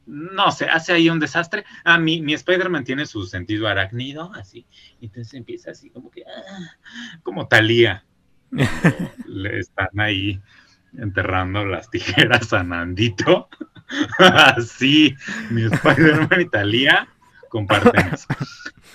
[0.06, 1.64] no sé, hace ahí un desastre.
[1.84, 4.66] Ah, mi, mi Spider-Man tiene su sentido arácnido, así.
[5.02, 6.78] Entonces empieza así como que, ah,
[7.24, 8.04] como Talía.
[9.28, 10.42] Le están ahí
[10.98, 13.50] enterrando las tijeras a Nandito.
[14.20, 15.16] así,
[15.50, 17.08] mi Spider-Man y Talía
[17.50, 18.28] comparten eso.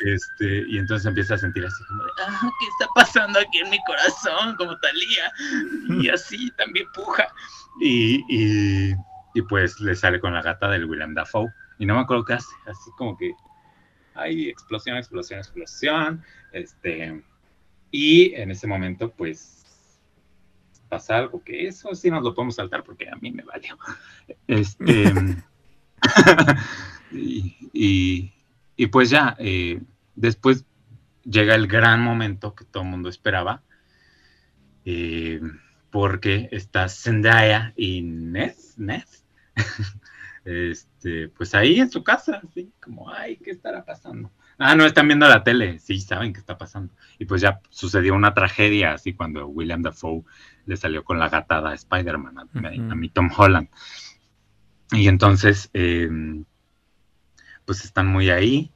[0.00, 3.70] Este, y entonces empieza a sentir así como de, ah, ¿qué está pasando aquí en
[3.70, 4.56] mi corazón?
[4.56, 5.32] Como Talía.
[6.00, 7.28] Y así también puja.
[7.80, 8.94] Y, y,
[9.34, 11.52] y, pues le sale con la gata del William Dafoe.
[11.78, 13.32] Y no me acuerdo qué hace, así como que
[14.14, 16.24] hay explosión, explosión, explosión.
[16.52, 17.22] Este,
[17.90, 19.55] y en ese momento, pues
[20.88, 23.78] pasa algo que eso sí nos lo podemos saltar porque a mí me valió.
[24.48, 25.12] Este,
[27.12, 28.32] y,
[28.76, 29.80] y pues ya, eh,
[30.14, 30.64] después
[31.24, 33.62] llega el gran momento que todo el mundo esperaba,
[34.84, 35.40] eh,
[35.90, 39.24] porque está Zendaya y Ness, Ness
[40.44, 44.30] este, pues ahí en su casa, así como, ay, ¿qué estará pasando?
[44.58, 46.94] Ah, no, están viendo la tele, sí, saben qué está pasando.
[47.18, 50.22] Y pues ya sucedió una tragedia, así cuando William Dafoe
[50.64, 53.68] le salió con la gatada a Spider-Man, a, mi Tom Holland.
[54.92, 56.08] Y entonces, eh,
[57.66, 58.70] pues están muy ahí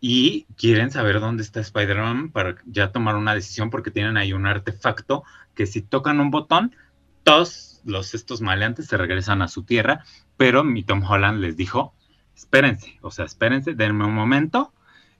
[0.00, 4.46] y quieren saber dónde está Spider-Man para ya tomar una decisión porque tienen ahí un
[4.46, 5.24] artefacto
[5.54, 6.76] que si tocan un botón,
[7.22, 10.04] todos los estos maleantes se regresan a su tierra,
[10.36, 11.94] pero mi Tom Holland les dijo,
[12.36, 14.73] espérense, o sea, espérense, denme un momento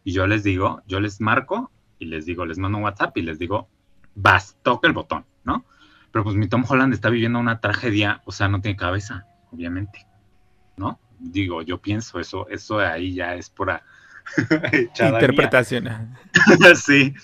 [0.04, 3.22] y yo les digo, yo les marco y les digo, les mando un WhatsApp y
[3.22, 3.68] les digo,
[4.14, 5.64] vas, toca el botón, ¿no?
[6.12, 10.06] Pero pues mi Tom Holland está viviendo una tragedia, o sea, no tiene cabeza, obviamente,
[10.76, 11.00] ¿no?
[11.18, 13.82] digo, yo pienso eso, eso de ahí ya es pura
[14.98, 16.16] interpretación.
[16.76, 17.14] sí,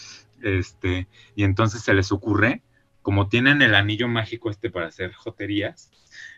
[0.42, 2.62] este, y entonces se les ocurre,
[3.02, 5.90] como tienen el anillo mágico este para hacer joterías,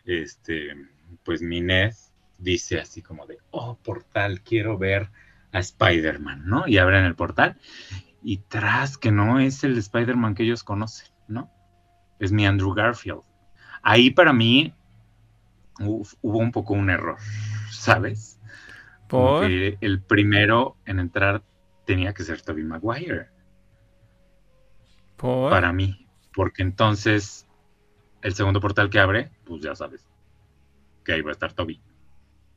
[0.05, 0.75] este,
[1.23, 5.09] pues Minez dice así como de, oh, portal, quiero ver
[5.53, 6.67] a Spider-Man, ¿no?
[6.67, 7.57] Y abren el portal
[8.21, 11.51] y tras que no es el Spider-Man que ellos conocen, ¿no?
[12.19, 13.21] Es mi Andrew Garfield.
[13.81, 14.73] Ahí para mí
[15.79, 17.17] hubo un poco un error,
[17.69, 18.39] ¿sabes?
[19.07, 21.43] Porque el primero en entrar
[21.85, 23.29] tenía que ser Toby Maguire.
[25.17, 26.07] Para mí.
[26.33, 27.47] Porque entonces
[28.21, 30.07] el segundo portal que abre, pues ya sabes,
[31.03, 31.79] que ahí va a estar Toby.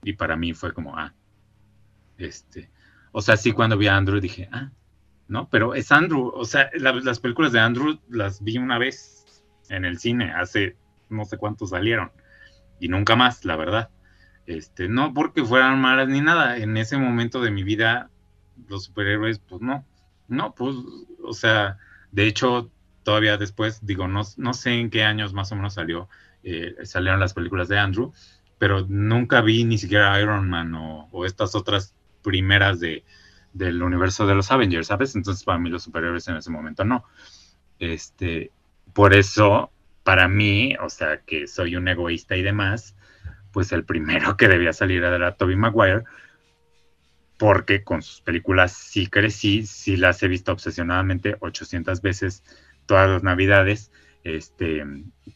[0.02, 1.12] Y para mí fue como, ah,
[2.16, 2.70] este.
[3.18, 4.70] O sea, sí, cuando vi a Andrew dije, ah,
[5.26, 5.48] ¿no?
[5.48, 6.30] Pero es Andrew.
[6.34, 10.76] O sea, las películas de Andrew las vi una vez en el cine, hace
[11.08, 12.12] no sé cuántos salieron
[12.78, 13.88] y nunca más, la verdad.
[14.44, 18.10] Este, no porque fueran malas ni nada, en ese momento de mi vida
[18.68, 19.86] los superhéroes, pues no,
[20.28, 20.76] no, pues,
[21.24, 21.78] o sea,
[22.12, 22.70] de hecho,
[23.02, 26.10] todavía después, digo, no, no sé en qué años más o menos salió,
[26.42, 28.12] eh, salieron las películas de Andrew,
[28.58, 31.95] pero nunca vi ni siquiera Iron Man o, o estas otras
[32.26, 33.04] primeras de,
[33.52, 35.14] del universo de los Avengers, ¿sabes?
[35.14, 37.04] Entonces para mí los superhéroes en ese momento no.
[37.78, 38.50] Este,
[38.92, 39.70] por eso
[40.02, 42.96] para mí, o sea, que soy un egoísta y demás,
[43.52, 46.02] pues el primero que debía salir era Toby Maguire,
[47.38, 52.42] porque con sus películas sí crecí, sí las he visto obsesionadamente 800 veces
[52.86, 53.92] todas las navidades.
[54.24, 54.84] Este,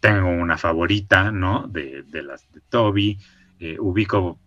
[0.00, 1.68] tengo una favorita, ¿no?
[1.68, 3.18] De, las de Toby.
[3.60, 4.38] Eh, ubico,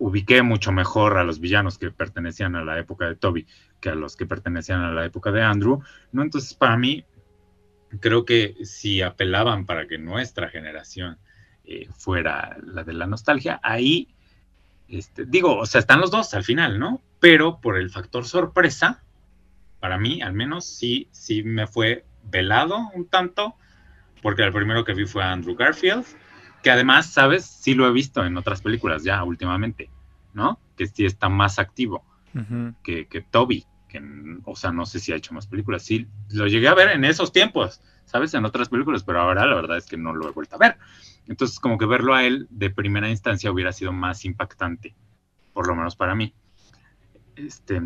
[0.00, 3.46] ubiqué mucho mejor a los villanos que pertenecían a la época de Toby
[3.80, 6.22] que a los que pertenecían a la época de Andrew, ¿no?
[6.22, 7.04] Entonces, para mí,
[8.00, 11.18] creo que si apelaban para que nuestra generación
[11.64, 14.08] eh, fuera la de la nostalgia, ahí,
[14.88, 17.02] este, digo, o sea, están los dos al final, ¿no?
[17.20, 19.02] Pero por el factor sorpresa,
[19.80, 23.54] para mí al menos sí, sí me fue velado un tanto,
[24.22, 26.06] porque el primero que vi fue Andrew Garfield,
[26.62, 27.44] que además, ¿sabes?
[27.44, 29.90] Sí lo he visto en otras películas ya últimamente,
[30.34, 30.58] ¿no?
[30.76, 32.04] Que sí está más activo
[32.82, 34.00] que, que Toby que,
[34.44, 35.82] o sea, no sé si ha hecho más películas.
[35.82, 38.32] Sí, lo llegué a ver en esos tiempos, ¿sabes?
[38.34, 40.78] En otras películas, pero ahora la verdad es que no lo he vuelto a ver.
[41.26, 44.94] Entonces, como que verlo a él de primera instancia hubiera sido más impactante,
[45.52, 46.32] por lo menos para mí.
[47.36, 47.82] Este,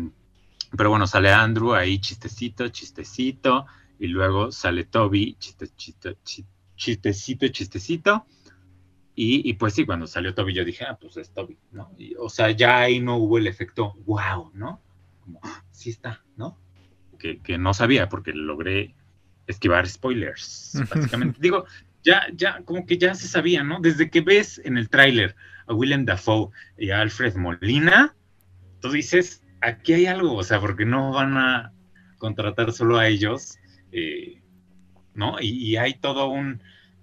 [0.77, 3.65] pero bueno, sale Andrew ahí chistecito, chistecito,
[3.99, 6.17] y luego sale Toby, chiste, chiste,
[6.75, 8.25] chistecito, chistecito.
[9.15, 11.89] Y, y, pues sí, cuando salió Toby yo dije, ah, pues es Toby, ¿no?
[12.19, 14.81] o sea, ya ahí no hubo el efecto wow, ¿no?
[15.25, 16.57] como, ah, sí está, ¿no?
[17.17, 18.93] Que, no sabía porque logré
[19.47, 21.39] esquivar spoilers, básicamente.
[21.41, 21.65] Digo,
[22.03, 23.79] ya, ya, como que ya se sabía, ¿no?
[23.81, 25.35] Desde que ves en el tráiler
[25.65, 28.15] a Willem Dafoe y a Alfred Molina,
[28.79, 31.73] tú dices, aquí hay algo, o sea, porque no van a
[32.19, 33.57] contratar solo a ellos,
[33.91, 34.41] eh,
[35.15, 35.37] ¿no?
[35.41, 36.61] Y, hay todo un,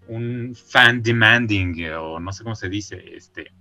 [0.08, 3.52] un fan demanding, o no sé cómo se dice, este,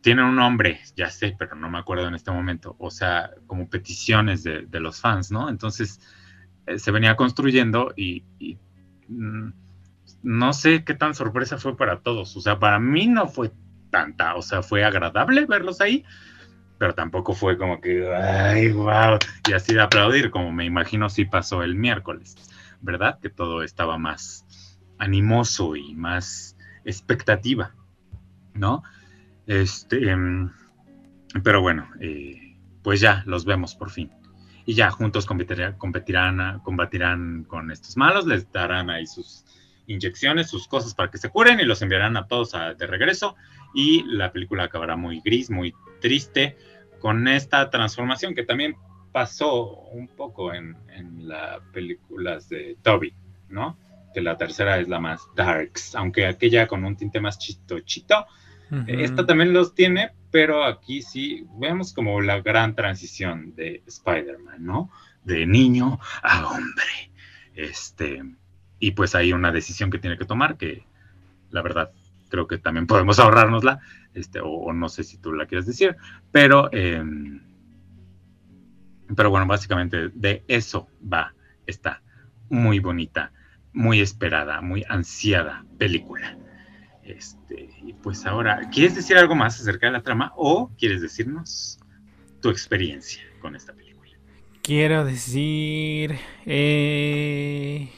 [0.00, 3.68] tienen un nombre, ya sé, pero no me acuerdo en este momento, o sea, como
[3.68, 5.48] peticiones de, los fans, ¿no?
[5.48, 6.00] Entonces
[6.66, 8.24] eh, se venía construyendo y,
[9.08, 9.48] mm,
[10.22, 13.50] no sé qué tan sorpresa fue para todos, o sea, para mí no fue
[13.90, 16.04] tanta, o sea, fue agradable verlos ahí,
[16.78, 21.24] pero tampoco fue como que, ay, wow, y así de aplaudir, como me imagino si
[21.24, 22.36] pasó el miércoles,
[22.80, 23.18] ¿verdad?
[23.20, 24.43] Que todo estaba más
[24.98, 27.74] animoso y más expectativa,
[28.54, 28.82] ¿no?
[29.46, 30.50] Este, em,
[31.42, 34.10] pero bueno, eh, pues ya los vemos por fin.
[34.66, 39.44] Y ya juntos competirán, competirán, combatirán con estos malos, les darán ahí sus
[39.86, 43.36] inyecciones, sus cosas para que se curen y los enviarán a todos de regreso.
[43.74, 46.56] Y la película acabará muy gris, muy triste,
[47.00, 48.76] con esta transformación que también
[49.12, 50.76] pasó un poco en
[51.28, 53.12] las películas de Toby,
[53.50, 53.76] ¿no?
[54.14, 58.26] Que la tercera es la más darks, aunque aquella con un tinte más chistochito
[58.86, 64.90] esta también los tiene, pero aquí sí vemos como la gran transición de Spider-Man, ¿no?
[65.22, 67.12] De niño a hombre.
[67.54, 68.22] Este,
[68.80, 70.84] y pues hay una decisión que tiene que tomar que
[71.50, 71.92] la verdad
[72.28, 73.80] creo que también podemos ahorrárnosla,
[74.12, 75.96] este, o, no sé si tú la quieres decir,
[76.32, 77.40] pero, em,
[79.14, 81.32] pero bueno, básicamente de eso va
[81.64, 82.02] esta
[82.48, 83.30] muy bonita,
[83.74, 86.38] muy esperada, muy ansiada película.
[87.02, 91.78] Este, y pues ahora, ¿quieres decir algo más acerca de la trama o quieres decirnos
[92.40, 94.12] tu experiencia con esta película?
[94.62, 96.16] Quiero decir...
[96.46, 97.90] Eh,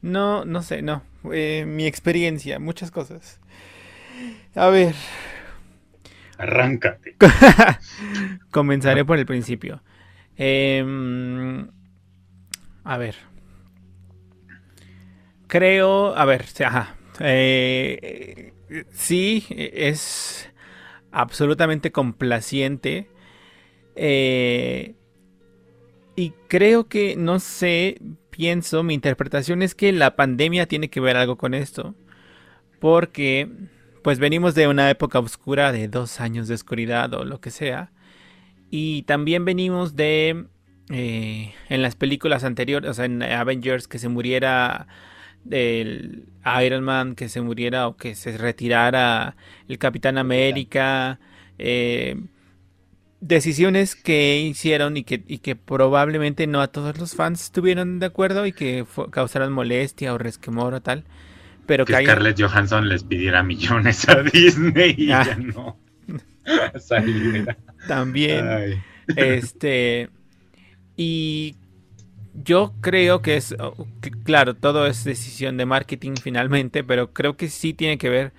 [0.00, 1.02] no, no sé, no.
[1.32, 3.40] Eh, mi experiencia, muchas cosas.
[4.54, 4.94] A ver.
[6.38, 7.16] Arráncate.
[8.50, 9.82] Comenzaré por el principio.
[10.36, 11.68] Em,
[12.84, 13.16] a ver.
[15.46, 18.52] Creo, a ver, ajá, eh,
[18.90, 20.50] sí, es
[21.12, 23.08] absolutamente complaciente.
[23.94, 24.94] Eh,
[26.16, 28.00] y creo que, no sé,
[28.30, 31.94] pienso, mi interpretación es que la pandemia tiene que ver algo con esto.
[32.80, 33.48] Porque,
[34.02, 37.92] pues venimos de una época oscura de dos años de oscuridad o lo que sea.
[38.70, 40.46] Y también venimos de,
[40.90, 44.88] eh, en las películas anteriores, o sea, en Avengers, que se muriera
[45.48, 46.24] del
[46.64, 49.36] Iron Man que se muriera o que se retirara
[49.68, 51.18] el Capitán América.
[51.58, 52.16] Eh,
[53.20, 58.06] decisiones que hicieron y que, y que probablemente no a todos los fans estuvieron de
[58.06, 61.04] acuerdo y que causaron molestia o resquemor o tal.
[61.66, 65.24] Pero que, Scarlett Johansson les pidiera millones a Disney y ah.
[65.26, 65.76] ya no
[67.88, 68.82] También.
[69.08, 70.08] Este.
[70.96, 71.56] Y
[72.44, 73.86] yo creo que es, oh,
[74.24, 78.32] claro, todo es decisión de marketing finalmente, pero creo que sí tiene que ver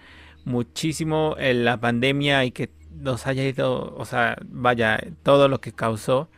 [0.46, 5.72] muchísimo en la pandemia y que nos haya ido, o sea, vaya, todo lo que
[5.72, 6.30] causó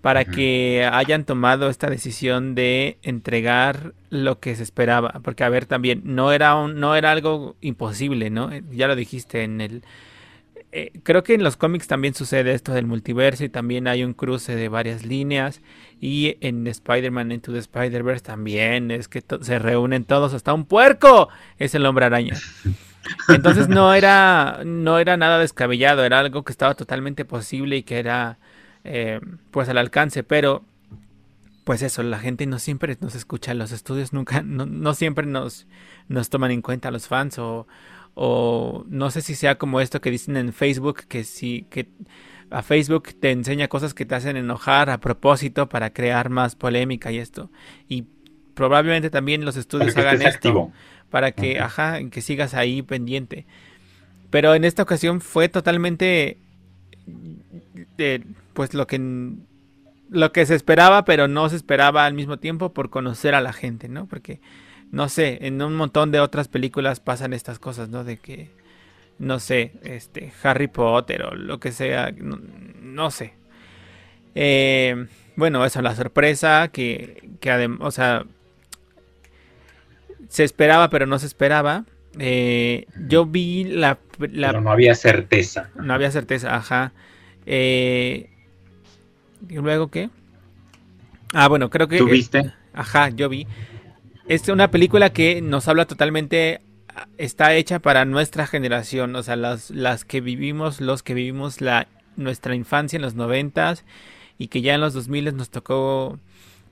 [0.00, 5.66] para que hayan tomado esta decisión de entregar lo que se esperaba, porque a ver
[5.66, 8.50] también no era un, no era algo imposible, ¿no?
[8.70, 9.82] Ya lo dijiste en el
[10.70, 14.12] eh, creo que en los cómics también sucede esto del multiverso y también hay un
[14.12, 15.62] cruce de varias líneas.
[16.00, 21.28] Y en Spider-Man Into the Spider-Verse también es que se reúnen todos, hasta un puerco
[21.58, 22.36] es el hombre araña.
[23.28, 27.98] Entonces no era, no era nada descabellado, era algo que estaba totalmente posible y que
[27.98, 28.38] era
[28.84, 29.20] eh,
[29.50, 30.64] pues al alcance, pero
[31.64, 35.66] pues eso, la gente no siempre nos escucha, los estudios nunca, no, no siempre nos,
[36.08, 37.66] nos toman en cuenta los fans o,
[38.20, 41.86] o no sé si sea como esto que dicen en Facebook que si que
[42.50, 47.12] a Facebook te enseña cosas que te hacen enojar a propósito para crear más polémica
[47.12, 47.48] y esto.
[47.88, 48.06] Y
[48.54, 50.72] probablemente también los estudios hagan esto
[51.10, 53.46] para que ajá que sigas ahí pendiente.
[54.30, 56.38] Pero en esta ocasión fue totalmente
[57.96, 59.00] de, pues lo que
[60.10, 63.52] lo que se esperaba pero no se esperaba al mismo tiempo por conocer a la
[63.52, 64.40] gente no porque
[64.90, 68.04] no sé, en un montón de otras películas pasan estas cosas, ¿no?
[68.04, 68.50] De que,
[69.18, 73.34] no sé, este, Harry Potter o lo que sea, no, sé.
[74.34, 75.06] Eh,
[75.36, 78.24] bueno, eso, la sorpresa que, que además, o sea,
[80.28, 81.84] se esperaba pero no se esperaba.
[82.18, 85.70] Eh, yo vi la, Pero no había certeza.
[85.76, 86.92] No había certeza, ajá.
[87.46, 88.30] Eh,
[89.48, 90.10] ¿Y luego qué?
[91.32, 91.98] Ah, bueno, creo que...
[91.98, 92.52] ¿Tú viste?
[92.72, 93.46] ajá, yo vi
[94.28, 96.60] es una película que nos habla totalmente,
[97.16, 101.88] está hecha para nuestra generación, o sea, las, las que vivimos, los que vivimos la,
[102.16, 103.84] nuestra infancia en los noventas
[104.36, 106.18] y que ya en los 2000 nos tocó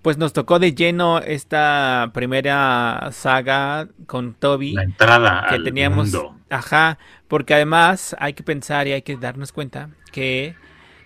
[0.02, 4.74] pues nos tocó de lleno esta primera saga con Toby.
[4.74, 6.12] La entrada que al teníamos.
[6.12, 6.36] mundo.
[6.48, 10.54] Ajá, porque además hay que pensar y hay que darnos cuenta que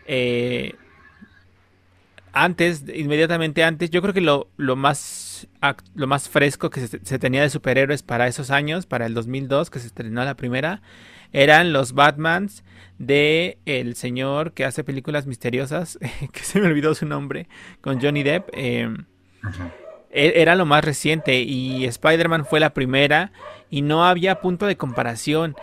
[0.05, 0.75] eh,
[2.35, 5.30] antes, inmediatamente antes, yo creo que lo, lo más
[5.95, 9.71] lo más fresco que se, se tenía de superhéroes para esos años, para el 2002
[9.71, 10.83] que se estrenó la primera,
[11.33, 12.65] eran los Batmans
[12.99, 15.99] de el señor que hace películas misteriosas,
[16.33, 17.49] que se me olvidó su nombre,
[17.81, 18.49] con Johnny Depp.
[18.53, 18.89] eh,
[20.11, 23.33] e- era lo más reciente y Spider-Man fue la primera
[23.71, 25.55] y no había punto de comparación.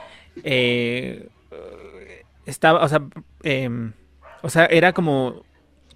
[0.44, 1.28] Eh,
[2.46, 3.02] estaba, o sea,
[3.44, 3.92] em,
[4.42, 5.44] o sea, era como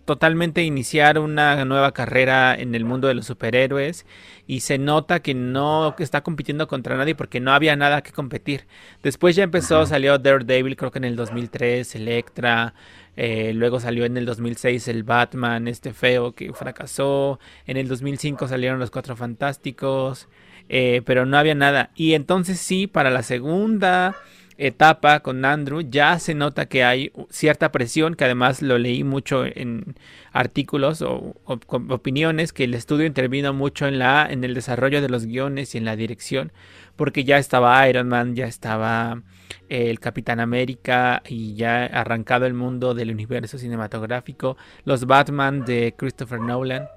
[0.05, 4.05] totalmente iniciar una nueva carrera en el mundo de los superhéroes
[4.47, 8.65] y se nota que no está compitiendo contra nadie porque no había nada que competir.
[9.03, 12.73] Después ya empezó, salió Daredevil creo que en el 2003, Electra,
[13.15, 18.47] eh, luego salió en el 2006 el Batman, este feo que fracasó, en el 2005
[18.47, 20.27] salieron los Cuatro Fantásticos,
[20.69, 21.91] eh, pero no había nada.
[21.95, 24.15] Y entonces sí, para la segunda
[24.57, 29.45] etapa con Andrew ya se nota que hay cierta presión, que además lo leí mucho
[29.45, 29.95] en
[30.31, 35.25] artículos o, opiniones, que el estudio intervino mucho en, la, en el desarrollo de los
[35.25, 36.51] guiones y en la dirección,
[36.95, 39.23] porque ya estaba Iron Man, ya estaba
[39.69, 45.95] eh, el Capitán América y ya arrancado el mundo del universo cinematográfico, los Batman de
[45.97, 46.87] Christopher Nolan.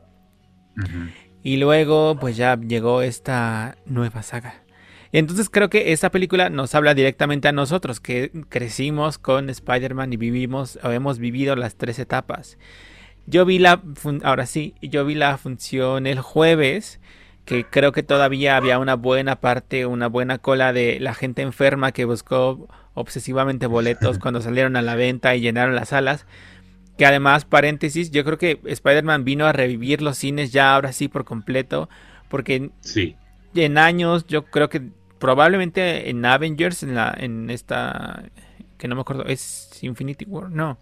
[1.42, 4.63] Y luego, pues ya llegó esta nueva saga.
[5.14, 10.16] Entonces creo que esta película nos habla directamente a nosotros, que crecimos con Spider-Man y
[10.16, 12.58] vivimos, o hemos vivido las tres etapas.
[13.24, 13.80] Yo vi la,
[14.24, 16.98] ahora sí, yo vi la función el jueves,
[17.44, 21.92] que creo que todavía había una buena parte, una buena cola de la gente enferma
[21.92, 26.26] que buscó obsesivamente boletos cuando salieron a la venta y llenaron las salas.
[26.98, 31.06] Que además, paréntesis, yo creo que Spider-Man vino a revivir los cines ya ahora sí
[31.06, 31.88] por completo,
[32.28, 33.14] porque Sí.
[33.54, 34.82] en años yo creo que
[35.18, 38.24] probablemente en Avengers, en la en esta
[38.78, 40.78] que no me acuerdo, es Infinity War, no,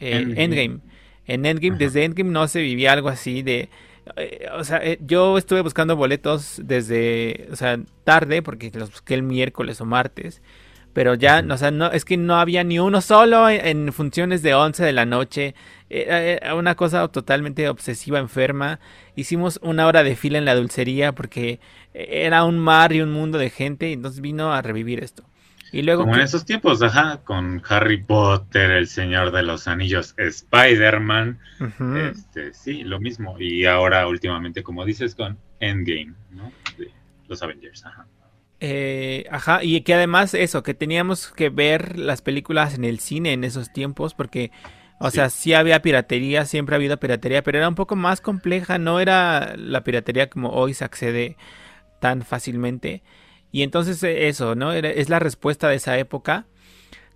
[0.00, 0.44] eh, Endgame.
[0.44, 0.80] Endgame.
[1.26, 1.78] En Endgame, Ajá.
[1.78, 3.68] desde Endgame no se vivía algo así de
[4.16, 9.14] eh, o sea, eh, yo estuve buscando boletos desde, o sea, tarde porque los busqué
[9.14, 10.42] el miércoles o martes.
[10.98, 14.42] Pero ya, o sea, no, es que no había ni uno solo en, en funciones
[14.42, 15.54] de 11 de la noche.
[15.88, 18.80] Era, era una cosa totalmente obsesiva, enferma.
[19.14, 21.60] Hicimos una hora de fila en la dulcería porque
[21.94, 25.22] era un mar y un mundo de gente y entonces vino a revivir esto.
[25.70, 30.16] Y luego Como en esos tiempos, ajá, con Harry Potter, El Señor de los Anillos,
[30.16, 31.38] Spider-Man,
[32.10, 33.38] este, sí, lo mismo.
[33.38, 36.50] Y ahora últimamente, como dices, con Endgame, ¿no?
[36.76, 36.90] De
[37.28, 38.04] los Avengers, ajá.
[38.60, 43.32] Eh, ajá, y que además eso, que teníamos que ver las películas en el cine
[43.32, 44.50] en esos tiempos, porque,
[44.98, 45.16] o Sí.
[45.16, 48.98] sea, sí había piratería, siempre ha habido piratería, pero era un poco más compleja, no
[48.98, 51.36] era la piratería como hoy se accede
[52.00, 53.02] tan fácilmente.
[53.52, 54.72] Y entonces eh, eso, ¿no?
[54.72, 56.46] Era- es la respuesta de esa época.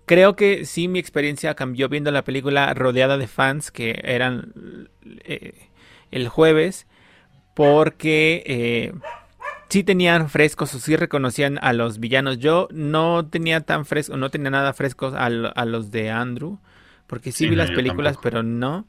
[0.06, 4.88] Creo que sí mi experiencia cambió viendo la película rodeada de fans que eran
[5.24, 5.54] eh,
[6.12, 6.86] el jueves,
[7.54, 8.42] porque...
[8.46, 8.92] eh,
[9.72, 12.38] sí tenían frescos o sí reconocían a los villanos.
[12.38, 16.58] Yo no tenía tan fresco, no tenía nada frescos a, lo- a los de Andrew,
[17.06, 18.22] porque sí, Sí, vi no, las películas, tampoco.
[18.22, 18.86] pero no.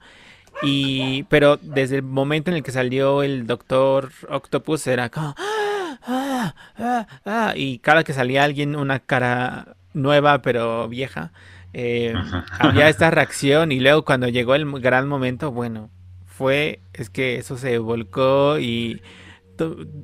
[0.61, 5.99] Y pero desde el momento en el que salió el Doctor Octopus era como "Ah,
[6.07, 11.31] ah, ah, ah", y cada que salía alguien una cara nueva pero vieja
[11.73, 12.19] eh,
[12.57, 15.89] había esta reacción y luego cuando llegó el gran momento bueno
[16.25, 19.01] fue es que eso se volcó y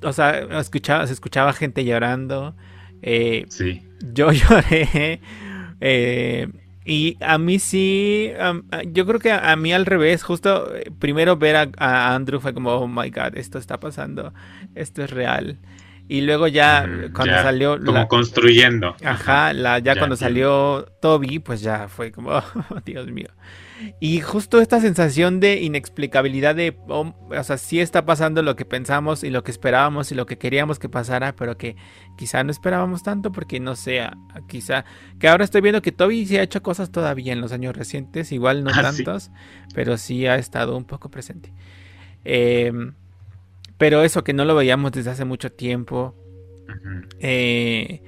[0.03, 2.55] o sea escuchaba se escuchaba gente llorando
[3.01, 3.81] eh, Sí,
[4.13, 5.21] yo lloré.
[5.81, 6.47] eh,
[6.85, 8.31] y a mí sí,
[8.87, 12.39] yo creo que a, a mí al revés, justo eh, primero ver a, a Andrew
[12.39, 14.33] fue como, oh my god, esto está pasando,
[14.75, 15.57] esto es real.
[16.07, 18.95] Y luego ya cuando ya, salió como la- construyendo.
[19.05, 22.43] Ajá, la, ya, Ya cuando salió Toby, pues ya fue como, oh,
[22.83, 23.29] Dios mío.
[23.99, 28.65] Y justo esta sensación de inexplicabilidad de, oh, o sea, sí está pasando lo que
[28.65, 31.75] pensamos y lo que esperábamos y lo que queríamos que pasara, pero que
[32.17, 34.01] quizá no esperábamos tanto porque no sé,
[34.47, 34.85] quizá,
[35.19, 38.31] que ahora estoy viendo que Toby sí ha hecho cosas todavía en los años recientes,
[38.31, 39.03] igual no Ah, sí.
[39.03, 39.31] tantos,
[39.73, 41.53] pero sí ha estado un poco presente.
[42.23, 42.93] Em,
[43.77, 46.15] pero eso que no lo veíamos desde hace mucho tiempo.
[47.19, 48.01] Eh,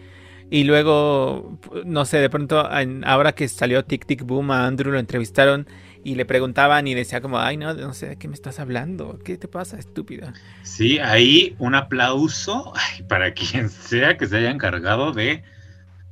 [0.52, 4.94] y luego, no sé, de pronto, en- ahora que salió Tic Tic Boom a Andrew,
[4.94, 5.68] lo entrevistaron
[6.04, 9.20] y le preguntaban y decía como, ay, no, no sé de qué me estás hablando,
[9.26, 10.38] ¿qué te pasa, estúpida?
[10.62, 12.74] Sí, ahí un aplauso
[13.10, 15.44] para quien sea que se haya encargado de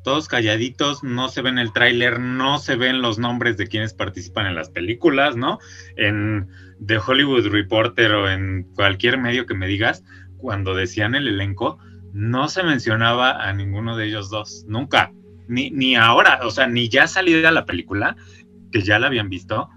[0.03, 3.93] todos calladitos, no se ve en el tráiler, no se ven los nombres de quienes
[3.93, 5.59] participan en las películas, ¿no?
[5.97, 6.49] En
[6.85, 10.03] The Hollywood Reporter o en cualquier medio que me digas,
[10.37, 11.79] cuando decían el elenco,
[12.13, 15.11] no se mencionaba a ninguno de ellos dos, nunca,
[15.47, 18.15] ni, ni ahora, o sea, ni ya salida la película,
[18.71, 19.69] que ya la habían visto,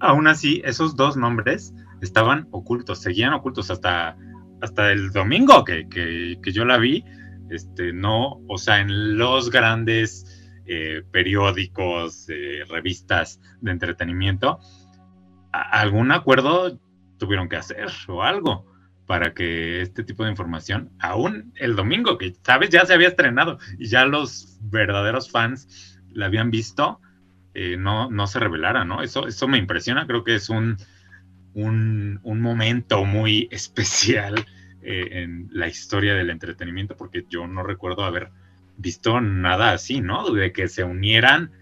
[0.00, 4.16] aún así, esos dos nombres estaban ocultos, seguían ocultos hasta,
[4.60, 7.04] hasta el domingo que, que yo la vi,
[7.50, 10.24] este, no, o sea, en los grandes
[10.66, 14.58] eh, periódicos, eh, revistas de entretenimiento,
[15.52, 16.80] algún acuerdo
[17.18, 18.66] tuvieron que hacer o algo
[19.06, 23.58] para que este tipo de información, aún el domingo, que sabes, ya se había estrenado
[23.78, 27.00] y ya los verdaderos fans la habían visto,
[27.54, 29.02] eh, no, no se revelara, ¿no?
[29.02, 30.76] Eso, eso me impresiona, creo que es un,
[31.54, 34.44] un, un momento muy especial
[34.82, 38.30] eh, en la historia del entretenimiento, porque yo no recuerdo haber
[38.76, 40.30] visto nada así, ¿no?
[40.30, 41.52] De que se unieran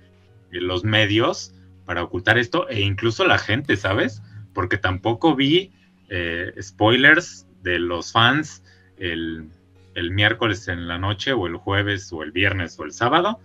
[0.50, 1.54] eh, los medios
[1.84, 4.22] para ocultar esto e incluso la gente, ¿sabes?
[4.52, 5.72] Porque tampoco vi
[6.08, 8.62] eh, spoilers de los fans
[8.98, 9.48] el,
[9.94, 13.40] el, miércoles en la noche o el jueves o el viernes o el sábado.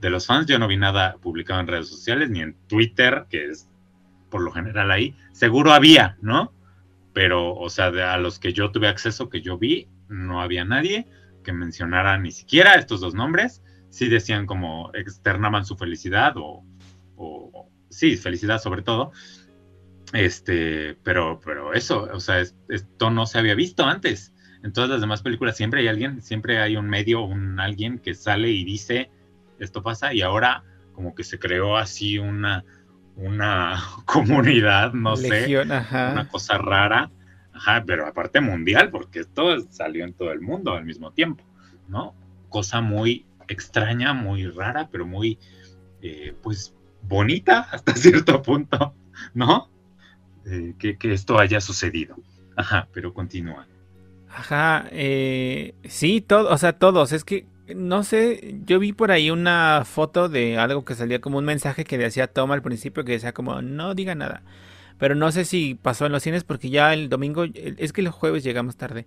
[0.00, 3.46] De los fans yo no vi nada publicado en redes sociales ni en Twitter, que
[3.46, 3.68] es
[4.30, 5.16] por lo general ahí.
[5.32, 6.52] Seguro había, ¿no?
[7.18, 10.64] pero, o sea, de a los que yo tuve acceso, que yo vi, no había
[10.64, 11.08] nadie
[11.42, 13.60] que mencionara ni siquiera estos dos nombres.
[13.90, 16.62] Sí decían como externaban su felicidad o,
[17.16, 19.10] o sí, felicidad sobre todo.
[20.12, 24.32] Este, pero, pero eso, o sea, esto no se había visto antes.
[24.62, 28.14] En todas las demás películas siempre hay alguien, siempre hay un medio, un alguien que
[28.14, 29.10] sale y dice
[29.58, 30.62] esto pasa y ahora
[30.92, 32.64] como que se creó así una,
[33.16, 37.10] una comunidad, no sé, una cosa rara,
[37.52, 41.44] ajá, pero aparte mundial, porque esto salió en todo el mundo al mismo tiempo,
[41.88, 42.14] ¿no?
[42.48, 45.38] Cosa muy extraña, muy rara, pero muy,
[46.02, 48.94] eh, pues, bonita hasta cierto punto,
[49.34, 49.70] ¿no?
[50.46, 52.16] Eh, que, esto haya sucedido.
[52.56, 53.66] Ajá, pero continúa.
[54.30, 59.30] Ajá, eh, sí, todo, o sea, todos, es que no sé, yo vi por ahí
[59.30, 63.12] una foto de algo que salía como un mensaje que decía Tom al principio que
[63.12, 64.42] decía como no diga nada.
[64.98, 68.08] Pero no sé si pasó en los cines porque ya el domingo, es que el
[68.08, 69.06] jueves llegamos tarde.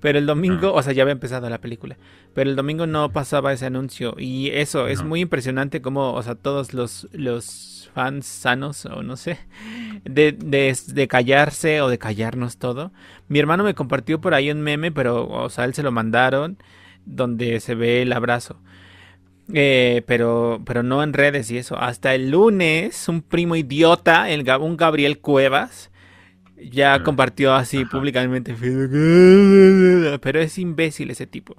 [0.00, 1.96] Pero el domingo, o sea, ya había empezado la película.
[2.34, 4.14] Pero el domingo no pasaba ese anuncio.
[4.18, 9.16] Y eso, es muy impresionante como, o sea, todos los, los fans sanos, o no
[9.16, 9.38] sé,
[10.04, 12.92] de, de, de, callarse o de callarnos todo.
[13.28, 16.58] Mi hermano me compartió por ahí un meme, pero, o sea, él se lo mandaron
[17.04, 18.60] donde se ve el abrazo.
[19.54, 21.78] Eh, pero, pero no en redes y eso.
[21.78, 25.90] Hasta el lunes, un primo idiota, el, un Gabriel Cuevas,
[26.62, 27.02] ya ah.
[27.02, 28.54] compartió así públicamente.
[30.20, 31.56] Pero es imbécil ese tipo.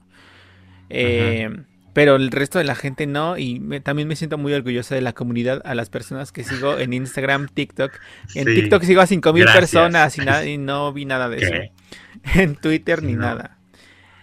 [0.89, 1.49] Eh,
[1.93, 3.38] pero el resto de la gente no.
[3.38, 6.93] Y también me siento muy orgullosa de la comunidad, a las personas que sigo en
[6.93, 7.91] Instagram, TikTok.
[8.35, 11.53] En TikTok sigo a 5000 personas y, nada, y no vi nada de eso.
[12.35, 13.59] En Twitter ni nada.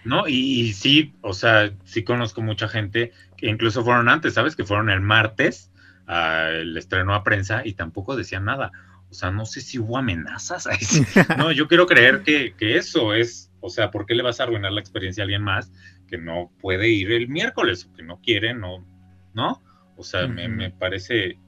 [0.07, 0.29] ¿no?
[0.29, 4.55] Y, sí, o sea, sí conozco mucha gente que incluso fueron antes, ¿sabes?
[4.55, 5.71] Que fueron el martes,
[6.09, 8.73] el estreno a prensa y tampoco decían nada.
[9.17, 10.69] O sea, no sé si hubo amenazas.
[11.39, 14.73] no, yo quiero creer que, eso es, o sea, ¿por qué le vas a arruinar
[14.73, 15.73] la experiencia a alguien más
[16.07, 18.87] que no puede ir el miércoles o que no quiere, no,
[19.33, 19.63] ¿no?
[19.97, 21.39] O sea, me, parece,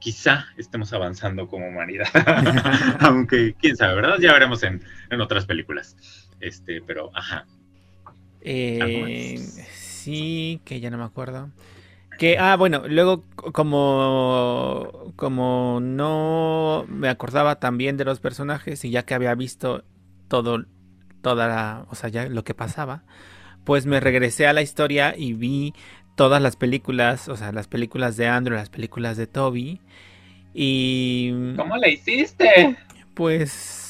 [0.00, 2.08] quizá estemos avanzando como humanidad,
[3.00, 4.16] aunque quién sabe, ¿verdad?
[4.18, 5.98] Ya veremos en, en otras películas.
[6.40, 7.44] Este, pero, ajá.
[8.40, 9.36] Eh,
[9.74, 11.50] sí, que ya no me acuerdo.
[12.18, 19.04] Que, ah, bueno, luego como, como no me acordaba también de los personajes y ya
[19.04, 19.84] que había visto
[20.26, 20.64] todo,
[21.22, 23.04] toda la, o sea, ya lo que pasaba,
[23.64, 25.74] pues me regresé a la historia y vi
[26.16, 29.80] todas las películas, o sea, las películas de Andrew, las películas de Toby
[30.52, 31.54] y...
[31.54, 32.76] ¿Cómo le hiciste?
[33.14, 33.88] Pues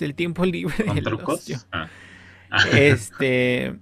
[0.00, 0.84] el tiempo libre.
[0.84, 1.66] ¿Con trucos?
[1.72, 1.88] Ah.
[2.72, 3.74] Este.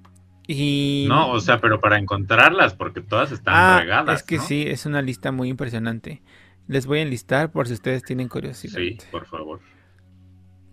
[0.55, 1.07] Y...
[1.09, 4.21] No, o sea, pero para encontrarlas, porque todas están ah, regadas.
[4.21, 6.23] Es que sí, es una lista muy impresionante.
[6.69, 8.79] Les voy a enlistar por si ustedes tienen curiosidad.
[8.79, 9.61] Sí, por favor.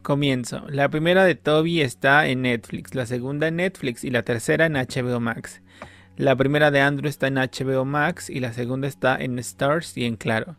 [0.01, 0.65] Comienzo.
[0.69, 4.73] La primera de Toby está en Netflix, la segunda en Netflix y la tercera en
[4.73, 5.61] HBO Max.
[6.15, 10.06] La primera de Andrew está en HBO Max y la segunda está en Stars y
[10.06, 10.57] en Claro.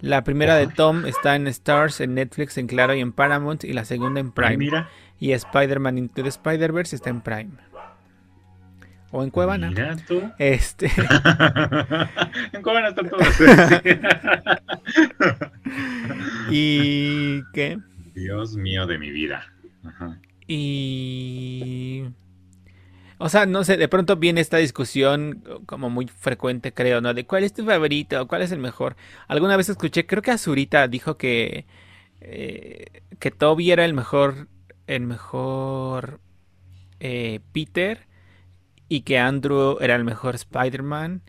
[0.00, 3.62] La primera de Tom está en Stars, en Netflix, en Claro y en Paramount.
[3.62, 4.56] Y la segunda en Prime.
[4.56, 4.88] Mira.
[5.20, 7.50] Y Spider-Man Into the Spider-Verse está en Prime.
[9.12, 9.68] O en Cuevana.
[9.68, 10.22] Mira tú.
[10.38, 10.86] Este.
[12.52, 13.28] en Cuevana están todos.
[16.50, 17.78] ¿Y qué?
[18.14, 19.52] Dios mío de mi vida.
[20.48, 22.04] Y.
[23.18, 27.12] O sea, no sé, de pronto viene esta discusión como muy frecuente, creo, ¿no?
[27.12, 28.96] De cuál es tu favorito, cuál es el mejor.
[29.28, 31.66] Alguna vez escuché, creo que Azurita dijo que
[32.22, 34.48] eh, que Toby era el mejor,
[34.86, 36.20] el mejor
[37.00, 38.06] eh, Peter
[38.92, 41.22] y que Andrew era el mejor Spider-Man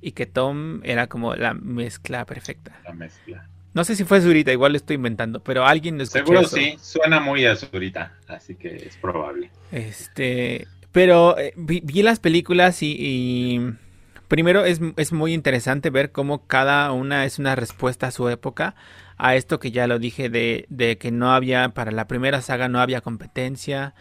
[0.00, 2.80] y que Tom era como la mezcla perfecta.
[2.84, 3.46] La mezcla.
[3.74, 6.78] No sé si fue Zurita, igual lo estoy inventando, pero alguien lo escuchó Seguro sí,
[6.80, 9.50] suena muy a Zurita, así que es probable.
[9.70, 13.60] Este, pero eh, vi, las películas y,
[14.26, 18.74] primero es, es, muy interesante ver cómo cada una es una respuesta a su época,
[19.18, 22.68] a esto que ya lo dije de, de que no había, para la primera saga
[22.68, 23.92] no había competencia,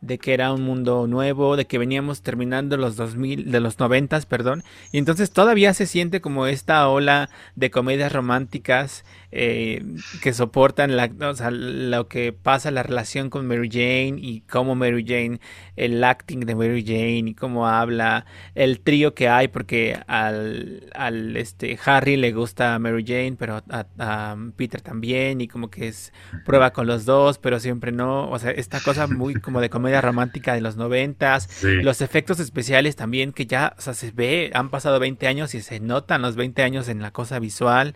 [0.00, 4.20] de que era un mundo nuevo, de que veníamos terminando los 2000, de los 90,
[4.22, 4.62] perdón,
[4.92, 9.84] y entonces todavía se siente como esta ola de comedias románticas eh,
[10.22, 15.40] que soportan la, lo que pasa la relación con Mary Jane y cómo Mary Jane,
[15.76, 18.24] el acting de Mary Jane y cómo habla,
[18.54, 23.62] el trío que hay, porque al, al este Harry le gusta a Mary Jane, pero
[23.68, 26.12] a, Peter también, y como que es
[26.44, 30.00] prueba con los dos, pero siempre no, o sea, esta cosa muy como de comedia
[30.00, 34.70] romántica de los noventas, los efectos especiales también que ya, o sea, se ve, han
[34.70, 37.94] pasado 20 años y se notan los 20 años en la cosa visual.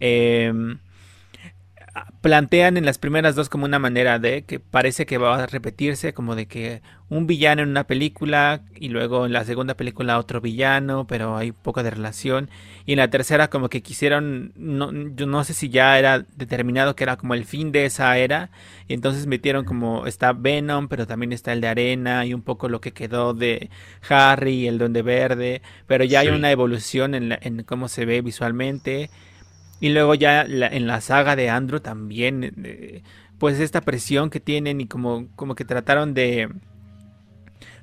[0.00, 0.78] Em,
[2.20, 6.12] plantean en las primeras dos como una manera de que parece que va a repetirse,
[6.12, 10.40] como de que un villano en una película y luego en la segunda película otro
[10.40, 12.50] villano, pero hay poco de relación.
[12.86, 16.96] Y en la tercera como que quisieron, no, yo no sé si ya era determinado
[16.96, 18.50] que era como el fin de esa era,
[18.88, 22.68] y entonces metieron como está Venom, pero también está el de Arena y un poco
[22.68, 23.70] lo que quedó de
[24.08, 28.22] Harry y el Donde Verde, pero ya hay una evolución en, en cómo se ve
[28.22, 29.10] visualmente.
[29.80, 33.02] Y luego ya en la saga de Andrew también, eh,
[33.38, 36.48] pues esta presión que tienen y como, como que trataron de,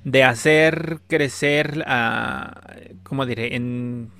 [0.04, 3.56] de hacer crecer a, ¿cómo diré?
[3.56, 4.12] En...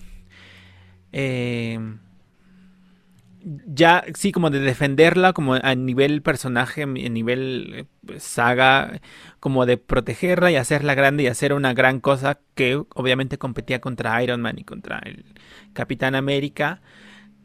[1.12, 1.80] Eh,
[3.68, 9.00] ya, sí, como de defenderla como a nivel personaje, a nivel eh, saga,
[9.40, 14.22] como de protegerla y hacerla grande y hacer una gran cosa que obviamente competía contra
[14.24, 15.26] Iron Man y contra el
[15.74, 16.82] Capitán América.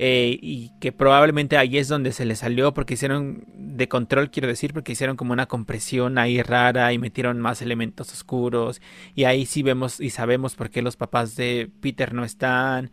[0.02, 4.48] Eh, y que probablemente ahí es donde se le salió porque hicieron de control, quiero
[4.48, 8.80] decir, porque hicieron como una compresión ahí rara y metieron más elementos oscuros
[9.14, 12.92] y ahí sí vemos y sabemos por qué los papás de Peter no están.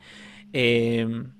[0.51, 1.31] Em,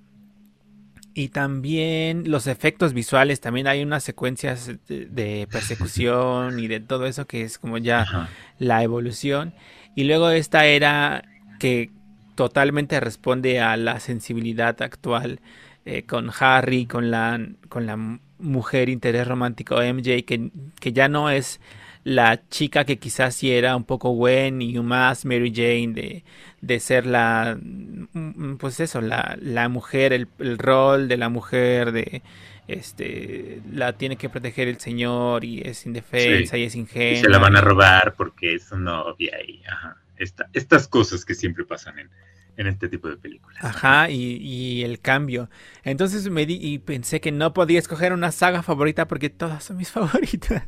[1.13, 7.27] y también los efectos visuales, también hay unas secuencias de, persecución y de todo eso
[7.27, 9.53] que es como ya la evolución.
[9.95, 11.25] Y luego esta era
[11.59, 11.91] que
[12.37, 15.41] totalmente responde a la sensibilidad actual
[15.85, 17.97] eh, con Harry, con la, con la
[18.37, 21.59] mujer interés romántico MJ, que, que ya no es
[22.03, 26.23] la chica que quizás sí era un poco Gwen y más Mary Jane de,
[26.61, 30.27] de ser la mm, pues eso la, la mujer el,
[30.57, 32.21] rol de la mujer de
[32.67, 37.29] este la tiene que proteger el señor y es indefensa y es ingenua y se
[37.29, 41.99] la van a robar porque es su novia y ajá estas cosas que siempre pasan
[41.99, 42.09] en,
[42.57, 43.63] en este tipo de películas.
[43.63, 45.49] Ajá, y, el cambio.
[45.83, 49.77] Entonces me di y pensé que no podía escoger una saga favorita porque todas son
[49.77, 50.63] mis favoritas.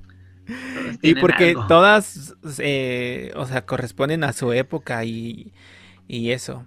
[1.02, 5.54] Y porque todas, eh, o sea, corresponden a su época y,
[6.08, 6.66] y eso.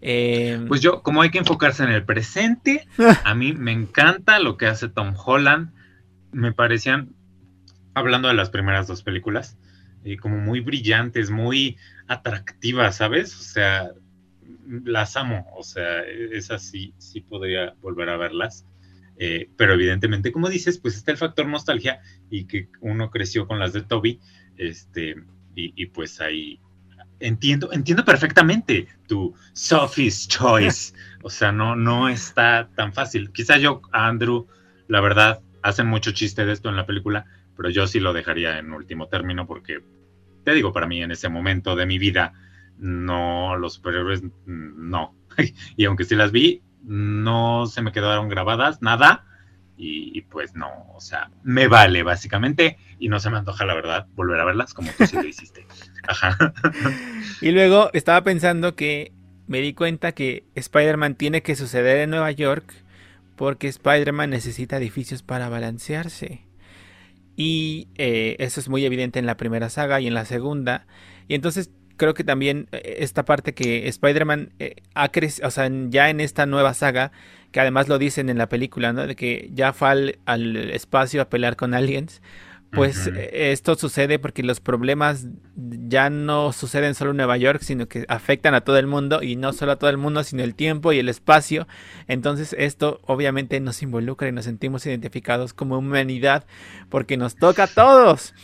[0.00, 2.86] Em, pues yo, como hay que enfocarse en el presente,
[3.24, 5.72] a mí me encanta lo que hace Tom Holland.
[6.32, 7.14] Me parecían,
[7.94, 9.58] hablando de las primeras dos películas,
[10.04, 13.34] eh, como muy brillantes, muy atractivas, ¿sabes?
[13.34, 13.90] O sea,
[14.84, 18.66] las amo, o sea, esas sí, sí podría volver a verlas.
[19.18, 23.58] Eh, pero evidentemente, como dices, pues está el factor nostalgia y que uno creció con
[23.58, 24.20] las de Toby,
[24.58, 25.16] este,
[25.54, 26.60] y, pues ahí
[27.18, 33.32] entiendo, entiendo perfectamente tu Sophie's Choice, o sea, no, no está tan fácil.
[33.32, 34.46] Quizá yo, Andrew,
[34.86, 37.24] la verdad, hacen mucho chiste de esto en la película,
[37.56, 39.80] pero yo sí lo dejaría en último término porque
[40.44, 42.32] te digo, para mí en ese momento de mi vida,
[42.78, 45.14] no, los superhéroes, no.
[45.76, 49.24] y aunque sí las vi, no se me quedaron grabadas, nada.
[49.78, 54.06] Y, pues no, o sea, me vale básicamente y no se me antoja la verdad
[54.14, 55.66] volver a verlas como tú sí lo hiciste.
[56.08, 56.54] Ajá.
[57.42, 59.12] Y luego estaba pensando que
[59.46, 62.72] me di cuenta que Spider-Man tiene que suceder en Nueva York
[63.36, 66.46] porque Spider-Man necesita edificios para balancearse.
[67.36, 70.86] Y eh, eso es muy evidente en la primera saga y en la segunda.
[71.28, 75.70] Y entonces creo que también eh, esta parte que Spider-Man eh, ha crecido, o sea,
[75.88, 77.12] ya en esta nueva saga,
[77.52, 79.06] que además lo dicen en la película, ¿no?
[79.06, 82.20] De que ya fue al, espacio a pelear con aliens,
[82.72, 88.04] pues esto sucede porque los problemas ya no suceden solo en Nueva York, sino que
[88.08, 90.92] afectan a todo el mundo y no solo a todo el mundo, sino el tiempo
[90.92, 91.66] y el espacio.
[92.06, 96.44] Entonces esto obviamente nos involucra y nos sentimos identificados como humanidad
[96.90, 98.34] porque nos toca a todos.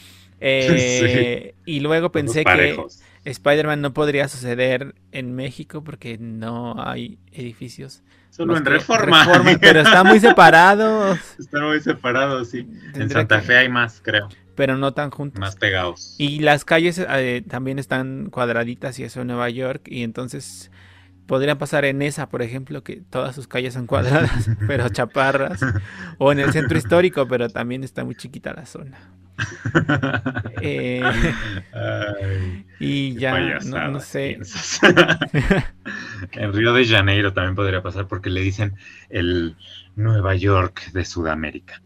[0.45, 2.77] Eh, y luego pensé que
[3.25, 8.03] Spider-Man no podría suceder en México porque no hay edificios.
[8.31, 9.25] Solo en reforma.
[9.61, 11.19] Pero están muy separados.
[11.39, 12.67] Están muy separados, sí.
[12.95, 14.29] en Santa Fe hay más, creo.
[14.55, 15.39] Pero no tan juntos.
[15.39, 16.17] Más pegados.
[16.19, 19.83] Y las calles eh, también están cuadraditas y eso en Nueva York.
[19.87, 20.71] Y entonces
[21.33, 25.65] podrían pasar en esa, por ejemplo, que todas sus calles son cuadradas, pero chaparras.
[26.19, 28.99] O en el centro histórico, pero también está muy chiquita la zona.
[30.61, 31.03] Eh,
[32.79, 34.39] y ya, no, sé.
[36.33, 38.77] en Río de Janeiro también podría pasar porque le dicen
[39.09, 39.57] el
[39.97, 41.83] Nueva York de Sudamérica.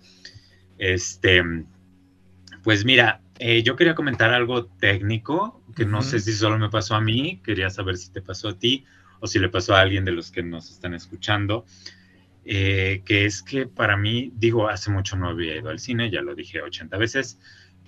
[0.77, 1.43] Este,
[2.64, 6.97] pues mira, eh, yo quería comentar algo técnico que no sé si solo me pasó
[6.97, 8.85] a mí, quería saber si te pasó a ti
[9.20, 11.64] o si le pasó a alguien de los que nos están escuchando.
[12.48, 16.22] Eh, que es que para mí, digo, hace mucho no había ido al cine, ya
[16.22, 17.40] lo dije 80 veces,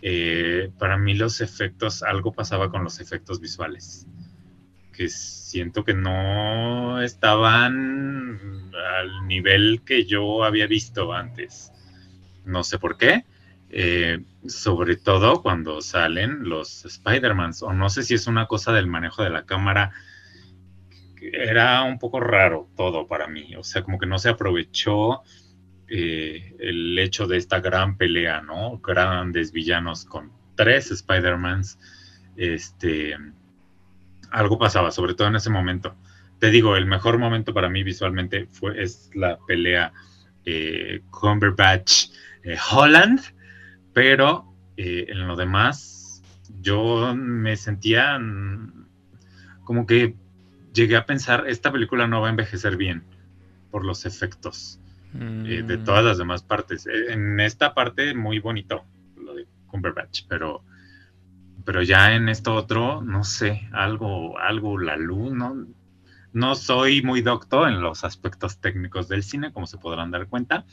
[0.03, 4.07] eh, para mí los efectos, algo pasaba con los efectos visuales,
[4.93, 11.71] que siento que no estaban al nivel que yo había visto antes.
[12.45, 13.25] No sé por qué.
[13.71, 18.87] Eh, sobre todo cuando salen los Spider-Mans, o no sé si es una cosa del
[18.87, 19.93] manejo de la cámara
[21.21, 25.23] era un poco raro todo para mí, o sea, como que no se aprovechó
[25.89, 28.79] eh, el hecho de esta gran pelea, ¿no?
[28.79, 31.79] Grandes villanos con tres Spider-Mans,
[32.37, 33.17] este,
[34.31, 35.97] algo pasaba, sobre todo en ese momento.
[36.39, 39.93] Te digo, el mejor momento para mí visualmente fue, es la pelea
[40.45, 42.11] eh, Cumberbatch
[42.45, 43.21] eh, Holland,
[43.93, 44.45] pero
[44.77, 46.23] en lo demás
[46.61, 48.87] yo me sentía mm,
[49.65, 50.15] como que
[50.79, 53.03] llegué a pensar, esta película no va a envejecer bien
[53.71, 54.79] por los efectos
[55.15, 55.85] eh, de mm.
[55.85, 56.87] todas las demás partes.
[56.87, 58.85] Eh, en esta parte muy bonito,
[59.17, 60.63] lo de Cumberbatch, pero,
[61.65, 65.67] pero ya en esto otro, no sé, algo, algo, la luz, ¿no?
[66.33, 70.65] No soy muy docto en los aspectos técnicos del cine, como se podrán dar cuenta.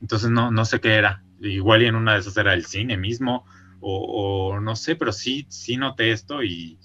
[0.00, 1.22] Entonces no, no sé qué era.
[1.40, 3.44] Igual y en una de esas era el cine mismo,
[3.80, 6.78] o, o no sé, pero sí, sí noté esto y,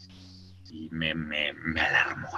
[0.73, 2.29] y me, me, me alarmó.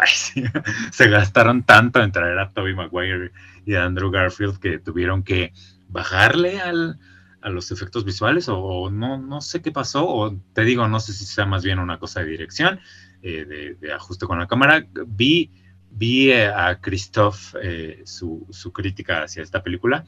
[0.92, 3.32] Se gastaron tanto en traer a Toby Maguire
[3.66, 5.54] y a Andrew Garfield que tuvieron que
[5.88, 7.00] bajarle al,
[7.42, 11.14] a los efectos visuales o, no, no sé qué pasó, o te digo, no sé
[11.14, 12.82] si sea más bien una cosa de dirección,
[13.22, 14.86] eh, de, ajuste con la cámara.
[15.08, 15.52] Vi,
[15.90, 20.04] vi eh, a Christoph eh, su, su, crítica hacia esta película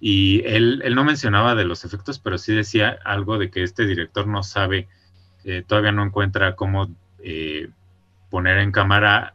[0.00, 3.86] y él, él, no mencionaba de los efectos, pero sí decía algo de que este
[3.86, 4.88] director no sabe,
[5.66, 6.94] todavía no encuentra cómo
[7.26, 7.70] eh,
[8.28, 9.32] poner en cámara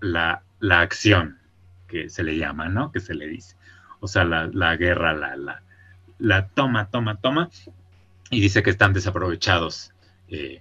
[0.00, 1.38] la, acción
[1.86, 2.90] que se le llama, ¿no?
[2.90, 3.54] Que se le dice.
[4.00, 5.62] O sea, la, guerra, la,
[6.18, 7.48] la, toma, toma, toma.
[8.30, 9.92] Y dice que están desaprovechados,
[10.28, 10.60] eh,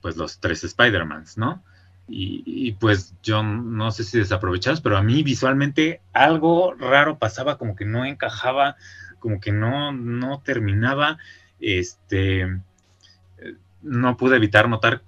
[0.00, 1.64] pues los tres Spider-Mans, ¿no?
[2.08, 7.74] Y, pues yo no sé si desaprovechados, pero a mí visualmente algo raro pasaba, como
[7.74, 8.76] que no encajaba,
[9.18, 11.18] como que no, no terminaba.
[11.58, 15.02] Este, eh, no pude evitar notar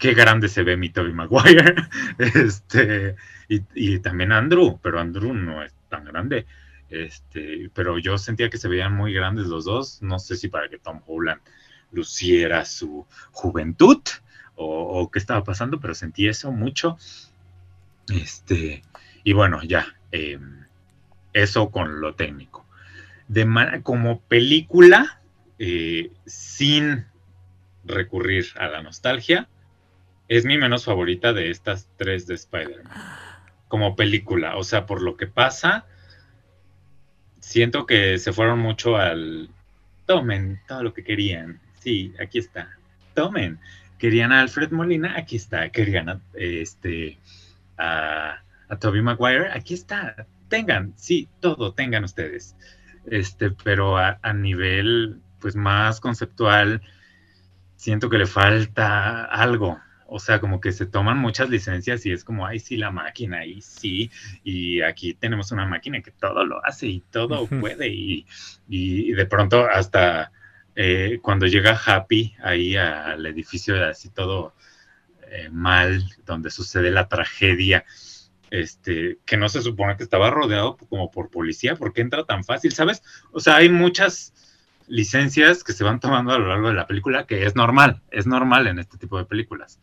[0.00, 1.74] qué grande se ve mi Toby Maguire.
[2.18, 3.14] este,
[3.48, 6.46] y, también Andrew, pero Andrew no es tan grande.
[6.88, 10.02] Este, pero yo sentía que se veían muy grandes los dos.
[10.02, 11.40] No sé si para que Tom Holland
[11.92, 14.00] luciera su juventud
[14.56, 16.98] o, qué estaba pasando, pero sentí eso mucho.
[18.08, 18.82] Este,
[19.22, 20.64] y bueno, ya, em,
[21.32, 22.66] eso con lo técnico.
[23.28, 23.46] De
[23.82, 25.20] como película,
[25.58, 27.06] eh, sin
[27.84, 29.48] recurrir a la nostalgia,
[30.30, 32.94] es mi menos favorita de estas tres de Spider-Man.
[33.66, 35.86] Como película, o sea, por lo que pasa,
[37.40, 39.50] siento que se fueron mucho al
[40.06, 41.60] tomen todo lo que querían.
[41.80, 42.78] Sí, aquí está.
[43.14, 43.58] Tomen.
[43.98, 45.68] Querían a Alfred Molina, aquí está.
[45.70, 47.18] Querían a este
[47.76, 48.38] a,
[48.68, 50.28] a Toby Maguire, aquí está.
[50.48, 52.54] Tengan, sí, todo, tengan ustedes.
[53.04, 56.82] Este, pero a, a nivel pues más conceptual,
[57.74, 59.80] siento que le falta algo
[60.10, 63.38] o sea, como que se toman muchas licencias y es como, ay, sí, la máquina,
[63.38, 64.10] ahí sí,
[64.42, 68.26] y aquí tenemos una máquina que todo lo hace y todo puede, y,
[69.12, 70.32] de pronto hasta
[70.74, 74.54] eh, cuando llega Happy ahí al edificio así todo
[75.30, 77.84] eh, mal, donde sucede la tragedia,
[78.50, 82.42] este, que no se supone que estaba rodeado como por policía, ¿por qué entra tan
[82.42, 82.72] fácil?
[82.72, 83.02] ¿Sabes?
[83.30, 84.34] O sea, hay muchas
[84.88, 88.26] licencias que se van tomando a lo largo de la película, que es normal, es
[88.26, 89.78] normal en este tipo de películas.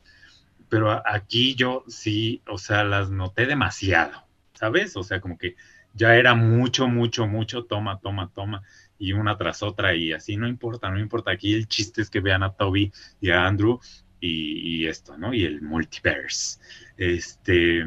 [0.70, 4.96] Pero aquí yo sí, o sea, las noté demasiado, ¿sabes?
[4.98, 5.56] O sea, como que
[5.94, 8.62] ya era mucho, mucho, mucho, toma, toma, toma,
[9.00, 11.32] y una tras otra, y así no importa, no importa.
[11.32, 13.80] Aquí el chiste es que vean a Toby y a Andrew
[14.20, 15.34] y, esto, ¿no?
[15.34, 16.60] Y el multiverse.
[16.98, 17.86] Este,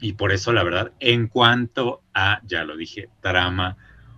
[0.00, 3.76] y por eso, la verdad, en cuanto a, ya lo dije, trama,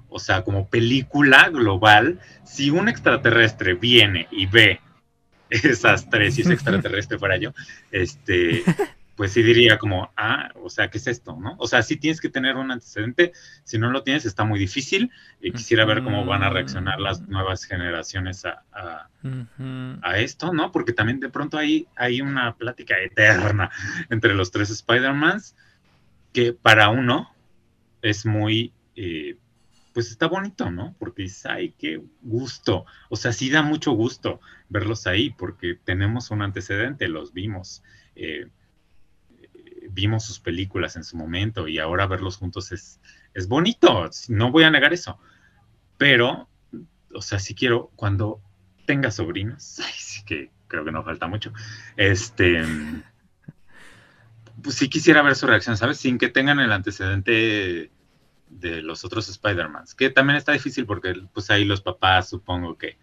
[0.08, 4.80] o sea, como película global, si un extraterrestre viene y ve
[5.68, 7.52] esas tres, si ese extraterrestre fuera yo,
[7.90, 8.62] este,
[9.20, 11.36] pues sí diría como, ah, o sea, ¿qué es esto?
[11.38, 11.54] ¿No?
[11.58, 13.32] O sea, sí tienes que tener un antecedente,
[13.64, 15.10] si no lo tienes está muy difícil
[15.42, 20.72] y quisiera ver cómo van a reaccionar las nuevas generaciones a, a, esto, ¿no?
[20.72, 23.70] Porque también de pronto hay, hay una plática eterna
[24.08, 25.54] entre los tres Spider-Mans
[26.32, 27.30] que para uno
[28.00, 28.72] es muy...
[28.96, 29.36] Eh,
[29.92, 30.94] pues está bonito, ¿no?
[30.98, 32.84] Porque dices, ay, qué gusto.
[33.08, 37.82] O sea, sí da mucho gusto verlos ahí porque tenemos un antecedente, los vimos.
[38.14, 38.48] Eh,
[39.92, 43.00] vimos sus películas en su momento y ahora verlos juntos es,
[43.34, 45.18] es bonito, no voy a negar eso.
[45.98, 46.48] Pero,
[47.14, 48.40] o sea, si quiero, cuando
[48.86, 51.52] tenga sobrinos, ay, sí que creo que no falta mucho,
[51.96, 52.62] este,
[54.62, 55.98] pues sí quisiera ver su reacción, ¿sabes?
[55.98, 57.90] Sin que tengan el antecedente
[58.50, 62.98] de los otros Spider-Mans, que también está difícil porque pues ahí los papás supongo que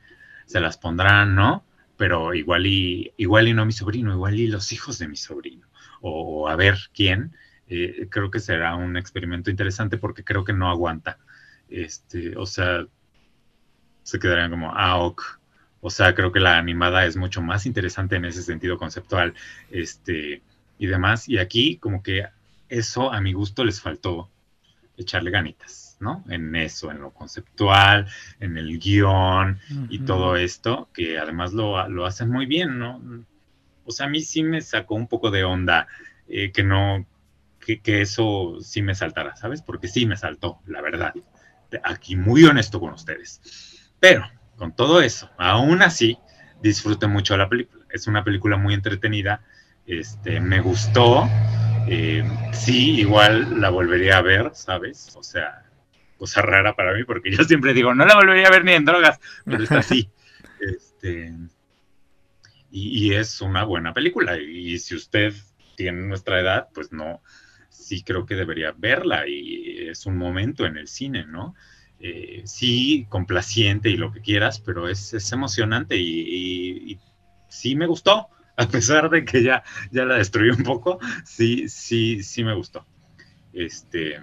[0.45, 1.65] se las pondrán, ¿no?
[1.97, 5.67] Pero igual y, igual y no mi sobrino, igual y los hijos de mi sobrino,
[6.01, 7.33] o, a ver quién,
[7.69, 11.17] eh, creo que será un experimento interesante porque creo que no aguanta.
[11.69, 12.85] Este, o sea,
[14.03, 15.21] se quedarían como, ah, ok.
[15.81, 19.33] O sea, creo que la animada es mucho más interesante en ese sentido conceptual,
[19.71, 20.41] este,
[20.77, 21.27] y demás.
[21.29, 22.25] Y aquí, como que
[22.69, 24.29] eso a mi gusto les faltó
[24.97, 26.23] echarle ganitas, ¿no?
[26.29, 28.07] En eso, en lo conceptual,
[28.39, 29.59] en el guion
[29.89, 33.01] y todo esto, que además lo, lo, hacen muy bien, ¿no?
[33.85, 35.87] O sea, a mí sí me sacó un poco de onda
[36.27, 37.05] eh, que no,
[37.59, 39.61] que, que, eso sí me saltara, ¿sabes?
[39.61, 41.13] Porque sí me saltó, la verdad.
[41.83, 43.91] Aquí muy honesto con ustedes.
[43.99, 44.25] Pero,
[44.57, 46.17] con todo eso, aún así,
[46.61, 47.85] disfruté mucho la película.
[47.89, 49.41] Es una película muy entretenida,
[49.85, 51.29] este, me gustó
[51.89, 55.15] eh, sí, igual la volvería a ver, ¿sabes?
[55.15, 55.63] O sea,
[56.17, 58.85] cosa rara para mí, porque yo siempre digo, no la volvería a ver ni en
[58.85, 60.09] drogas, pero está así.
[60.59, 61.31] Este,
[62.71, 64.39] y, es una buena película.
[64.39, 65.31] Y si usted
[65.75, 67.21] tiene nuestra edad, pues no,
[67.69, 69.27] sí creo que debería verla.
[69.27, 71.53] Y es un momento en el cine, ¿no?
[71.99, 76.99] Eh, sí, complaciente y lo que quieras, pero es, emocionante y
[77.47, 82.23] sí me gustó a pesar de que ya, ya la destruí un poco, sí, sí,
[82.23, 82.85] sí me gustó.
[83.53, 84.19] Este.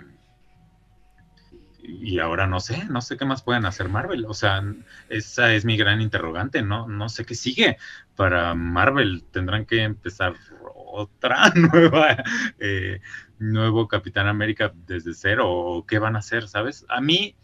[1.81, 4.25] Y ahora no sé, no sé qué más pueden hacer Marvel.
[4.27, 4.65] O sea,
[5.09, 7.77] esa es mi gran interrogante, no, no sé qué sigue
[8.17, 9.25] para Marvel.
[9.31, 10.35] Tendrán que empezar
[10.75, 12.17] otra nueva,
[12.59, 13.01] eh,
[13.39, 16.85] nuevo Capitán América desde cero, o qué van a hacer, ¿sabes?
[16.89, 17.37] A mí,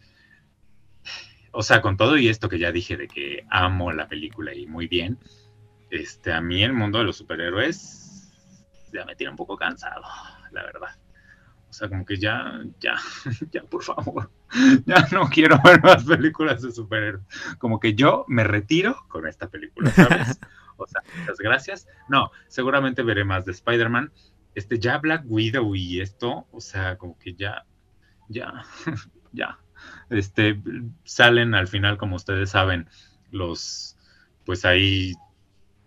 [1.53, 4.67] o sea, con todo y esto que ya dije de que amo la película y
[4.67, 5.19] muy bien,
[5.91, 8.31] este, a mí el mundo de los superhéroes
[8.93, 10.03] ya me tiene un poco cansado,
[10.53, 10.97] la verdad.
[11.69, 12.97] O sea, como que ya, ya,
[13.53, 14.31] ya, por favor,
[14.87, 17.25] ya no quiero ver más películas de superhéroes.
[17.59, 20.39] Como que yo me retiro con esta película, ¿sabes?
[20.83, 21.87] O sea, muchas gracias.
[22.09, 24.15] No, seguramente veré más de Spider-Man.
[24.55, 27.67] Este, ya Black Widow y esto, o sea, como que ya,
[28.31, 28.65] ya,
[29.33, 29.59] ya.
[30.09, 30.59] Este,
[31.05, 32.89] salen al final, como ustedes saben,
[33.31, 33.99] los,
[34.47, 35.13] pues ahí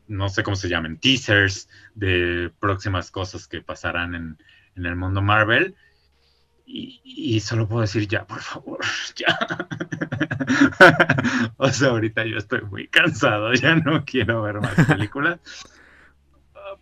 [0.07, 4.38] no sé cómo se llaman, teasers de próximas cosas que pasarán en,
[4.75, 5.75] el mundo Marvel.
[6.65, 8.80] Y, solo puedo decir ya, por favor,
[9.15, 9.38] ya.
[11.57, 15.39] o sea, ahorita yo estoy muy cansado, ya no quiero ver más películas.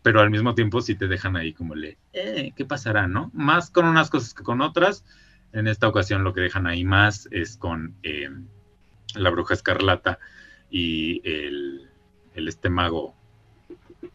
[0.04, 3.30] Pero al mismo tiempo sí te dejan ahí como le, eh, ¿qué pasará, no?
[3.34, 5.04] Más con unas cosas que con otras.
[5.54, 8.30] En esta ocasión lo que dejan ahí más es con eh,
[9.16, 10.18] la bruja escarlata
[10.70, 11.91] y el
[12.36, 13.16] el este mago,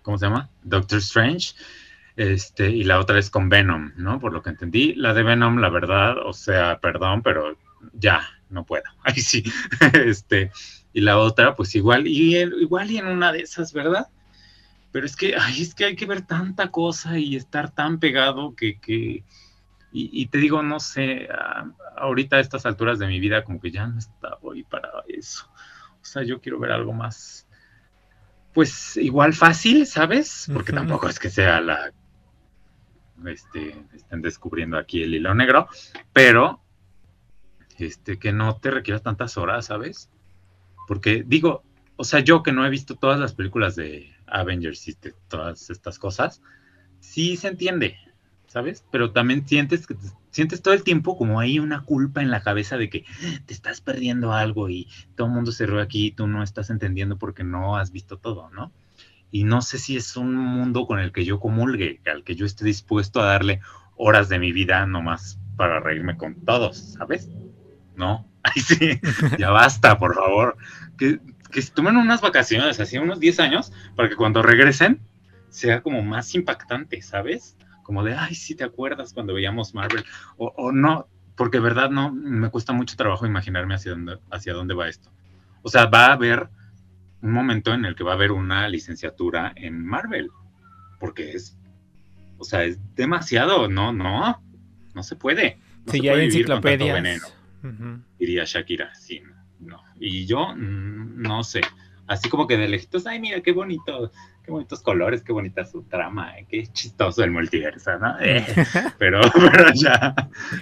[0.03, 0.51] ¿cómo se llama?
[0.63, 1.55] Doctor Strange.
[2.17, 4.19] Este, y la otra es con Venom, ¿no?
[4.19, 4.95] Por lo que entendí.
[4.95, 7.57] La de Venom, la verdad, o sea, perdón, pero
[7.93, 8.85] ya, no puedo.
[9.03, 9.45] Ahí sí.
[9.93, 10.51] este,
[10.93, 14.09] y la otra, pues igual, y igual y en una de esas, ¿verdad?
[14.93, 18.55] Pero es que, ay, es que hay que ver tanta cosa y estar tan pegado
[18.57, 19.25] que, que
[19.99, 21.27] y, te digo, no sé,
[21.97, 25.49] ahorita a estas alturas de mi vida como que ya no está hoy para eso.
[26.03, 27.46] O sea, yo quiero ver algo más,
[28.57, 30.49] pues igual fácil, ¿sabes?
[30.51, 31.93] Porque tampoco es que sea la
[33.27, 35.69] este, estén descubriendo aquí el hilo negro,
[36.15, 36.63] pero
[37.77, 40.09] este, que no te requiera tantas horas, ¿sabes?
[40.89, 41.65] Porque digo,
[41.97, 45.69] o sea, yo que no he visto todas las películas de Avengers y de todas
[45.69, 46.41] estas cosas,
[46.99, 47.99] sí se entiende,
[48.47, 48.87] ¿sabes?
[48.91, 49.97] Pero también sientes que
[50.37, 53.07] sientes todo el tiempo como hay una culpa en la cabeza de que
[53.47, 56.69] te estás perdiendo algo y todo el mundo se ríe aquí y tú no estás
[56.69, 58.71] entendiendo porque no has visto todo, ¿no?
[59.31, 62.45] Y no sé si es un mundo con el que yo comulgue, al que yo
[62.45, 63.61] esté dispuesto a darle
[63.97, 67.31] horas de mi vida nomás para reírme con todos, ¿sabes?
[67.97, 69.01] No, ay sí,
[69.39, 70.59] ya basta, por favor.
[70.99, 71.19] Que,
[71.51, 75.01] que se tomen unas vacaciones, así unos 10 años, para que cuando regresen
[75.49, 77.57] sea como más impactante, ¿sabes?
[77.87, 80.05] Como de, ay, sí te acuerdas cuando veíamos Marvel,
[80.39, 81.07] o, o no,
[81.37, 85.13] porque verdad no, me cuesta mucho trabajo imaginarme hacia dónde, hacia dónde va esto.
[85.63, 86.49] O sea, va a haber
[87.23, 90.31] un momento en el que va a haber una licenciatura en Marvel,
[90.99, 91.57] porque es,
[92.39, 94.43] o sea, es demasiado, no, no,
[94.93, 95.61] no se puede.
[95.85, 96.95] No sí, se ya puede hay enciclopedias.
[96.95, 97.27] veneno,
[97.63, 98.03] Ujú.
[98.19, 99.23] diría Shakira, sí,
[99.61, 99.81] no.
[100.01, 101.61] Y yo, mm, no sé,
[102.09, 104.11] así como que de lejitos, ay, mira, qué bonito,
[104.47, 108.17] qué bonitos colores, qué bonita su trama, eh, qué chistoso el multiverso, ¿no?
[108.21, 108.47] Eh,
[108.97, 109.21] pero,
[109.53, 110.15] pero ya,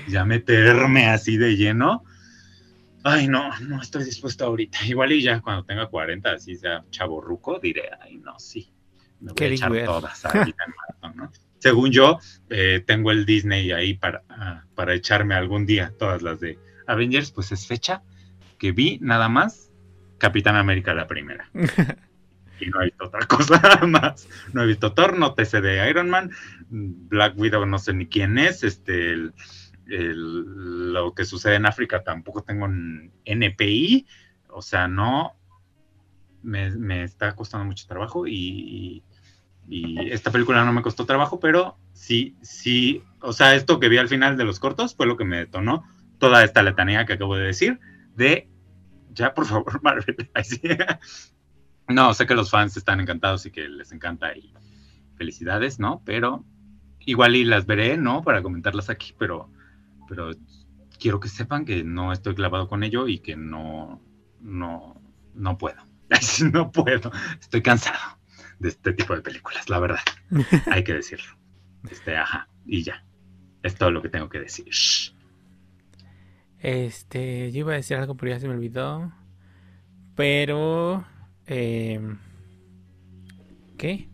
[0.09, 2.03] ya meterme así de lleno,
[3.05, 4.79] ay, no, no estoy dispuesto ahorita.
[4.87, 8.73] Igual y ya cuando tenga 40, así sea chaborruco, diré, ay, no, sí,
[9.21, 9.85] me voy Qué a echar ver.
[9.85, 11.33] todas ahorita en maratón, ¿no?
[11.59, 16.41] Según yo, eh, tengo el Disney ahí para, ah, para echarme algún día todas las
[16.41, 18.03] de Avengers, pues es fecha
[18.59, 19.71] que vi nada más
[20.19, 21.51] Capitán América la primera.
[22.59, 24.29] y no he visto otra cosa más.
[24.53, 26.31] No he visto Thor, no te sé de Iron Man,
[26.69, 29.13] Black Widow no sé ni quién es, este,
[29.87, 34.07] el- lo que sucede en África tampoco tengo en NPI,
[34.49, 35.37] o sea, no,
[36.43, 39.03] me, me está costando mucho trabajo y,
[39.69, 43.99] y- esta película no me costó trabajo, pero sí, sí, o sea, esto que vi
[43.99, 45.85] al final de los cortos fue lo que me detonó
[46.19, 47.81] toda esta letanía que acabo de decir
[48.17, 48.49] de,
[49.13, 50.31] ya por favor, Marvel.
[51.89, 54.53] No, sé que los fans están encantados y que les encanta y
[55.17, 56.03] felicidades, ¿no?
[56.05, 56.45] Pero
[57.01, 58.23] igual y las veré, ¿no?
[58.23, 59.51] Para comentarlas aquí, pero,
[60.09, 60.31] pero
[60.99, 64.01] quiero que sepan que no estoy clavado con ello y que no,
[64.41, 65.01] no,
[65.35, 65.83] no puedo.
[66.53, 67.11] No puedo.
[67.41, 68.19] Estoy cansado
[68.59, 70.01] de este tipo de películas, la verdad.
[70.71, 71.37] Hay que decirlo.
[71.91, 73.05] Este, ajá, y ya.
[73.63, 74.69] Es todo lo que tengo que decir.
[76.59, 79.13] Este, yo iba a decir algo, pero ya se me olvidó.
[80.15, 81.05] Pero,
[81.47, 82.01] eh,
[83.79, 84.09] ¿qué?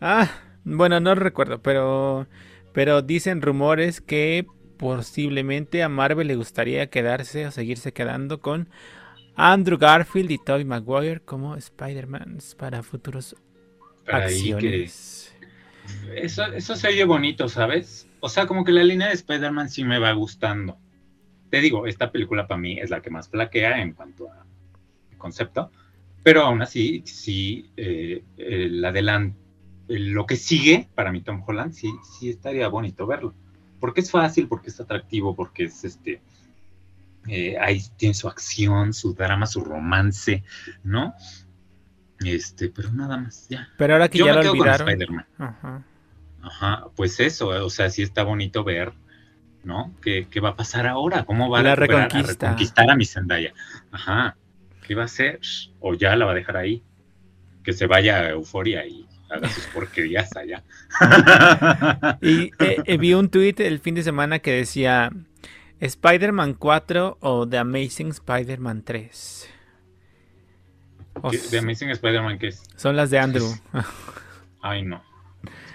[0.00, 0.30] Ah,
[0.64, 2.26] bueno, no recuerdo, pero,
[2.72, 4.46] pero dicen rumores que
[4.78, 8.68] posiblemente a Marvel le gustaría quedarse o seguirse quedando con
[9.36, 13.36] Andrew Garfield y Tobey Maguire como Spider-Man para futuros
[14.06, 15.34] Para ahí que- acciones.
[16.14, 18.06] Eso, eso se oye bonito, ¿sabes?
[18.20, 20.78] O sea, como que la línea de Spider-Man sí me va gustando.
[21.50, 24.44] Te digo, esta película para mí es la que más flaquea en cuanto a
[25.18, 25.70] concepto,
[26.22, 29.34] pero aún así, sí, eh, el adelan-
[29.88, 33.34] el- lo que sigue para mí Tom Holland, sí, sí estaría bonito verlo.
[33.80, 36.20] Porque es fácil, porque es atractivo, porque es este.
[37.28, 40.42] eh, ahí tiene su acción, su drama, su romance,
[40.82, 41.12] ¿no?
[42.24, 43.68] Este, pero nada más, ya.
[43.78, 44.88] Pero ahora que Yo ya me lo quedo con olvidaron.
[44.88, 45.26] Spider-Man.
[45.38, 45.84] Ajá.
[46.42, 48.92] Ajá, pues eso, o sea, sí está bonito ver,
[49.64, 49.94] ¿no?
[50.02, 51.24] ¿Qué, qué va a pasar ahora?
[51.24, 52.46] ¿Cómo va a recuperar- a reconquista.
[52.46, 53.52] reconquistar a mi Zendaya?
[53.90, 54.36] Ajá,
[54.90, 55.38] ¿qué va a hacer?
[55.78, 56.82] O ya la va a dejar ahí,
[57.62, 60.64] que se vaya a Euforia y haga sus porquerías allá.
[62.20, 65.12] Y eh, eh, vi un tweet el fin de semana que decía
[65.78, 69.48] Spider-Man 4 o The Amazing Spider-Man 3.
[71.22, 72.60] O ¿Qué- s- ¿De Amazing Spider-Man qué es?
[72.74, 73.46] son las de Andrew.
[74.62, 75.04] Ay, no.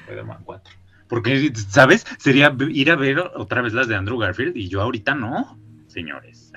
[0.02, 0.74] Spider-Man 4.
[1.08, 2.06] Porque, ¿sabes?
[2.20, 6.52] Sería ir a ver otra vez las de Andrew Garfield y yo ahorita no, señores.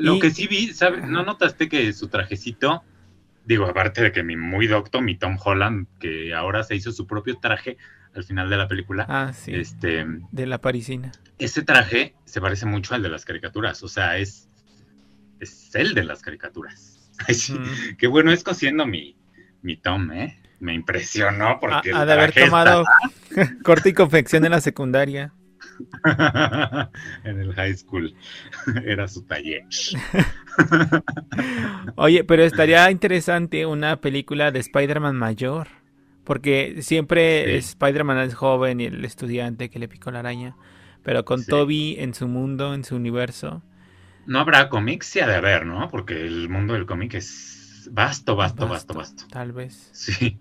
[0.00, 1.04] Lo Y- que sí vi, ¿sabes?
[1.06, 2.82] ¿No notaste que su trajecito,
[3.44, 7.06] digo, aparte de que mi muy docto, mi Tom Holland, que ahora se hizo su
[7.06, 7.76] propio traje
[8.14, 9.54] al final de la película, Ah, sí.
[9.54, 11.12] este, De la parisina.
[11.38, 14.48] ese traje se parece mucho al de las caricaturas, o sea, es,
[15.38, 17.10] es el de las caricaturas.
[17.28, 17.52] Ay, sí.
[17.54, 17.96] Mm.
[17.98, 19.16] Qué bueno es cosiendo mi,
[19.62, 20.40] mi Tom, ¿eh?
[20.60, 21.90] Me impresionó porque...
[21.90, 22.84] Ha, el ha de haber tomado
[23.62, 25.32] corte y confección en la secundaria.
[27.24, 28.14] en el high school.
[28.84, 29.64] Era su taller.
[31.96, 35.68] Oye, pero estaría interesante una película de Spider-Man mayor.
[36.24, 37.68] Porque siempre Sí.
[37.70, 40.56] Spider-Man es joven y el estudiante que le picó la araña.
[41.02, 41.50] Pero con Sí.
[41.50, 43.62] Toby en su mundo, en su universo.
[44.26, 45.88] No habrá cómics, sí ha de haber, ¿no?
[45.88, 49.24] Porque el mundo del cómic es vasto, vasto, vasto, vasto.
[49.30, 49.88] Tal vez.
[49.92, 50.38] Sí.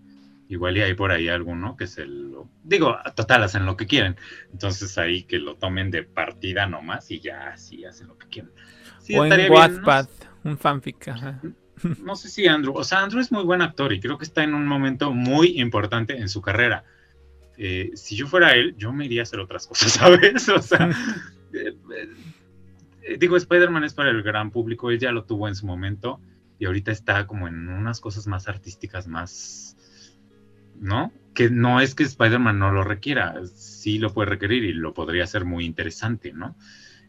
[0.50, 2.50] Igual y hay por ahí alguno que se lo...
[2.64, 4.18] Digo, total, hacen lo que quieren.
[4.52, 8.52] Entonces ahí que lo tomen de partida nomás y ya así hacen lo que quieren.
[9.00, 11.08] Sí, un fanfic.
[11.08, 11.40] ajá.
[12.04, 14.44] no sé si Andrew, o sea, Andrew es muy buen actor y creo que está
[14.44, 16.84] en un momento muy importante en su carrera.
[17.58, 20.48] Eh, si yo fuera él, yo me iría a hacer otras cosas, ¿sabes?
[20.50, 20.90] O sea,
[21.54, 21.76] eh,
[23.04, 26.22] eh, digo, Spider-Man es para el gran público, él ya lo tuvo en su momento
[26.58, 29.69] y ahorita está como en unas cosas más artísticas, más,
[30.80, 31.12] ¿no?
[31.34, 35.24] Que no es que Spider-Man no lo requiera, sí lo puede requerir y lo podría
[35.24, 36.56] hacer muy interesante, ¿no?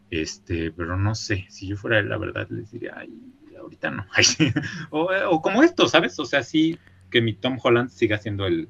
[0.09, 3.13] Este, pero no sé, si yo fuera él, la verdad les diría, ay,
[3.57, 4.05] ahorita no.
[4.89, 6.19] o, como esto, ¿sabes?
[6.19, 6.77] O sea, sí
[7.09, 8.69] que mi Tom Holland siga siendo el,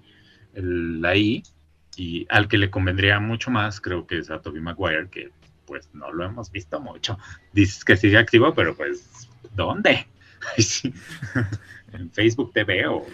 [0.53, 1.43] el ahí
[1.95, 5.31] y al que le convendría mucho más creo que es a Tobey Maguire, que
[5.65, 7.17] pues no lo hemos visto mucho.
[7.53, 10.05] Dices que sigue activo, pero pues, ¿dónde?
[11.93, 13.05] en Facebook TV o,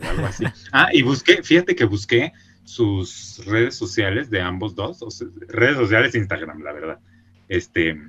[0.00, 0.44] algo así.
[0.72, 2.32] Ah, y busqué, fíjate que busqué
[2.64, 5.08] sus redes sociales de ambos dos, o
[5.48, 7.00] redes sociales Instagram, la verdad.
[7.48, 8.00] Este,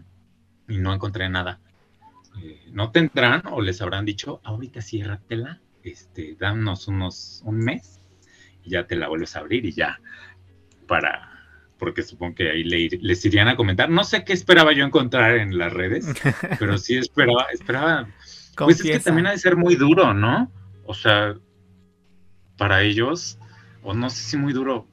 [0.67, 1.59] y no encontré nada.
[2.41, 7.99] Eh, no tendrán o les habrán dicho, ahorita ciérratela, este, danos unos, un mes
[8.63, 9.99] y ya te la vuelves a abrir y ya,
[10.87, 11.29] para,
[11.77, 13.89] porque supongo que ahí les irían a comentar.
[13.89, 16.07] No sé qué esperaba yo encontrar en las redes,
[16.59, 18.07] pero sí esperaba, esperaba
[18.55, 20.51] pues es que también ha de ser muy duro, ¿no?
[20.85, 21.35] O sea,
[22.57, 23.39] para ellos,
[23.81, 24.87] o no sé si muy duro,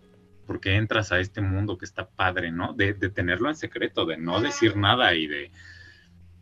[0.47, 2.73] porque entras a este mundo que está padre, ¿no?
[2.73, 5.51] De, tenerlo en secreto, de no decir nada y de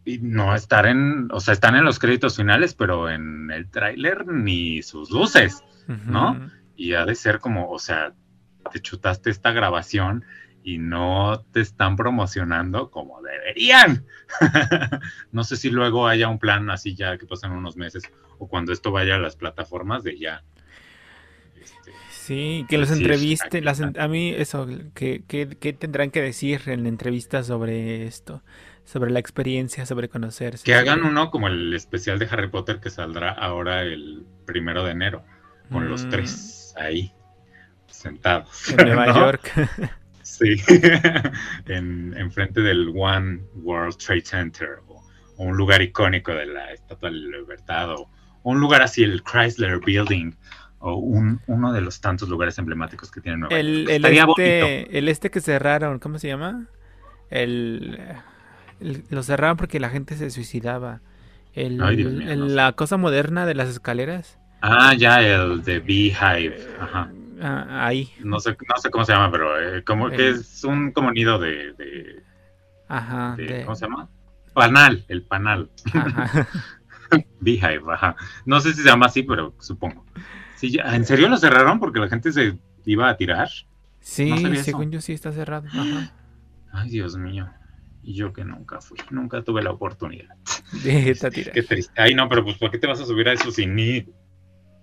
[0.05, 4.27] y no estar en, o sea, están en los créditos finales, pero en el tráiler
[4.27, 6.51] ni sus luces, ¿no?
[6.77, 8.15] Y ha de ser como, o sea,
[8.73, 10.25] te chutaste esta grabación
[10.63, 14.07] y no te están promocionando como deberían.
[15.33, 18.05] no sé si luego haya un plan así ya que pasan unos meses
[18.39, 20.45] o cuando esto vaya a las plataformas de ya.
[21.63, 25.23] Este, sí, que los entrevisten, las, a mí eso, que,
[25.79, 28.43] tendrán que decir en la entrevista sobre esto,
[28.85, 30.65] sobre la experiencia, sobre conocerse.
[30.65, 34.93] Que hagan uno como el especial de Harry Potter que saldrá ahora el primero de
[34.93, 35.25] enero,
[35.71, 36.11] con los mm.
[36.11, 37.13] tres ahí,
[37.87, 38.71] sentados.
[38.71, 39.53] En Nueva York.
[40.23, 40.57] Sí,
[41.67, 45.03] en, frente del One World Trade Center o,
[45.39, 48.11] un lugar icónico de la Estatua de la Libertad o,
[48.43, 50.33] un lugar así, el Chrysler Building
[50.81, 54.39] o un, uno de los tantos lugares emblemáticos que tiene Nueva el, York.
[54.39, 56.67] El este, el este que cerraron, ¿cómo se llama?
[57.31, 57.99] El,
[59.11, 61.01] lo cerraron porque la gente se suicidaba.
[61.55, 64.39] El, la cosa moderna de las escaleras.
[64.61, 66.57] Ah, ya, el de Beehive.
[66.81, 67.11] Ajá.
[67.41, 68.13] Ah, ahí.
[68.21, 71.39] No sé, no sé cómo se llama, pero eh, como que es un como nido
[71.39, 72.23] de,
[72.89, 73.37] Ajá.
[73.65, 74.09] ¿Cómo se llama?
[74.55, 75.71] Panal, el panal.
[75.93, 76.49] Ajá.
[77.41, 78.17] Beehive, ajá.
[78.45, 80.05] No sé si se llama así, pero supongo.
[80.59, 83.49] Sí, ya, ¿En serio lo cerraron porque la gente se iba a tirar?
[84.01, 84.33] Sí,
[84.63, 85.69] según yo sí está cerrado.
[85.69, 86.13] Ajá.
[86.73, 87.49] Ay, Dios mío.
[88.03, 90.35] Y yo que nunca fui, nunca tuve la oportunidad.
[90.83, 91.93] Qué triste.
[91.97, 94.07] Ay, no, pero pues ¿por qué te vas a subir a eso si ni,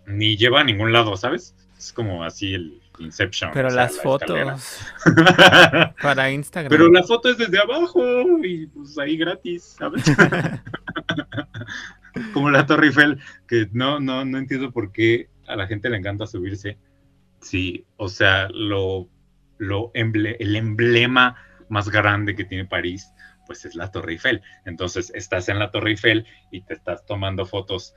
[0.07, 1.55] ni lleva a ningún lado, ¿sabes?
[1.77, 3.51] Es como así el Inception.
[3.53, 4.79] Pero las fotos
[6.01, 6.69] para Instagram.
[6.69, 8.03] Pero la foto es desde abajo
[8.43, 10.03] y pues ahí gratis, ¿sabes?
[12.33, 15.97] como la Torre Eiffel, que no, no, no entiendo por qué a la gente le
[15.97, 16.77] encanta subirse.
[17.41, 19.09] Sí, o sea, lo,
[19.57, 21.35] lo el emblema
[21.69, 23.11] más grande que tiene París,
[23.45, 24.41] pues es la Torre Eiffel.
[24.65, 27.93] Entonces estás en la Torre Eiffel y te estás tomando fotos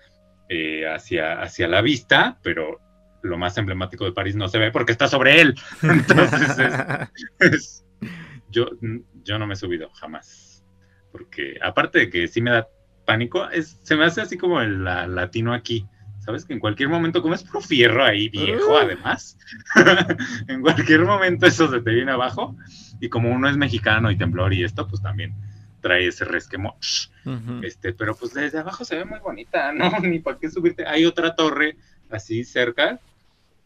[0.48, 2.80] eh, hacia, hacia la vista, pero
[3.22, 5.54] lo más emblemático de París no se ve porque está sobre él.
[5.82, 7.84] Entonces,
[8.50, 8.68] yo,
[9.24, 10.64] yo no me he subido jamás.
[11.12, 12.68] Porque aparte de que sí me da
[13.04, 15.86] pánico, es, se me hace así como el latino aquí.
[16.28, 16.44] ¿Sabes?
[16.44, 18.78] Que en cualquier momento, como es pro fierro ahí, viejo, uh.
[18.78, 19.38] además,
[20.48, 22.54] en cualquier momento eso se te viene abajo.
[23.00, 25.32] Y como uno es mexicano y temblor y esto, pues también
[25.80, 26.76] trae ese resquemo.
[27.62, 29.90] este, pero pues desde abajo se ve muy bonita, ¿no?
[30.02, 30.86] Ni para qué subirte.
[30.86, 31.76] Hay otra torre
[32.10, 33.00] así cerca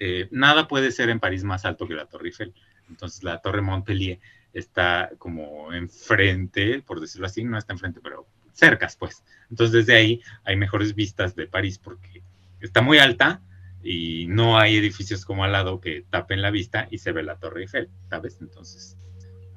[0.04, 2.52] eh, nada puede ser en París más alto que la Torre Eiffel.
[2.88, 4.18] Entonces la Torre Montpellier
[4.52, 9.22] está como enfrente, por decirlo así, no está enfrente, pero cercas, pues.
[9.48, 12.20] Entonces desde ahí hay mejores vistas de París porque
[12.66, 13.42] está muy alta
[13.82, 17.36] y no hay edificios como al lado que tapen la vista y se ve la
[17.36, 18.38] Torre Eiffel, ¿sabes?
[18.40, 18.96] Entonces,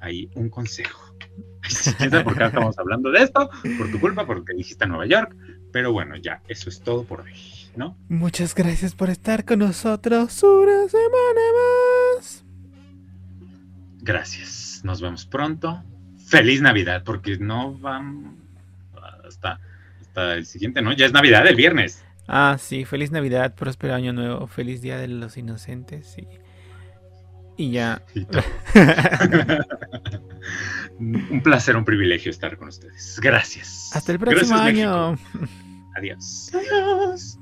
[0.00, 1.14] hay un consejo.
[2.24, 5.36] por qué estamos hablando de esto, por tu culpa, porque dijiste Nueva York,
[5.72, 7.32] pero bueno, ya, eso es todo por hoy.
[8.08, 11.40] Muchas gracias por estar con nosotros una semana
[12.16, 12.44] más.
[13.98, 14.80] Gracias.
[14.82, 15.84] Nos vemos pronto.
[16.26, 18.36] Feliz Navidad, porque no van
[19.24, 19.60] hasta,
[20.00, 20.92] hasta el siguiente, ¿no?
[20.92, 22.05] Ya es Navidad el viernes.
[22.28, 26.26] Ah, sí, feliz Navidad, próspero año nuevo, feliz Día de los Inocentes y,
[27.56, 28.02] y ya.
[30.98, 33.18] un placer, un privilegio estar con ustedes.
[33.20, 33.90] Gracias.
[33.94, 35.16] Hasta el próximo año.
[35.96, 36.50] Adiós.
[36.52, 37.38] Adiós.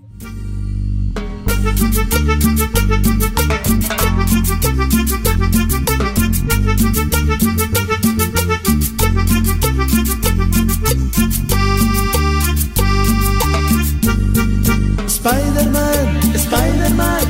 [15.25, 17.25] Spider-Man, Spider-Man,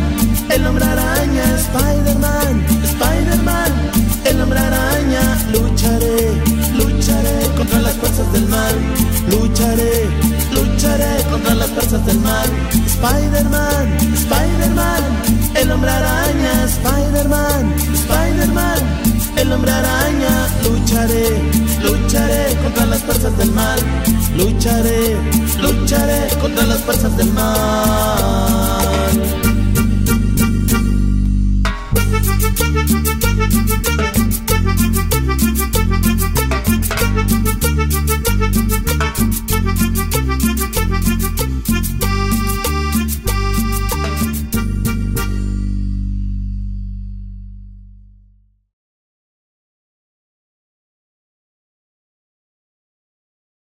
[0.51, 3.73] el hombre araña, Spider-Man, Spider-Man,
[4.25, 6.43] el hombre araña, lucharé,
[6.75, 8.75] lucharé contra las fuerzas del mal,
[9.31, 10.09] lucharé,
[10.51, 12.49] lucharé contra las fuerzas del mal,
[12.85, 15.03] Spider-Man, Spider-Man,
[15.55, 19.03] el hombre araña, Spider-Man, Spider-Man,
[19.36, 20.48] el hombre araña.
[20.65, 21.43] Lucharé,
[21.82, 23.78] lucharé contra las fuerzas del mal.
[24.36, 25.16] Lucharé,
[25.61, 28.65] lucharé contra las fuerzas del mal.